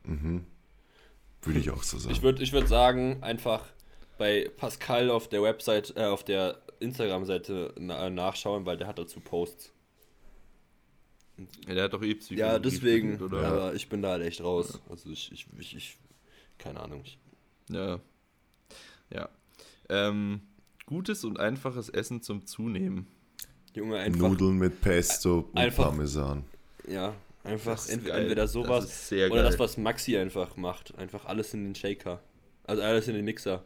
Mhm. 0.04 0.46
Würde 1.44 1.60
ich 1.60 1.70
auch 1.70 1.84
so 1.84 2.00
sagen. 2.00 2.16
Ich 2.16 2.22
würde 2.24 2.42
ich 2.42 2.54
würd 2.54 2.68
sagen, 2.68 3.22
einfach 3.22 3.66
bei 4.18 4.50
Pascal 4.58 5.10
auf 5.12 5.28
der 5.28 5.44
Website, 5.44 5.94
äh, 5.98 6.06
auf 6.06 6.24
der 6.24 6.60
Instagram-Seite 6.80 7.76
na 7.78 8.10
nachschauen, 8.10 8.66
weil 8.66 8.78
der 8.78 8.88
hat 8.88 8.98
dazu 8.98 9.20
Posts. 9.20 9.72
ja, 11.68 11.74
der 11.76 11.84
hat 11.84 11.94
doch 11.94 12.02
eh 12.02 12.16
Psychologie 12.16 12.40
Ja, 12.40 12.58
deswegen. 12.60 13.16
studiert, 13.16 13.34
oder? 13.34 13.48
Aber 13.48 13.76
ich 13.76 13.90
bin 13.90 14.02
da 14.02 14.12
halt 14.12 14.24
echt 14.24 14.42
raus. 14.42 14.82
Also 14.90 15.10
ich, 15.12 15.32
ich, 15.34 15.46
ich, 15.60 15.76
ich 15.76 15.98
keine 16.58 16.80
Ahnung. 16.80 17.02
Ich, 17.04 17.18
Ja. 17.70 18.00
Ja. 19.12 19.30
Ähm, 19.90 20.42
gutes 20.92 21.24
und 21.24 21.40
einfaches 21.40 21.88
Essen 21.88 22.22
zum 22.22 22.46
Zunehmen. 22.46 23.08
Junge, 23.74 23.98
einfach. 23.98 24.20
Nudeln 24.30 24.58
mit 24.58 24.82
Pesto 24.82 25.48
und 25.54 25.58
Einfach- 25.58 25.86
Parmesan. 25.86 26.44
Ja, 26.86 27.14
einfach 27.46 27.76
Das 27.76 27.88
geil. 27.88 28.10
entweder 28.24 28.42
Das 28.44 28.52
sowas 28.52 28.84
ist 28.84 29.08
sehr 29.08 29.32
oder 29.32 29.44
das, 29.44 29.52
geil. 29.54 29.60
was 29.62 29.78
Maxi 29.78 30.18
einfach 30.18 30.58
macht. 30.58 30.94
Einfach 30.98 31.24
alles 31.26 31.54
in 31.54 31.64
den 31.64 31.76
Shaker. 31.76 32.20
Also 32.66 32.82
alles 32.84 33.08
in 33.08 33.16
den 33.16 33.24
Mixer. 33.24 33.64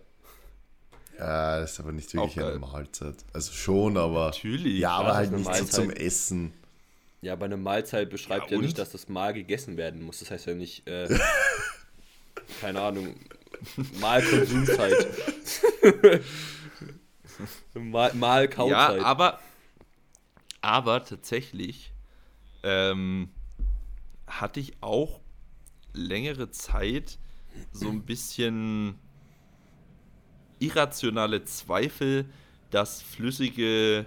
Ja, 1.18 1.62
das 1.62 1.72
ist 1.74 1.80
aber 1.80 1.92
nicht 1.94 2.14
wirklich 2.14 2.36
geil. 2.36 2.52
eine 2.52 2.60
Mahlzeit. 2.60 3.16
Also 3.34 3.52
schon, 3.54 3.98
aber. 3.98 4.26
Natürlich. 4.26 4.78
Ja, 4.80 4.92
aber 4.92 5.08
das 5.10 5.18
halt 5.18 5.32
nicht 5.32 5.44
so 5.46 5.50
Mahlzeit. 5.50 5.72
zum 5.74 5.90
Essen. 5.90 6.54
Ja, 7.22 7.36
bei 7.36 7.46
einer 7.46 7.58
Mahlzeit 7.58 8.12
beschreibt 8.12 8.52
Ja, 8.52 8.58
ja, 8.58 8.62
nicht, 8.62 8.78
dass 8.78 8.92
das 8.92 9.10
Mal 9.10 9.34
gegessen 9.34 9.78
werden 9.78 10.04
muss. 10.04 10.20
Das 10.20 10.30
heißt 10.30 10.46
ja 10.46 10.54
nicht, 10.54 10.86
äh, 10.88 11.08
keine 12.62 12.82
Ahnung, 12.82 13.16
Malkonsumzeit. 14.00 15.08
Mal, 17.74 18.14
mal 18.14 18.44
Ja, 18.44 18.48
Kauzeit. 18.50 19.02
aber, 19.02 19.40
aber 20.62 21.04
tatsächlich 21.04 21.92
ähm, 22.64 23.30
hatte 24.28 24.60
ich 24.60 24.74
auch 24.82 25.20
längere 25.94 26.50
Zeit 26.52 27.20
so 27.72 27.90
ein 27.90 28.04
bisschen 28.04 29.00
irrationale 30.60 31.44
Zweifel, 31.46 32.26
dass 32.72 33.02
flüssige 33.02 34.06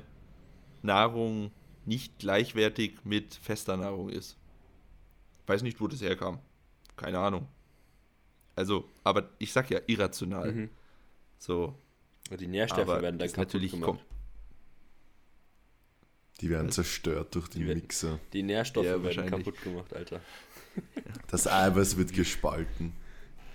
Nahrung 0.83 1.51
nicht 1.85 2.19
gleichwertig 2.19 3.05
mit 3.05 3.35
fester 3.35 3.77
Nahrung 3.77 4.11
ist. 4.11 4.37
Weiß 5.47 5.63
nicht, 5.63 5.81
wo 5.81 5.87
das 5.87 6.03
herkam. 6.03 6.41
Keine 6.97 7.19
Ahnung. 7.19 7.49
Also, 8.55 8.89
aber 9.05 9.31
ich 9.39 9.53
sag 9.53 9.71
ja 9.71 9.81
irrational. 9.87 10.53
Mhm. 10.53 10.71
So, 11.39 11.75
Die 12.37 12.47
Nährstoffe 12.47 12.81
aber 12.89 13.03
werden 13.03 13.19
dann 13.19 13.27
ist 13.27 13.35
kaputt 13.35 13.49
natürlich 13.49 13.73
gemacht. 13.73 14.01
Die 16.41 16.51
werden 16.51 16.71
zerstört 16.71 17.35
durch 17.35 17.49
den 17.49 17.63
Die 17.63 17.67
werden- 17.69 17.79
Mixer. 17.81 18.19
Die 18.33 18.43
Nährstoffe 18.43 18.85
Ja, 18.85 18.93
werden 18.93 19.05
wahrscheinlich. 19.05 19.45
kaputt 19.45 19.63
gemacht, 19.63 19.95
Alter. 19.95 20.21
Das 21.31 21.49
Eiweiß 21.49 21.97
wird 21.97 22.13
gespalten. 22.13 22.93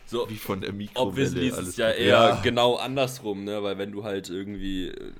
So, 0.05 0.29
wie 0.29 0.35
von 0.35 0.59
der 0.59 0.71
obviously 0.71 1.39
Mikrowelle 1.45 1.61
ist 1.61 1.67
es 1.69 1.77
ja 1.77 1.89
eher 1.91 2.07
Ja. 2.07 2.41
genau 2.41 2.75
andersrum, 2.75 3.45
ne? 3.45 3.63
Weil 3.63 3.77
wenn 3.77 3.91
du 3.93 4.03
halt 4.03 4.29
irgendwie, 4.29 4.89
äh, 4.89 5.13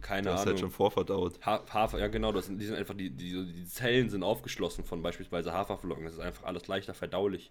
keine 0.00 0.28
Du 0.28 0.32
hast 0.34 0.42
Ahnung. 0.42 0.52
halt 0.52 0.60
schon 0.60 0.70
vorverdaut. 0.70 1.44
Ha 1.44 1.64
Hafer, 1.68 1.98
ja 1.98 2.06
genau, 2.06 2.30
das 2.32 2.46
sind, 2.46 2.60
die 2.60 2.66
sind 2.66 2.76
einfach, 2.76 2.94
die, 2.94 3.10
die, 3.10 3.52
die 3.52 3.66
Zellen 3.66 4.08
sind 4.10 4.22
aufgeschlossen 4.22 4.84
von 4.84 5.02
beispielsweise 5.02 5.52
Haferflocken. 5.52 6.04
Das 6.04 6.14
ist 6.14 6.20
einfach 6.20 6.44
alles 6.44 6.68
leichter 6.68 6.94
verdaulich. 6.94 7.50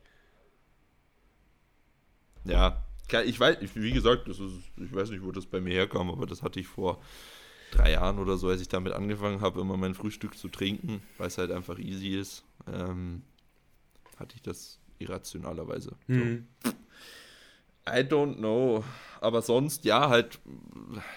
Ja, 2.45 2.85
ich 3.25 3.39
weiß, 3.39 3.57
wie 3.75 3.91
gesagt, 3.91 4.27
das 4.27 4.39
ist, 4.39 4.53
ich 4.77 4.93
weiß 4.93 5.09
nicht, 5.11 5.23
wo 5.23 5.31
das 5.31 5.45
bei 5.45 5.61
mir 5.61 5.73
herkam, 5.73 6.09
aber 6.09 6.25
das 6.25 6.43
hatte 6.43 6.59
ich 6.59 6.67
vor 6.67 7.01
drei 7.71 7.93
Jahren 7.93 8.19
oder 8.19 8.37
so, 8.37 8.49
als 8.49 8.61
ich 8.61 8.69
damit 8.69 8.93
angefangen 8.93 9.41
habe, 9.41 9.61
immer 9.61 9.77
mein 9.77 9.93
Frühstück 9.93 10.37
zu 10.37 10.49
trinken, 10.49 11.01
weil 11.17 11.27
es 11.27 11.37
halt 11.37 11.51
einfach 11.51 11.79
easy 11.79 12.09
ist, 12.09 12.43
ähm, 12.71 13.23
hatte 14.17 14.35
ich 14.35 14.41
das 14.41 14.79
irrationalerweise. 14.99 15.95
So. 16.07 16.13
I 17.87 18.01
don't 18.03 18.35
know. 18.35 18.83
Aber 19.21 19.41
sonst, 19.41 19.85
ja, 19.85 20.09
halt 20.09 20.39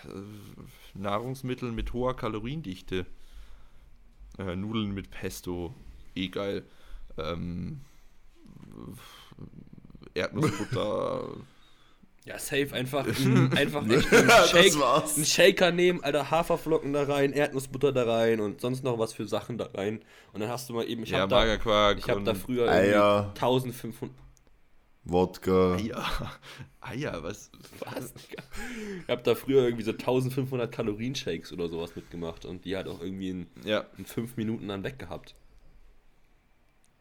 äh, 0.04 0.98
Nahrungsmittel 0.98 1.72
mit 1.72 1.92
hoher 1.92 2.14
Kaloriendichte. 2.16 3.06
Äh, 4.38 4.56
Nudeln 4.56 4.92
mit 4.92 5.10
Pesto, 5.10 5.74
eh 6.14 6.28
geil. 6.28 6.64
Ähm, 7.18 7.80
Erdnussbutter. 10.14 11.36
Ja, 12.26 12.38
safe, 12.38 12.68
einfach, 12.74 13.06
ein, 13.18 13.52
einfach 13.56 13.86
echt 13.88 14.12
einen, 14.12 14.30
Shake, 14.48 14.78
war's. 14.78 15.16
einen 15.16 15.24
Shaker 15.24 15.72
nehmen, 15.72 16.04
Alter, 16.04 16.30
Haferflocken 16.30 16.92
da 16.92 17.04
rein, 17.04 17.32
Erdnussbutter 17.32 17.92
da 17.92 18.04
rein 18.04 18.40
und 18.40 18.60
sonst 18.60 18.84
noch 18.84 18.98
was 18.98 19.12
für 19.14 19.26
Sachen 19.26 19.56
da 19.58 19.66
rein. 19.74 20.00
Und 20.32 20.40
dann 20.40 20.50
hast 20.50 20.68
du 20.68 20.74
mal 20.74 20.86
eben, 20.88 21.02
ich 21.02 21.10
ja, 21.10 21.20
hab 21.20 21.30
da, 21.30 21.54
ich 21.94 22.08
hab 22.08 22.24
da 22.24 22.34
früher 22.34 22.68
Eier. 22.70 23.32
irgendwie 23.34 23.40
1500, 23.40 24.14
Wodka. 25.04 25.76
Eier. 25.76 26.04
Eier, 26.82 27.22
was? 27.22 27.50
was? 27.78 28.12
Ich 29.02 29.08
hab 29.08 29.24
da 29.24 29.34
früher 29.34 29.62
irgendwie 29.64 29.84
so 29.84 29.92
1500 29.92 30.70
Kalorien 30.70 31.14
Shakes 31.14 31.52
oder 31.54 31.68
sowas 31.70 31.96
mitgemacht 31.96 32.44
und 32.44 32.66
die 32.66 32.76
halt 32.76 32.86
auch 32.86 33.00
irgendwie 33.00 33.30
in, 33.30 33.46
Ja, 33.64 33.86
in 33.96 34.04
fünf 34.04 34.36
Minuten 34.36 34.68
dann 34.68 34.84
weg 34.84 34.98
gehabt. 34.98 35.34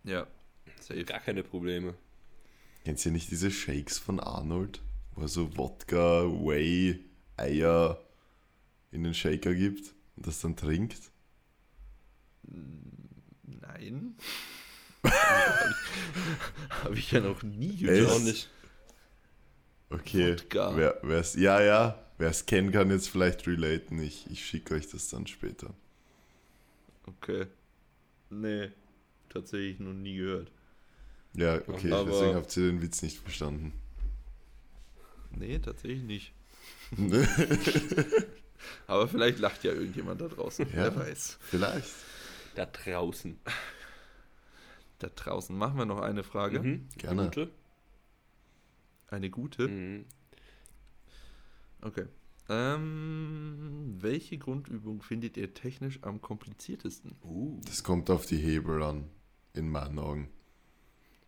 ja. 0.04 0.26
Safe. 0.80 1.04
Gar 1.04 1.20
keine 1.20 1.44
Probleme. 1.44 1.94
Kennst 2.86 3.06
du 3.06 3.12
nicht 3.12 3.30
diese 3.32 3.52
Shakes 3.52 4.00
von 4.00 4.20
Arnold? 4.22 4.82
So 5.28 5.56
Wodka, 5.58 6.24
Whey, 6.26 7.00
Eier 7.38 8.00
in 8.92 9.04
den 9.04 9.14
Shaker 9.14 9.54
gibt 9.54 9.94
und 10.16 10.28
das 10.28 10.42
dann 10.42 10.56
trinkt? 10.56 11.12
Nein. 13.44 14.16
Habe 15.04 15.74
ich, 16.70 16.84
hab 16.84 16.94
ich 16.94 17.12
ja 17.12 17.20
noch 17.22 17.44
nie 17.44 17.76
gehört. 17.78 18.50
Okay. 19.90 20.34
Wodka. 20.34 20.76
Wer, 20.76 21.00
wer's, 21.04 21.36
ja, 21.36 21.62
ja. 21.62 22.00
Wer 22.18 22.30
es 22.30 22.46
kennt, 22.46 22.74
kann 22.74 22.92
jetzt 22.92 23.10
vielleicht 23.10 23.48
relaten. 23.48 24.02
Ich, 24.02 24.30
ich 24.30 24.46
schicke 24.46 24.76
euch 24.76 24.90
das 24.90 25.08
dann 25.10 25.26
später. 25.26 25.74
Okay. 27.06 27.48
Nee, 28.30 28.70
tatsächlich 29.30 29.80
noch 29.80 29.94
nie 29.94 30.18
gehört. 30.18 30.52
Ja, 31.34 31.56
okay. 31.68 31.92
Aber- 31.92 32.10
deswegen 32.12 32.36
habt 32.36 32.56
ihr 32.58 32.68
den 32.68 32.82
Witz 32.82 33.02
nicht 33.02 33.18
verstanden. 33.20 33.74
Nee, 35.32 35.60
tatsächlich 35.60 36.04
nicht. 36.04 36.34
Aber 38.88 39.08
vielleicht 39.08 39.40
lacht 39.40 39.64
ja 39.64 39.72
irgendjemand 39.72 40.22
da 40.22 40.28
draußen. 40.28 40.66
Ja. 40.70 40.74
Wer 40.76 40.96
weiß. 40.96 41.38
vielleicht. 41.42 41.90
Da 42.56 42.66
draußen. 42.66 43.40
Da 45.00 45.08
draußen 45.08 45.56
machen 45.58 45.78
wir 45.78 45.86
noch 45.86 46.02
eine 46.02 46.24
Frage. 46.24 46.60
Mhm. 46.62 46.90
Gerne. 46.98 47.22
Eine 47.22 47.30
gute. 47.30 47.50
Eine 49.08 49.30
gute. 49.30 49.68
Mhm. 49.68 50.06
Okay. 51.82 52.06
Ähm, 52.50 53.96
welche 54.00 54.38
Grundübung 54.40 55.02
findet 55.04 55.38
ihr 55.38 55.54
technisch 55.54 56.00
am 56.02 56.20
kompliziertesten? 56.20 57.16
Uh. 57.24 57.62
Das 57.66 57.84
kommt 57.84 58.10
auf 58.10 58.26
die 58.26 58.38
Hebel 58.38 58.82
an, 58.82 59.08
in 59.54 59.70
meinen 59.70 60.00
Augen. 60.00 60.30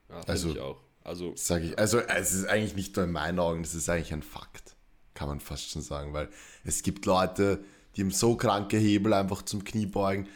Ja, 0.10 0.20
Also- 0.22 0.50
ich 0.52 0.60
auch. 0.60 0.84
Also, 1.04 1.34
Sag 1.36 1.64
ich, 1.64 1.78
also 1.80 2.00
es 2.00 2.34
ist 2.34 2.46
eigentlich 2.46 2.76
nicht 2.76 2.96
nur 2.96 3.06
in 3.06 3.12
meinen 3.12 3.40
Augen, 3.40 3.64
das 3.64 3.74
ist 3.74 3.90
eigentlich 3.90 4.14
ein 4.14 4.22
Fakt. 4.22 4.76
Kann 5.14 5.28
man 5.28 5.40
fast 5.40 5.70
schon 5.72 5.82
sagen, 5.82 6.14
weil 6.14 6.30
es 6.64 6.84
gibt 6.84 7.06
Leute, 7.06 7.64
die 7.96 8.02
haben 8.02 8.12
so 8.12 8.36
kranke 8.36 8.78
Hebel 8.78 9.14
einfach 9.14 9.42
zum 9.42 9.64
Kniebeugen. 9.64 10.28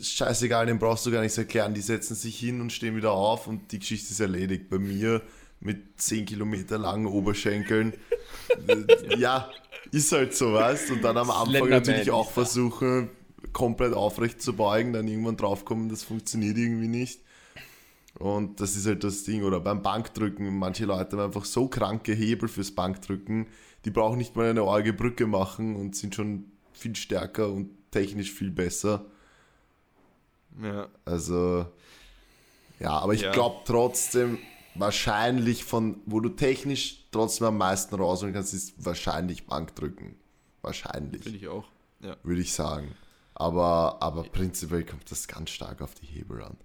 Scheißegal, 0.00 0.66
den 0.66 0.78
brauchst 0.78 1.06
du 1.06 1.10
gar 1.10 1.20
nichts 1.20 1.38
erklären. 1.38 1.74
Die 1.74 1.80
setzen 1.80 2.16
sich 2.16 2.38
hin 2.38 2.60
und 2.60 2.72
stehen 2.72 2.96
wieder 2.96 3.12
auf 3.12 3.46
und 3.46 3.70
die 3.70 3.78
Geschichte 3.78 4.12
ist 4.12 4.20
erledigt. 4.20 4.68
Bei 4.68 4.78
mir 4.78 5.22
mit 5.60 6.00
10 6.00 6.26
Kilometer 6.26 6.78
langen 6.78 7.06
Oberschenkeln. 7.06 7.94
ja, 9.18 9.50
ist 9.92 10.12
halt 10.12 10.34
so, 10.34 10.52
weißt 10.52 10.90
Und 10.90 11.02
dann 11.02 11.16
am 11.16 11.30
Anfang 11.30 11.68
natürlich 11.68 12.10
auch 12.10 12.30
versuchen, 12.30 13.10
komplett 13.52 13.94
aufrecht 13.94 14.42
zu 14.42 14.54
beugen, 14.54 14.92
dann 14.92 15.06
irgendwann 15.06 15.36
draufkommen, 15.36 15.88
das 15.88 16.02
funktioniert 16.02 16.58
irgendwie 16.58 16.88
nicht. 16.88 17.20
Und 18.18 18.60
das 18.60 18.76
ist 18.76 18.86
halt 18.86 19.04
das 19.04 19.24
Ding. 19.24 19.42
Oder 19.44 19.60
beim 19.60 19.82
Bankdrücken, 19.82 20.58
manche 20.58 20.86
Leute 20.86 21.16
haben 21.16 21.26
einfach 21.26 21.44
so 21.44 21.68
kranke 21.68 22.12
Hebel 22.12 22.48
fürs 22.48 22.70
Bankdrücken, 22.70 23.46
die 23.84 23.90
brauchen 23.90 24.18
nicht 24.18 24.34
mal 24.36 24.48
eine 24.50 24.62
arge 24.62 24.92
Brücke 24.92 25.26
machen 25.26 25.76
und 25.76 25.94
sind 25.96 26.14
schon 26.14 26.50
viel 26.72 26.96
stärker 26.96 27.50
und 27.50 27.70
technisch 27.90 28.32
viel 28.32 28.50
besser. 28.50 29.04
Ja. 30.62 30.88
Also, 31.04 31.66
ja, 32.80 32.90
aber 32.98 33.14
ich 33.14 33.22
Ja. 33.22 33.32
glaube 33.32 33.60
trotzdem, 33.64 34.38
wahrscheinlich 34.74 35.64
von, 35.64 36.00
wo 36.06 36.20
du 36.20 36.30
technisch 36.30 37.04
trotzdem 37.10 37.48
am 37.48 37.58
meisten 37.58 37.94
rausholen 37.94 38.34
kannst, 38.34 38.54
ist 38.54 38.84
wahrscheinlich 38.84 39.46
Bankdrücken. 39.46 40.16
Wahrscheinlich, 40.62 41.22
Finde 41.22 41.38
ich 41.38 41.48
auch. 41.48 41.64
Ja. 42.00 42.16
würde 42.22 42.40
ich 42.40 42.52
sagen. 42.52 42.94
Aber, 43.34 43.98
aber 44.00 44.22
prinzipiell 44.24 44.84
kommt 44.84 45.10
das 45.10 45.28
ganz 45.28 45.50
stark 45.50 45.82
auf 45.82 45.94
die 45.94 46.06
Hebel 46.06 46.42
an. 46.42 46.56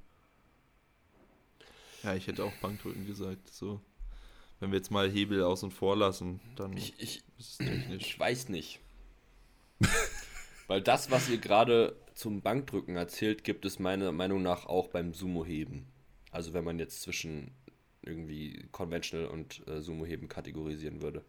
Ja, 2.04 2.16
ich 2.16 2.28
hätte 2.28 2.43
auch 2.43 2.54
Bankdrücken 2.62 3.06
gesagt. 3.06 3.49
So. 3.49 3.82
Wenn 4.60 4.72
wir 4.72 4.78
jetzt 4.78 4.91
mal 4.91 5.10
Hebel 5.10 5.43
aus 5.43 5.64
und 5.64 5.72
vor 5.72 5.95
lassen, 5.95 6.39
dann 6.56 6.76
ich, 6.78 6.93
ich, 6.99 7.24
ist 7.38 7.52
es 7.52 7.58
technisch. 7.58 8.06
ich 8.06 8.20
weiß 8.20 8.49
nicht. 8.49 8.80
Weil 10.68 10.82
das, 10.82 11.12
was 11.12 11.30
ihr 11.30 11.38
gerade 11.38 11.95
zum 12.14 12.41
Bankdrücken 12.41 12.95
erzählt, 12.95 13.43
gibt 13.43 13.66
es 13.66 13.80
meiner 13.80 14.12
Meinung 14.12 14.41
nach 14.41 14.66
auch 14.66 14.88
beim 14.88 15.14
Sumo-Heben. 15.14 15.88
Also 16.32 16.54
wenn 16.54 16.64
man 16.64 16.80
jetzt 16.80 17.02
zwischen 17.02 17.52
irgendwie 18.04 18.68
Conventional 18.72 19.28
und 19.28 19.68
äh, 19.68 19.82
Sumo-Heben 19.82 20.28
kategorisieren 20.28 21.02
würde. 21.02 21.24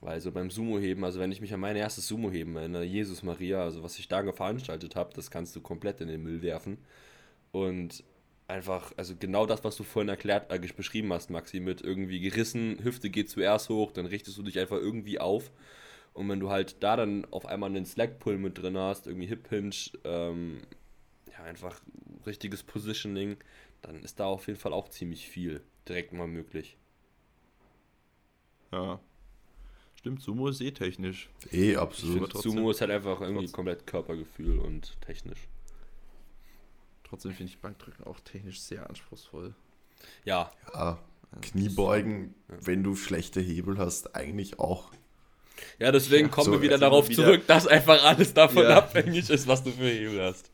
Weil 0.00 0.20
so 0.20 0.32
beim 0.32 0.50
Sumo-Heben, 0.50 1.04
also 1.04 1.20
wenn 1.20 1.32
ich 1.32 1.40
mich 1.40 1.52
an 1.52 1.60
mein 1.60 1.76
erstes 1.76 2.08
Sumo-Heben 2.08 2.56
erinnere, 2.56 2.84
Jesus 2.84 3.22
Maria, 3.22 3.62
also 3.62 3.82
was 3.82 3.98
ich 3.98 4.08
da 4.08 4.32
veranstaltet 4.32 4.96
habe, 4.96 5.12
das 5.14 5.30
kannst 5.30 5.54
du 5.56 5.60
komplett 5.60 6.00
in 6.00 6.08
den 6.08 6.22
Müll 6.22 6.40
werfen. 6.42 6.78
Und 7.52 8.02
einfach, 8.50 8.92
also 8.96 9.14
genau 9.18 9.46
das, 9.46 9.64
was 9.64 9.76
du 9.76 9.82
vorhin 9.84 10.08
erklärt, 10.08 10.50
äh, 10.52 10.58
beschrieben 10.76 11.12
hast, 11.12 11.30
Maxi, 11.30 11.60
mit 11.60 11.80
irgendwie 11.80 12.20
gerissen, 12.20 12.78
Hüfte 12.82 13.10
geht 13.10 13.30
zuerst 13.30 13.68
hoch, 13.68 13.92
dann 13.92 14.06
richtest 14.06 14.36
du 14.38 14.42
dich 14.42 14.58
einfach 14.58 14.76
irgendwie 14.76 15.18
auf. 15.20 15.50
Und 16.12 16.28
wenn 16.28 16.40
du 16.40 16.50
halt 16.50 16.82
da 16.82 16.96
dann 16.96 17.24
auf 17.30 17.46
einmal 17.46 17.70
einen 17.70 17.86
Slack-Pull 17.86 18.38
mit 18.38 18.58
drin 18.58 18.76
hast, 18.76 19.06
irgendwie 19.06 19.26
Hip-Hinge, 19.28 19.74
ähm, 20.04 20.58
ja, 21.32 21.44
einfach 21.44 21.80
richtiges 22.26 22.62
Positioning, 22.62 23.36
dann 23.82 24.02
ist 24.02 24.20
da 24.20 24.26
auf 24.26 24.46
jeden 24.46 24.58
Fall 24.58 24.72
auch 24.72 24.88
ziemlich 24.88 25.28
viel 25.28 25.62
direkt 25.88 26.12
mal 26.12 26.26
möglich. 26.26 26.76
Ja. 28.72 29.00
Stimmt, 29.94 30.22
Sumo 30.22 30.48
ist 30.48 30.60
eh 30.60 30.70
technisch. 30.72 31.28
Eh, 31.52 31.76
absolut. 31.76 32.30
trotzdem- 32.30 32.52
Sumo 32.52 32.70
ist 32.70 32.80
halt 32.80 32.90
einfach 32.90 33.20
irgendwie 33.20 33.42
trotzdem- 33.42 33.54
komplett 33.56 33.86
Körpergefühl 33.86 34.58
und 34.58 34.96
technisch. 35.02 35.46
Trotzdem 37.10 37.32
finde 37.32 37.50
ich 37.52 37.58
Bankdrücken 37.58 38.04
auch 38.04 38.20
technisch 38.20 38.60
sehr 38.60 38.88
anspruchsvoll. 38.88 39.52
Ja, 40.24 40.50
Ja, 40.72 40.98
Kniebeugen, 41.42 42.34
wenn 42.48 42.82
du 42.82 42.96
schlechte 42.96 43.40
Hebel 43.40 43.76
hast, 43.78 44.14
eigentlich 44.14 44.58
auch. 44.58 44.92
ja 45.78 45.92
deswegen 45.92 46.28
Ja, 46.28 46.32
kommen 46.34 46.46
so, 46.46 46.52
wir 46.52 46.62
wieder 46.62 46.78
darauf 46.78 47.08
wieder- 47.08 47.24
zurück, 47.24 47.46
dass 47.48 47.66
einfach 47.66 48.02
alles 48.04 48.32
davon 48.32 48.62
Ja. 48.62 48.78
abhängig 48.78 49.28
ist, 49.28 49.46
was 49.46 49.62
du 49.62 49.70
für 49.72 49.88
Hebel 49.90 50.22
hast. 50.22 50.50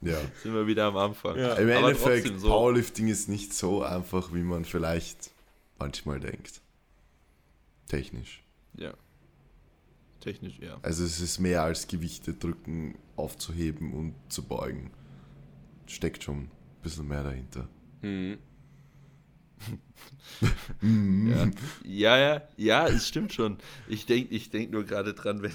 Ja. 0.00 0.16
Sind 0.42 0.54
wir 0.54 0.66
wieder 0.68 0.86
am 0.86 0.96
Anfang. 0.96 1.36
Ja. 1.36 1.54
Im 1.54 1.68
Aber 1.70 1.88
Endeffekt, 1.90 2.38
so. 2.40 2.48
Powerlifting 2.48 3.08
ist 3.08 3.28
nicht 3.28 3.52
so 3.52 3.82
einfach, 3.82 4.32
wie 4.32 4.42
man 4.42 4.64
vielleicht 4.64 5.32
manchmal 5.78 6.20
denkt. 6.20 6.60
Technisch. 7.88 8.42
Ja. 8.76 8.94
Technisch, 10.20 10.58
ja. 10.60 10.78
Also 10.82 11.04
es 11.04 11.20
ist 11.20 11.38
mehr 11.40 11.62
als 11.62 11.86
Gewichte 11.88 12.32
drücken, 12.34 12.96
aufzuheben 13.16 13.92
und 13.92 14.14
zu 14.28 14.42
beugen. 14.44 14.90
Steckt 15.88 16.22
schon 16.22 16.42
ein 16.42 16.50
bisschen 16.82 17.08
mehr 17.08 17.24
dahinter. 17.24 17.68
Mhm. 18.02 18.38
Ja, 20.80 21.48
ja, 21.84 22.18
ja, 22.18 22.42
ja, 22.56 22.86
es 22.86 23.08
stimmt 23.08 23.32
schon. 23.32 23.58
Ich 23.88 24.06
denke 24.06 24.32
ich 24.34 24.50
denk 24.50 24.70
nur 24.70 24.84
gerade 24.84 25.12
dran, 25.14 25.42
wenn, 25.42 25.50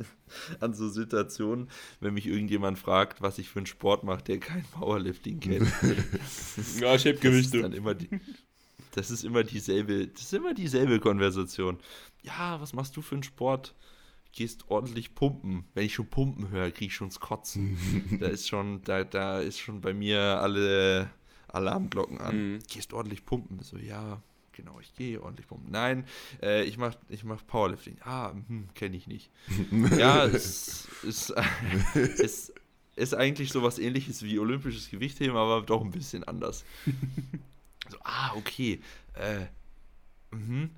an 0.60 0.74
so 0.74 0.90
Situationen, 0.90 1.70
wenn 2.00 2.12
mich 2.12 2.26
irgendjemand 2.26 2.78
fragt, 2.78 3.22
was 3.22 3.38
ich 3.38 3.48
für 3.48 3.60
einen 3.60 3.66
Sport 3.66 4.04
mache, 4.04 4.22
der 4.22 4.38
kein 4.38 4.64
Powerlifting 4.72 5.40
kennt. 5.40 5.72
Ja, 6.80 6.94
ich 6.94 7.06
heb 7.06 7.20
Das 7.22 7.34
ist 7.34 7.52
Gewichte. 7.52 7.62
dann 7.62 7.72
immer 7.72 7.94
die, 7.94 8.10
das 8.92 9.10
ist 9.10 9.24
immer 9.24 9.42
dieselbe, 9.44 10.06
das 10.08 10.22
ist 10.22 10.34
immer 10.34 10.52
dieselbe 10.52 11.00
Konversation. 11.00 11.78
Ja, 12.22 12.60
was 12.60 12.74
machst 12.74 12.96
du 12.96 13.02
für 13.02 13.14
einen 13.14 13.22
Sport? 13.22 13.74
Gehst 14.32 14.70
ordentlich 14.70 15.14
pumpen. 15.14 15.64
Wenn 15.74 15.86
ich 15.86 15.94
schon 15.94 16.06
pumpen 16.06 16.50
höre, 16.50 16.70
kriege 16.70 16.86
ich 16.86 16.94
schon 16.94 17.08
das 17.08 17.20
Kotzen. 17.20 18.18
da 18.20 18.26
ist 18.28 18.48
schon, 18.48 18.82
da, 18.82 19.04
da 19.04 19.40
ist 19.40 19.58
schon 19.58 19.80
bei 19.80 19.94
mir 19.94 20.20
alle 20.20 21.10
Alarmglocken 21.48 22.18
an. 22.18 22.52
Mhm. 22.52 22.58
Gehst 22.68 22.92
ordentlich 22.92 23.24
pumpen. 23.24 23.60
So, 23.62 23.78
ja, 23.78 24.22
genau, 24.52 24.78
ich 24.80 24.94
gehe 24.94 25.22
ordentlich 25.22 25.46
pumpen. 25.46 25.70
Nein, 25.70 26.04
äh, 26.42 26.64
ich 26.64 26.78
mach, 26.78 26.94
ich 27.08 27.24
mach 27.24 27.46
Powerlifting. 27.46 27.96
Ah, 28.02 28.32
hm, 28.48 28.68
kenne 28.74 28.96
ich 28.96 29.06
nicht. 29.06 29.30
ja, 29.96 30.24
es 30.26 30.88
ist, 31.02 31.32
ist, 31.94 32.52
ist 32.96 33.14
eigentlich 33.14 33.50
sowas 33.50 33.78
ähnliches 33.78 34.22
wie 34.22 34.38
olympisches 34.38 34.90
Gewichtheben, 34.90 35.36
aber 35.36 35.62
doch 35.62 35.82
ein 35.82 35.90
bisschen 35.90 36.24
anders. 36.24 36.64
so, 37.88 37.96
ah, 38.02 38.32
okay. 38.34 38.80
Äh, 39.14 39.46
mhm. 40.34 40.70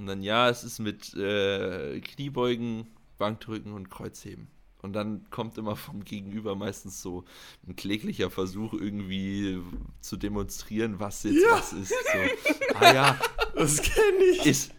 Und 0.00 0.06
dann, 0.06 0.22
ja, 0.22 0.48
es 0.48 0.64
ist 0.64 0.78
mit 0.78 1.12
äh, 1.14 2.00
Kniebeugen, 2.00 2.86
Bankdrücken 3.18 3.74
und 3.74 3.90
Kreuzheben. 3.90 4.48
Und 4.80 4.94
dann 4.94 5.26
kommt 5.28 5.58
immer 5.58 5.76
vom 5.76 6.04
Gegenüber 6.04 6.56
meistens 6.56 7.02
so 7.02 7.24
ein 7.68 7.76
kläglicher 7.76 8.30
Versuch, 8.30 8.72
irgendwie 8.72 9.60
zu 10.00 10.16
demonstrieren, 10.16 10.98
was 10.98 11.24
jetzt 11.24 11.42
Ja. 11.44 11.50
was 11.52 11.74
ist. 11.74 11.90
So, 11.90 12.76
ah 12.80 12.94
ja, 12.94 13.20
Das 13.54 13.82
kenne 13.82 14.24
ich. 14.32 14.46
ist, 14.46 14.72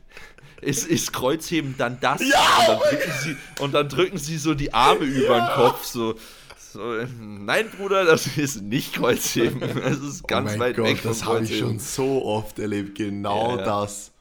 ist, 0.61 0.87
ist 0.87 1.13
Kreuzheben 1.13 1.75
dann 1.77 1.99
das? 2.01 2.19
Und, 2.19 2.31
dann 2.31 2.79
drücken 2.79 3.11
sie, 3.21 3.37
und 3.63 3.73
dann 3.73 3.89
drücken 3.89 4.17
sie 4.17 4.37
so 4.39 4.55
die 4.55 4.73
Arme 4.73 5.05
über 5.05 5.39
den 5.39 5.49
Kopf. 5.53 5.85
So, 5.85 6.15
so, 6.57 6.81
nein, 7.19 7.69
Bruder, 7.69 8.03
das 8.05 8.25
ist 8.37 8.63
nicht 8.63 8.93
Kreuzheben. 8.93 9.59
Das 9.59 9.99
ist 9.99 10.27
ganz 10.27 10.53
oh 10.55 10.57
mein 10.57 10.59
weit 10.59 10.75
Gott, 10.77 10.85
weg 10.87 10.97
von 10.97 11.11
das 11.11 11.25
habe 11.25 11.43
ich 11.43 11.59
schon 11.59 11.77
so 11.77 12.25
oft 12.25 12.57
erlebt. 12.57 12.95
Genau 12.97 13.51
Ja, 13.51 13.57
ja. 13.59 13.65
das. 13.65 14.11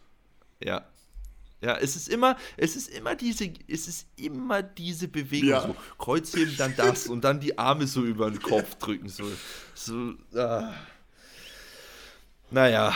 Ja. 0.63 0.90
Ja, 1.61 1.77
es 1.77 1.95
ist 1.95 2.09
immer, 2.09 2.37
es 2.57 2.75
ist 2.75 2.89
immer 2.89 3.15
diese, 3.15 3.53
es 3.69 3.87
ist 3.87 4.07
immer 4.17 4.63
diese 4.63 5.09
Bewegung. 5.09 5.49
Ja. 5.51 5.67
So, 5.67 5.77
Kreuzheben, 5.99 6.57
dann 6.57 6.75
das 6.77 7.07
und 7.07 7.23
dann 7.23 7.39
die 7.39 7.59
Arme 7.59 7.87
so 7.87 8.03
über 8.03 8.31
den 8.31 8.41
Kopf 8.41 8.77
drücken. 8.77 9.09
So, 9.09 9.25
so 9.75 10.15
ah. 10.39 10.73
Naja, 12.51 12.95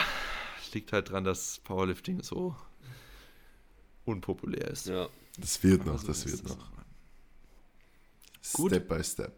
liegt 0.73 0.91
halt 0.91 1.09
dran, 1.11 1.23
dass 1.23 1.59
Powerlifting 1.59 2.23
so 2.23 2.55
unpopulär 4.05 4.69
ist. 4.69 4.87
Ja. 4.87 5.07
Das 5.37 5.61
wird 5.63 5.85
noch, 5.85 5.93
Also 5.93 6.07
das 6.07 6.25
wird 6.25 6.47
noch. 6.47 6.71
Gut. 8.53 8.71
Step 8.71 8.87
by 8.87 9.03
step. 9.03 9.33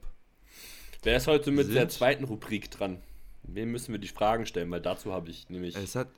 Wer 1.03 1.17
ist 1.17 1.27
heute 1.27 1.51
mit 1.51 1.65
Sind- 1.67 1.75
der 1.75 1.89
zweiten 1.89 2.23
Rubrik 2.25 2.69
dran? 2.71 3.01
Wem 3.43 3.71
müssen 3.71 3.93
wir 3.93 3.99
die 3.99 4.07
Fragen 4.09 4.45
stellen? 4.45 4.69
Weil 4.71 4.81
dazu 4.81 5.13
habe 5.13 5.29
ich 5.29 5.49
nämlich. 5.49 5.75
Es 5.75 5.95
hat. 5.95 6.09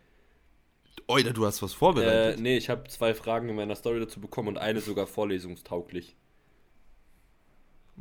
Oida, 1.07 1.31
du 1.31 1.45
hast 1.45 1.61
was 1.61 1.71
Äh, 1.71 1.75
vorbereitet. 1.75 2.39
nee, 2.39 2.57
ich 2.57 2.69
habe 2.69 2.87
zwei 2.87 3.13
Fragen 3.13 3.49
in 3.49 3.55
meiner 3.55 3.75
Story 3.75 3.99
dazu 3.99 4.19
bekommen 4.21 4.49
und 4.49 4.57
eine 4.57 4.81
sogar 4.81 5.07
vorlesungstauglich. 5.07 6.15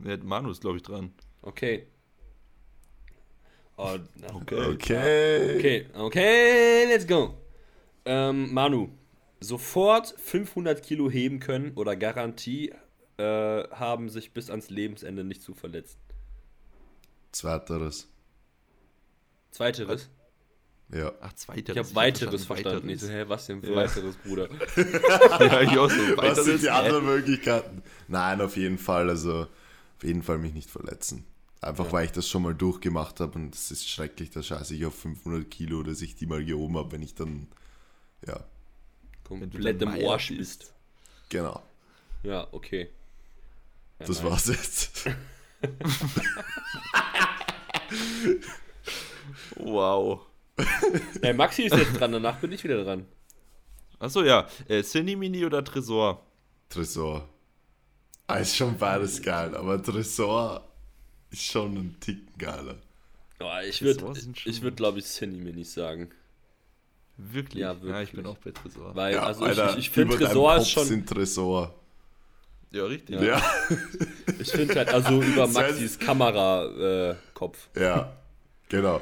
Ja, 0.05 0.17
Manu 0.19 0.51
ist, 0.51 0.61
glaube 0.61 0.77
ich, 0.77 0.83
dran. 0.83 1.13
Okay. 1.43 1.87
Oh, 3.77 3.97
Okay. 4.35 4.67
Okay. 4.73 5.57
okay, 5.57 5.87
okay, 5.95 6.85
let's 6.89 7.07
go. 7.07 7.35
Ähm, 8.05 8.53
Manu, 8.53 8.89
sofort 9.41 10.15
500 10.19 10.83
Kilo 10.83 11.11
heben 11.11 11.39
können 11.39 11.73
oder 11.75 11.95
Garantie 11.97 12.73
äh, 13.19 13.23
haben, 13.71 14.09
sich 14.09 14.33
bis 14.33 14.51
ans 14.51 14.71
Lebensende 14.71 15.23
nicht 15.25 15.43
zu 15.43 15.55
verletzen. 15.55 15.99
Zweiteres. 17.33 18.09
Zweiteres. 19.51 20.09
Ja. 20.93 21.13
Ach, 21.21 21.33
zweiteres. 21.35 21.77
Ich 21.77 21.79
habe 21.85 21.95
weiteres 21.95 22.45
verstanden. 22.47 22.89
Ich 22.89 23.01
so, 23.01 23.09
hä, 23.09 23.25
was 23.29 23.47
denn 23.47 23.61
für 23.61 23.71
Ja. 23.71 23.77
weiteres, 23.77 24.17
Bruder? 24.17 24.49
ja, 25.41 25.61
ich 25.61 25.77
auch 25.79 25.91
so. 25.91 26.17
Was 26.17 26.45
sind 26.45 26.63
die 26.63 26.71
anderen 26.71 27.05
Möglichkeiten? 27.05 27.83
Nein, 28.09 28.41
auf 28.41 28.57
jeden 28.57 28.79
Fall. 28.79 29.11
Also, 29.11 29.43
auf 29.43 30.05
jeden 30.05 30.23
Fall 30.23 30.39
mich 30.39 30.55
nicht 30.55 30.71
verletzen. 30.71 31.25
Einfach 31.61 31.87
Ja. 31.87 31.93
weil 31.93 32.05
ich 32.07 32.13
das 32.13 32.27
schon 32.29 32.43
mal 32.43 32.55
durchgemacht 32.55 33.21
habe 33.21 33.39
und 33.39 33.55
es 33.55 33.71
ist 33.71 33.89
schrecklich, 33.91 34.31
da 34.31 34.43
scheiße 34.43 34.75
ich 34.77 34.87
auf 34.87 34.95
500 34.95 35.51
Kilo, 35.51 35.83
dass 35.83 36.01
ich 36.03 36.15
die 36.17 36.25
mal 36.27 36.43
gehoben 36.45 36.79
habe, 36.79 36.93
wenn 36.93 37.03
ich 37.03 37.15
dann, 37.17 37.49
ja, 38.27 38.45
Komplett 39.25 39.83
im 39.83 39.89
Arsch 40.09 40.29
bist. 40.29 40.73
genau. 41.29 41.63
Ja, 42.23 42.47
okay. 42.53 42.89
Ja, 43.99 44.07
Das 44.07 44.23
nice. 44.23 44.31
war's 44.31 44.47
jetzt. 44.47 45.05
Wow. 49.57 50.21
Äh, 51.23 51.33
Maxi 51.33 51.63
ist 51.63 51.77
jetzt 51.77 51.99
dran, 51.99 52.13
danach 52.13 52.39
bin 52.39 52.53
ich 52.53 52.63
wieder 52.65 52.83
dran. 52.85 53.07
Achso, 53.99 54.23
ja. 54.23 54.47
Äh, 54.69 54.83
Cinemini 54.83 55.45
oder 55.45 55.65
Tresor? 55.65 56.23
Tresor. 56.69 57.29
Ah, 58.27 58.37
ist 58.37 58.57
schon 58.57 58.77
beides 58.77 59.23
geil, 59.23 59.57
aber 59.57 59.83
Tresor 59.83 60.63
ist 61.31 61.43
schon 61.43 61.75
ein 61.77 61.97
Ticken 62.01 62.37
geiler. 62.39 62.77
Oh, 63.41 63.47
ich 63.67 63.83
würde, 63.83 64.13
ich 64.45 64.63
würde, 64.63 64.77
glaube 64.77 64.99
ich, 64.99 65.21
nicht 65.21 65.71
sagen. 65.71 66.11
Wirklich? 67.17 67.61
Ja, 67.61 67.73
Ja, 67.73 67.83
wirklich. 67.83 68.09
ich 68.11 68.15
bin 68.15 68.27
auch 68.27 68.39
bei 68.39 68.51
Tresor. 68.51 68.95
Weil, 68.95 69.15
Ja, 69.15 69.23
also 69.25 69.45
Alter, 69.45 69.71
ich, 69.73 69.79
ich, 69.79 69.91
finde 69.91 70.17
Tresor 70.17 70.53
Kopf 70.55 70.63
ist 70.63 70.71
schon. 70.71 70.85
sind 70.87 71.09
Tresor. 71.09 71.75
Ja, 72.71 72.85
richtig. 72.85 73.17
Ja. 73.21 73.23
Ja, 73.39 73.43
Ich 74.39 74.51
finde 74.51 74.75
halt, 74.75 74.89
also 74.91 75.23
über 75.23 75.47
Maxis 75.49 75.99
Kamera-Kopf. 75.99 77.69
ja, 77.75 78.13
genau. 78.69 79.01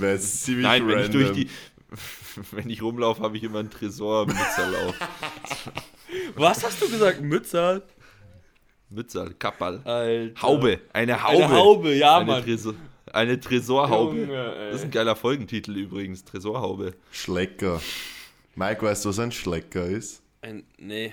Wäre 0.00 0.14
jetzt 0.14 0.44
ziemlich 0.44 0.64
Nein, 0.64 0.88
wenn 0.88 0.98
ich 1.00 1.10
durch 1.10 1.32
die. 1.32 1.50
Wenn 2.52 2.70
ich 2.70 2.82
rumlaufe, 2.82 3.22
habe 3.22 3.36
ich 3.36 3.42
immer 3.42 3.58
einen 3.58 3.70
Tresor 3.70 4.26
Mützerlauf. 4.26 4.94
Was 6.36 6.64
hast 6.64 6.80
du 6.80 6.88
gesagt? 6.88 7.20
Mützer? 7.20 7.82
Mützer, 8.90 9.30
Kappal. 9.34 9.80
Alter. 9.84 10.42
Haube, 10.42 10.80
eine 10.92 11.22
Haube. 11.22 11.44
Eine 11.44 11.50
Haube, 11.50 11.94
ja, 11.94 12.18
eine, 12.18 12.26
Mann. 12.26 12.44
Tresor, 12.44 12.74
eine 13.12 13.40
Tresorhaube. 13.40 14.20
Junge, 14.20 14.68
das 14.70 14.76
ist 14.76 14.84
ein 14.84 14.90
geiler 14.90 15.16
Folgentitel 15.16 15.76
übrigens, 15.76 16.24
Tresorhaube. 16.24 16.94
Schlecker. 17.10 17.80
Mike, 18.54 18.82
weißt 18.82 19.04
du, 19.04 19.08
was 19.10 19.18
ein 19.18 19.32
Schlecker 19.32 19.84
ist? 19.84 20.22
Ein, 20.40 20.64
nee, 20.78 21.12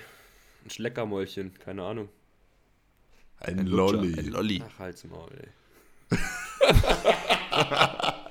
ein 0.64 0.70
Schleckermäulchen, 0.70 1.52
keine 1.58 1.82
Ahnung. 1.82 2.08
Ein, 3.40 3.60
Ein 3.60 3.66
Lutscher, 3.66 3.96
Lolli. 3.96 4.18
Ein 4.18 4.26
Lolli. 4.28 4.62
Ach, 4.66 4.78
halt's 4.78 5.04
Maul, 5.04 5.28
ey. 6.10 6.18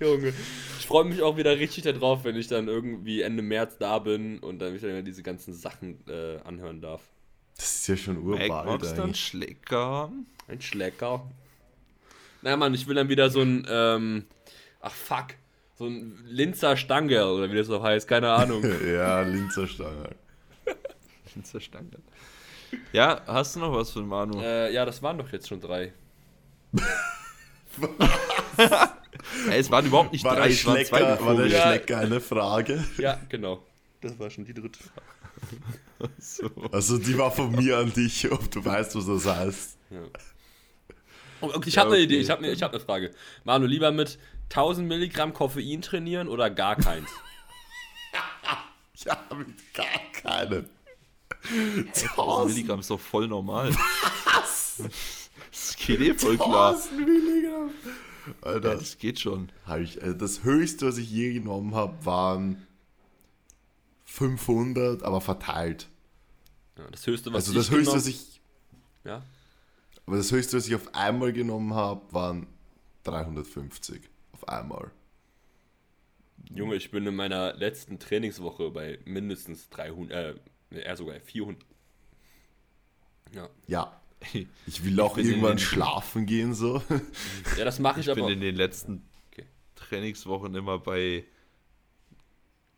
Junge, 0.00 0.32
ich 0.78 0.86
freue 0.86 1.04
mich 1.04 1.22
auch 1.22 1.36
wieder 1.36 1.58
richtig 1.58 1.84
darauf, 1.84 2.24
wenn 2.24 2.36
ich 2.36 2.48
dann 2.48 2.68
irgendwie 2.68 3.22
Ende 3.22 3.42
März 3.42 3.76
da 3.78 3.98
bin 3.98 4.38
und 4.38 4.58
dann 4.58 4.72
mich 4.72 4.82
dann 4.82 4.90
wieder 4.90 5.02
diese 5.02 5.22
ganzen 5.22 5.52
Sachen 5.54 6.02
äh, 6.08 6.38
anhören 6.44 6.80
darf. 6.80 7.02
Das 7.56 7.74
ist 7.76 7.86
ja 7.88 7.96
schon 7.96 8.14
Mac 8.24 8.48
urbald 8.48 8.66
magst 8.66 8.92
dann 8.92 9.04
eigentlich. 9.06 9.20
Schlecker. 9.20 10.10
Ein 10.48 10.60
Schlecker. 10.60 11.30
Na 12.42 12.56
Mann, 12.56 12.72
ich 12.72 12.86
will 12.86 12.94
dann 12.94 13.10
wieder 13.10 13.28
so 13.28 13.42
ein, 13.42 13.66
ähm, 13.68 14.24
ach 14.80 14.92
fuck, 14.92 15.34
so 15.74 15.86
ein 15.86 16.24
Linzer 16.26 16.76
Stange 16.76 17.26
oder 17.26 17.50
wie 17.50 17.56
das 17.56 17.68
auch 17.68 17.82
heißt, 17.82 18.08
keine 18.08 18.30
Ahnung. 18.30 18.64
Ja, 18.86 19.20
Linzer 19.22 19.66
Stange. 19.66 20.10
Zerstangen. 21.42 22.02
Ja, 22.92 23.22
hast 23.26 23.56
du 23.56 23.60
noch 23.60 23.72
was 23.72 23.90
für 23.90 24.02
Manu? 24.02 24.40
äh, 24.40 24.72
ja, 24.72 24.84
das 24.84 25.02
waren 25.02 25.18
doch 25.18 25.30
jetzt 25.32 25.48
schon 25.48 25.60
drei. 25.60 25.92
Ey, 29.48 29.58
es 29.58 29.70
waren 29.70 29.86
überhaupt 29.86 30.12
nicht 30.12 30.24
War 30.24 30.36
drei, 30.36 30.48
es 30.50 30.64
waren 30.66 30.84
zwei. 30.84 31.20
War 31.20 31.34
der. 31.36 31.46
Ja. 31.46 31.62
Schlecker 31.68 31.98
eine 31.98 32.20
Frage? 32.20 32.84
Ja, 32.98 33.18
genau. 33.28 33.62
Das 34.00 34.18
war 34.18 34.30
schon 34.30 34.44
die 34.44 34.54
dritte 34.54 34.78
Frage. 34.82 36.12
So. 36.18 36.50
Also 36.72 36.96
die 36.98 37.16
war 37.18 37.30
von 37.30 37.52
mir 37.52 37.76
an 37.78 37.92
dich, 37.92 38.30
ob 38.32 38.50
du 38.50 38.64
weißt, 38.64 38.96
was 38.96 39.06
das 39.06 39.26
heißt. 39.26 39.76
Ja. 39.90 39.98
Okay, 41.42 41.68
ich 41.68 41.78
habe 41.78 41.90
Ja, 41.90 41.94
eine 41.94 42.04
okay. 42.04 42.04
Idee, 42.04 42.20
ich 42.20 42.30
habe 42.30 42.44
eine 42.44 42.56
hab 42.56 42.72
ne 42.72 42.80
Frage. 42.80 43.10
Manu, 43.44 43.66
lieber 43.66 43.90
mit 43.92 44.18
1000 44.50 44.86
Milligramm 44.88 45.32
Koffein 45.34 45.82
trainieren 45.82 46.28
oder 46.28 46.50
gar 46.50 46.76
keins? 46.76 47.08
Ja, 49.02 49.18
mit 49.34 49.72
gar 49.72 49.86
keinem. 50.12 50.68
1000 51.48 52.48
Milligramm 52.50 52.80
ist 52.80 52.90
doch 52.90 53.00
voll 53.00 53.28
normal. 53.28 53.74
Das 55.50 55.76
geht 55.76 56.00
eh 56.00 56.14
voll 56.14 56.36
klar. 56.36 56.70
1000 56.74 56.96
Milligramm. 57.06 57.70
Ja, 58.26 58.32
Alter, 58.42 58.74
das 58.76 58.98
geht 58.98 59.18
schon. 59.18 59.50
hab 59.66 59.80
ich, 59.80 60.02
also 60.02 60.16
das 60.16 60.44
höchste, 60.44 60.86
was 60.86 60.98
ich 60.98 61.10
je 61.10 61.32
genommen 61.32 61.74
habe, 61.74 62.04
waren 62.04 62.66
500, 64.04 65.02
aber 65.02 65.20
verteilt. 65.20 65.88
Ja, 66.76 66.86
das 66.90 67.06
höchste, 67.06 67.32
was 67.32 67.46
Also 67.46 67.54
das 67.54 67.66
ich 67.66 67.70
höchste, 67.72 67.84
genommen- 67.92 67.96
was 67.98 68.06
ich, 68.06 68.40
Ja? 69.04 69.22
aber 70.06 70.16
das 70.16 70.30
höchste, 70.32 70.56
was 70.56 70.66
ich 70.68 70.74
auf 70.74 70.94
einmal 70.94 71.32
genommen 71.32 71.74
habe, 71.74 72.12
waren 72.12 72.46
350 73.04 74.02
auf 74.32 74.48
einmal. 74.48 74.90
Junge, 76.52 76.74
ich 76.76 76.90
bin 76.90 77.06
in 77.06 77.14
meiner 77.14 77.54
letzten 77.54 77.98
Trainingswoche 77.98 78.70
bei 78.70 78.98
mindestens 79.04 79.68
300, 79.70 80.36
äh, 80.70 80.78
eher 80.80 80.96
sogar 80.96 81.18
400. 81.20 81.64
Ja, 83.32 83.48
Ja. 83.66 83.99
Ich 84.66 84.84
will 84.84 85.00
auch 85.00 85.14
bin 85.14 85.24
in 85.24 85.30
irgendwann 85.30 85.56
den- 85.56 85.58
schlafen 85.64 86.26
gehen 86.26 86.52
so. 86.54 86.82
ja 87.58 87.64
das 87.64 87.78
mache 87.78 88.00
ich, 88.00 88.08
Ich 88.08 88.14
bin 88.14 88.24
aber. 88.24 88.32
in 88.32 88.40
den 88.40 88.54
letzten 88.54 89.02
Okay. 89.32 89.46
Trainingswochen 89.76 90.54
immer 90.54 90.78
bei 90.78 91.24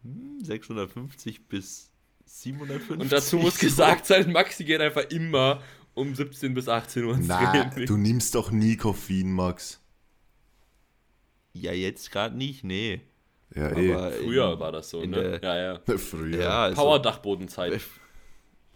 hm, 0.03 0.39
650 0.45 1.49
bis 1.49 1.91
750. 2.27 3.01
Und 3.01 3.11
dazu 3.13 3.37
muss 3.39 3.59
gesagt 3.59 4.07
sein, 4.07 4.31
Maxi 4.33 4.65
geht 4.65 4.81
einfach 4.81 5.05
immer 5.11 5.61
um 5.95 6.15
17 6.15 6.55
bis 6.55 6.69
18 6.69 7.05
Uhr 7.05 7.15
ins 7.17 7.27
Na, 7.29 7.53
Training. 7.71 7.87
du 7.87 7.97
nimmst 7.97 8.35
doch 8.35 8.51
nie 8.51 8.77
Koffein, 8.77 9.31
Max. 9.33 9.81
Ja, 11.53 11.73
jetzt 11.73 12.11
gerade 12.11 12.37
nicht, 12.37 12.65
nee. 12.65 13.03
Ja, 13.55 13.77
eh. 13.77 13.93
Aber 13.93 14.13
Früher 14.13 14.53
in- 14.55 14.61
war 14.61 14.73
das 14.73 14.89
so, 14.91 15.05
ne? 15.05 15.39
der- 15.41 15.43
Ja, 15.43 15.73
ja. 15.87 15.99
Früher. 15.99 16.41
Ja, 16.41 16.63
also, 16.63 16.81
Power-Dachbodenzeit. 16.81 17.81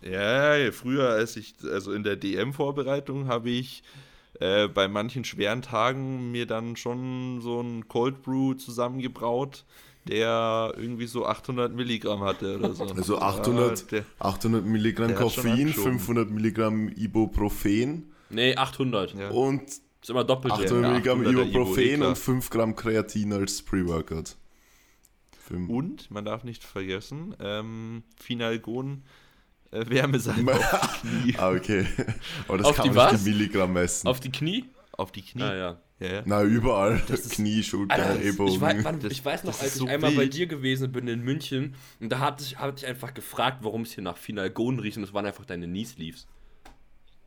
Ja, 0.03 0.71
früher, 0.73 1.09
als 1.11 1.37
ich, 1.37 1.55
also 1.65 1.93
in 1.93 2.03
der 2.03 2.17
DM-Vorbereitung, 2.17 3.27
habe 3.29 3.51
ich 3.51 3.83
äh, 4.41 4.69
bei 4.69 4.89
manchen 4.89 5.25
schweren 5.25 5.63
Tagen 5.63 6.31
mir 6.31 6.47
dann 6.47 6.77
schon 6.77 7.41
so 7.41 7.61
ein 7.61 7.89
Cold 7.89 8.23
Brew 8.23 8.55
zusammengebraut, 8.55 9.65
der 10.07 10.73
irgendwie 10.77 11.07
so 11.07 11.27
800 11.27 11.75
Milligramm 11.75 12.21
hatte 12.23 12.59
oder 12.59 12.73
so. 12.75 12.85
Also 12.85 13.19
800, 13.19 13.81
Ja, 13.81 13.87
der, 13.99 14.05
800 14.21 14.65
Milligramm 14.65 15.15
Koffein, 15.15 15.53
abgeschoben. 15.69 15.93
500 15.99 16.31
Milligramm 16.31 16.89
Ibuprofen 16.91 18.13
Nee, 18.31 18.55
800. 18.57 19.15
ja. 19.15 19.31
und 19.31 19.63
Ist 19.63 20.11
immer 20.11 20.23
doppelt. 20.25 20.53
800 20.53 20.71
Ja, 20.83 20.89
Milligramm 20.91 21.21
800er 21.23 21.31
Ibu, 21.31 21.41
Ibuprofen 21.43 21.95
klar. 21.97 22.09
und 22.11 22.19
5 22.19 22.51
Gramm 22.51 22.77
Kreatin 22.77 23.33
als 23.33 23.63
Pre-Workout. 23.63 24.37
Und, 25.69 26.11
man 26.11 26.25
darf 26.25 26.43
nicht 26.45 26.65
vergessen, 26.65 27.35
ähm, 27.41 28.03
Finalgon 28.17 29.03
äh, 29.71 29.85
Wärmesalbe 29.89 30.55
auf 30.55 31.01
die 31.03 31.09
Knie. 31.33 31.35
ah, 31.39 31.51
okay. 31.51 31.87
Aber 32.49 32.59
das 32.59 32.67
Auf 32.69 32.77
kann 32.77 32.89
die 32.89 32.95
man 32.95 33.13
nicht 33.13 33.27
in 33.27 33.33
Milligramm 33.33 33.73
messen. 33.73 34.07
Auf 34.09 34.21
die 34.21 34.31
Knie? 34.33 34.65
Auf 34.93 35.13
die 35.13 35.23
Knie. 35.23 35.43
Ah, 35.43 35.55
ja. 35.55 35.81
Ja, 35.99 36.07
ja. 36.13 36.23
Na, 36.27 36.43
überall. 36.43 37.01
ist- 37.09 37.31
Knie, 37.33 37.63
Schulter, 37.63 37.97
das- 37.97 38.19
Ellbogen. 38.19 38.53
ich, 38.55 38.61
weiß, 38.61 38.85
wann, 38.85 39.01
Das- 39.01 39.13
ich 39.13 39.25
weiß 39.25 39.45
noch, 39.45 39.53
das 39.53 39.61
als 39.63 39.69
ist 39.71 39.77
ich 39.77 39.81
so 39.81 39.87
einmal 39.89 40.11
bei 40.13 40.23
wild. 40.23 40.35
dir 40.35 40.47
gewesen 40.47 40.93
bin 40.93 41.09
in 41.09 41.21
München 41.23 41.75
und 42.01 42.11
da 42.11 42.19
hatte 42.19 42.45
ich, 42.45 42.59
hatte 42.59 42.75
ich 42.85 42.87
einfach 42.87 43.15
gefragt, 43.15 43.59
warum 43.63 43.83
es 43.83 43.93
hier 43.93 44.05
nach 44.05 44.17
Finalgon 44.19 44.79
riecht 44.79 44.99
und 44.99 45.05
es 45.05 45.15
waren 45.15 45.25
einfach 45.25 45.47
deine 45.47 45.67
Knee 45.67 45.85
Sleeves. 45.85 46.27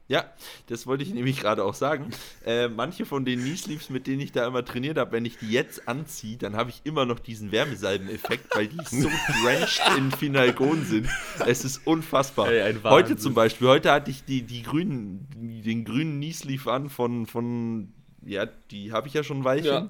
Ja, 0.10 0.26
das 0.68 0.88
wollte 0.88 1.04
ich 1.04 1.14
nämlich 1.14 1.40
gerade 1.40 1.64
auch 1.64 1.76
sagen. 1.76 2.10
Äh, 2.44 2.68
manche 2.68 3.06
von 3.06 3.26
den 3.26 3.42
Knee 3.42 3.56
Sleeves, 3.56 3.92
mit 3.92 4.08
denen 4.08 4.20
ich 4.22 4.32
da 4.32 4.48
immer 4.48 4.66
trainiert 4.66 4.98
habe, 4.98 5.12
wenn 5.12 5.24
ich 5.24 5.38
die 5.38 5.52
jetzt 5.52 5.88
anziehe, 5.88 6.36
dann 6.36 6.56
habe 6.58 6.72
ich 6.72 6.82
immer 6.84 7.06
noch 7.06 7.20
diesen 7.20 7.52
Wärmesalben-Effekt, 7.52 8.56
weil 8.56 8.68
die 8.68 8.78
so 8.86 9.08
drenched 9.44 9.82
in 9.98 10.12
Finalgon 10.12 10.84
sind. 10.84 11.08
Es 11.46 11.64
ist 11.64 11.86
unfassbar. 11.86 12.52
Ey, 12.52 12.76
heute 12.84 13.18
zum 13.18 13.36
Beispiel, 13.36 13.68
heute 13.68 13.92
hatte 13.92 14.10
ich 14.10 14.26
die, 14.26 14.42
die 14.42 14.64
grünen, 14.64 15.28
den 15.64 15.86
grünen 15.86 16.18
Knee 16.18 16.34
Sleeve 16.34 16.72
an 16.72 16.90
von, 16.90 17.28
von 17.28 17.94
ja, 18.26 18.48
die 18.72 18.92
habe 18.92 19.08
ich 19.08 19.14
ja 19.14 19.24
schon 19.24 19.42
ein 19.42 19.44
Weilchen. 19.44 19.72
Ja. 19.72 19.90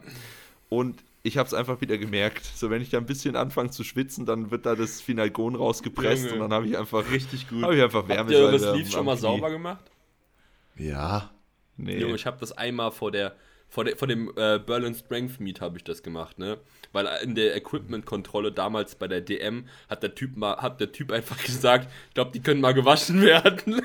Und 0.67 1.01
ich 1.23 1.37
habe 1.37 1.47
es 1.47 1.53
einfach 1.53 1.79
wieder 1.79 1.97
gemerkt. 1.97 2.45
So, 2.45 2.69
wenn 2.69 2.81
ich 2.81 2.89
da 2.89 2.97
ein 2.97 3.05
bisschen 3.05 3.37
anfange 3.37 3.71
zu 3.71 3.85
schwitzen, 3.85 4.25
dann 4.25 4.51
wird 4.51 4.65
da 4.65 4.75
das 4.75 4.99
Finalgon 4.99 5.55
rausgepresst 5.55 6.23
Junge. 6.25 6.33
und 6.33 6.39
dann 6.41 6.53
habe 6.53 6.67
ich 6.67 6.77
einfach 6.77 7.09
Richtig 7.09 7.47
gut. 7.49 7.63
Habe 7.63 7.77
ich 7.77 7.81
einfach 7.83 8.07
Habt 8.07 8.31
ihr 8.31 8.49
am- 8.49 8.59
Sleeves 8.59 8.91
schon 8.91 9.05
mal 9.05 9.13
Knie. 9.13 9.21
sauber 9.21 9.49
gemacht? 9.49 9.79
Ja. 10.79 11.29
Nee. 11.77 11.97
Junge, 11.99 12.15
ich 12.15 12.25
habe 12.25 12.37
das 12.39 12.51
einmal 12.51 12.91
vor 12.91 13.11
der 13.11 13.35
vor, 13.71 13.85
der, 13.85 13.95
vor 13.97 14.07
dem 14.07 14.29
äh, 14.35 14.57
Berlin 14.57 14.95
Strength 14.95 15.39
Meet 15.39 15.61
habe 15.61 15.77
ich 15.77 15.83
das 15.83 16.01
gemacht, 16.01 16.39
ne? 16.39 16.57
Weil 16.91 17.07
in 17.21 17.35
der 17.35 17.55
Equipment-Kontrolle 17.55 18.51
damals 18.51 18.95
bei 18.95 19.07
der 19.07 19.21
DM 19.21 19.67
hat 19.87 20.01
der 20.01 20.15
Typ 20.15 20.35
mal, 20.35 20.57
hat 20.57 20.81
der 20.81 20.91
Typ 20.91 21.11
einfach 21.11 21.37
gesagt, 21.45 21.87
ich 22.07 22.13
glaube, 22.15 22.31
die 22.31 22.41
können 22.41 22.61
mal 22.61 22.73
gewaschen 22.73 23.21
werden. 23.23 23.79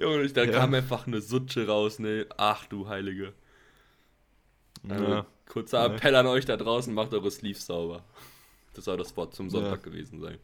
Junge, 0.00 0.28
da 0.32 0.44
Ja. 0.44 0.52
kam 0.52 0.74
einfach 0.74 1.06
eine 1.06 1.20
Sutsche 1.20 1.66
raus, 1.66 1.98
ne? 1.98 2.26
Ach 2.36 2.66
du 2.66 2.88
Heilige. 2.88 3.32
Also, 4.88 5.04
Ja. 5.04 5.26
kurzer 5.46 5.78
Ja. 5.86 5.94
Appell 5.94 6.14
an 6.16 6.26
euch 6.26 6.44
da 6.44 6.56
draußen, 6.56 6.92
macht 6.94 7.12
eure 7.14 7.30
Sleeves 7.30 7.66
sauber. 7.66 8.04
Das 8.74 8.84
soll 8.84 8.96
das 8.96 9.16
Wort 9.16 9.34
zum 9.34 9.50
Sonntag 9.50 9.70
Ja. 9.84 9.90
gewesen 9.90 10.20
sein. 10.20 10.38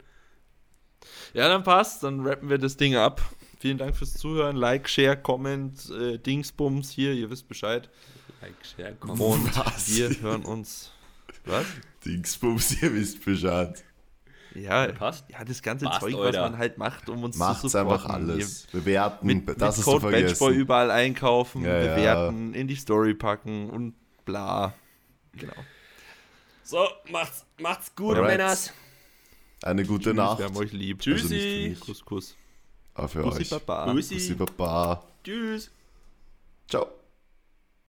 Ja, 1.33 1.47
dann 1.47 1.63
passt, 1.63 2.03
dann 2.03 2.21
rappen 2.25 2.49
wir 2.49 2.57
das 2.57 2.77
Ding 2.77 2.95
ab. 2.95 3.21
Vielen 3.59 3.77
Dank 3.77 3.95
fürs 3.95 4.13
Zuhören. 4.13 4.55
Like, 4.55 4.87
Share, 4.89 5.17
Comment, 5.17 5.89
äh, 5.89 6.17
Dingsbums 6.17 6.91
hier, 6.91 7.13
ihr 7.13 7.29
wisst 7.29 7.47
Bescheid. 7.47 7.89
Like, 8.41 8.53
share, 8.75 8.95
comment. 8.99 9.19
Und 9.21 9.57
Was? 9.57 9.95
wir 9.95 10.09
hören 10.21 10.43
uns. 10.45 10.91
Was? 11.45 11.65
Dingsbums, 12.05 12.81
ihr 12.81 12.93
wisst 12.93 13.23
Bescheid. 13.23 13.83
Ja, 14.53 14.87
Passt. 14.91 15.29
ja 15.29 15.45
das 15.45 15.61
ganze 15.61 15.85
Passt, 15.85 16.01
Zeug, 16.01 16.15
Alter. 16.15 16.41
was 16.43 16.51
man 16.51 16.59
halt 16.59 16.77
macht, 16.77 17.07
um 17.09 17.23
uns 17.23 17.35
zu 17.37 17.39
Macht's 17.39 17.61
supporten. 17.61 17.91
einfach 17.93 18.09
alles. 18.09 18.67
Bewerten, 18.71 19.25
mit 19.27 19.47
das 19.47 19.55
mit 19.55 19.61
ist 19.69 19.75
zu 19.77 19.83
Code 19.83 19.99
Benchboy 20.09 20.21
vergessen. 20.37 20.53
überall 20.59 20.91
einkaufen, 20.91 21.63
Ja, 21.63 21.81
ja. 21.81 21.95
bewerten, 21.95 22.53
in 22.53 22.67
die 22.67 22.75
Story 22.75 23.13
packen 23.13 23.69
und 23.69 23.93
bla. 24.25 24.73
Genau. 25.33 25.53
So, 26.71 26.87
macht's, 27.11 27.45
macht's 27.59 27.93
gut, 27.93 28.15
Alright. 28.15 28.37
Männers. 28.37 28.71
Eine 29.61 29.83
gute 29.83 30.05
Wir 30.05 30.13
Nacht. 30.13 30.41
haben 30.41 30.55
euch 30.55 30.71
lieb. 30.71 30.99
Also 31.05 31.09
nicht 31.11 31.21
für 31.23 31.27
Tschüssi. 31.29 31.69
mich, 31.71 31.79
Kuss, 31.81 32.05
Kuss. 32.05 32.37
aber 32.93 33.09
für 33.09 33.23
Bussi, 33.23 33.41
euch. 33.41 33.49
Baba. 33.49 33.91
Bussi. 33.91 34.13
Bussi 34.15 34.35
Baba. 34.35 35.03
Tschüss. 35.21 35.69
Ciao. 36.69 36.87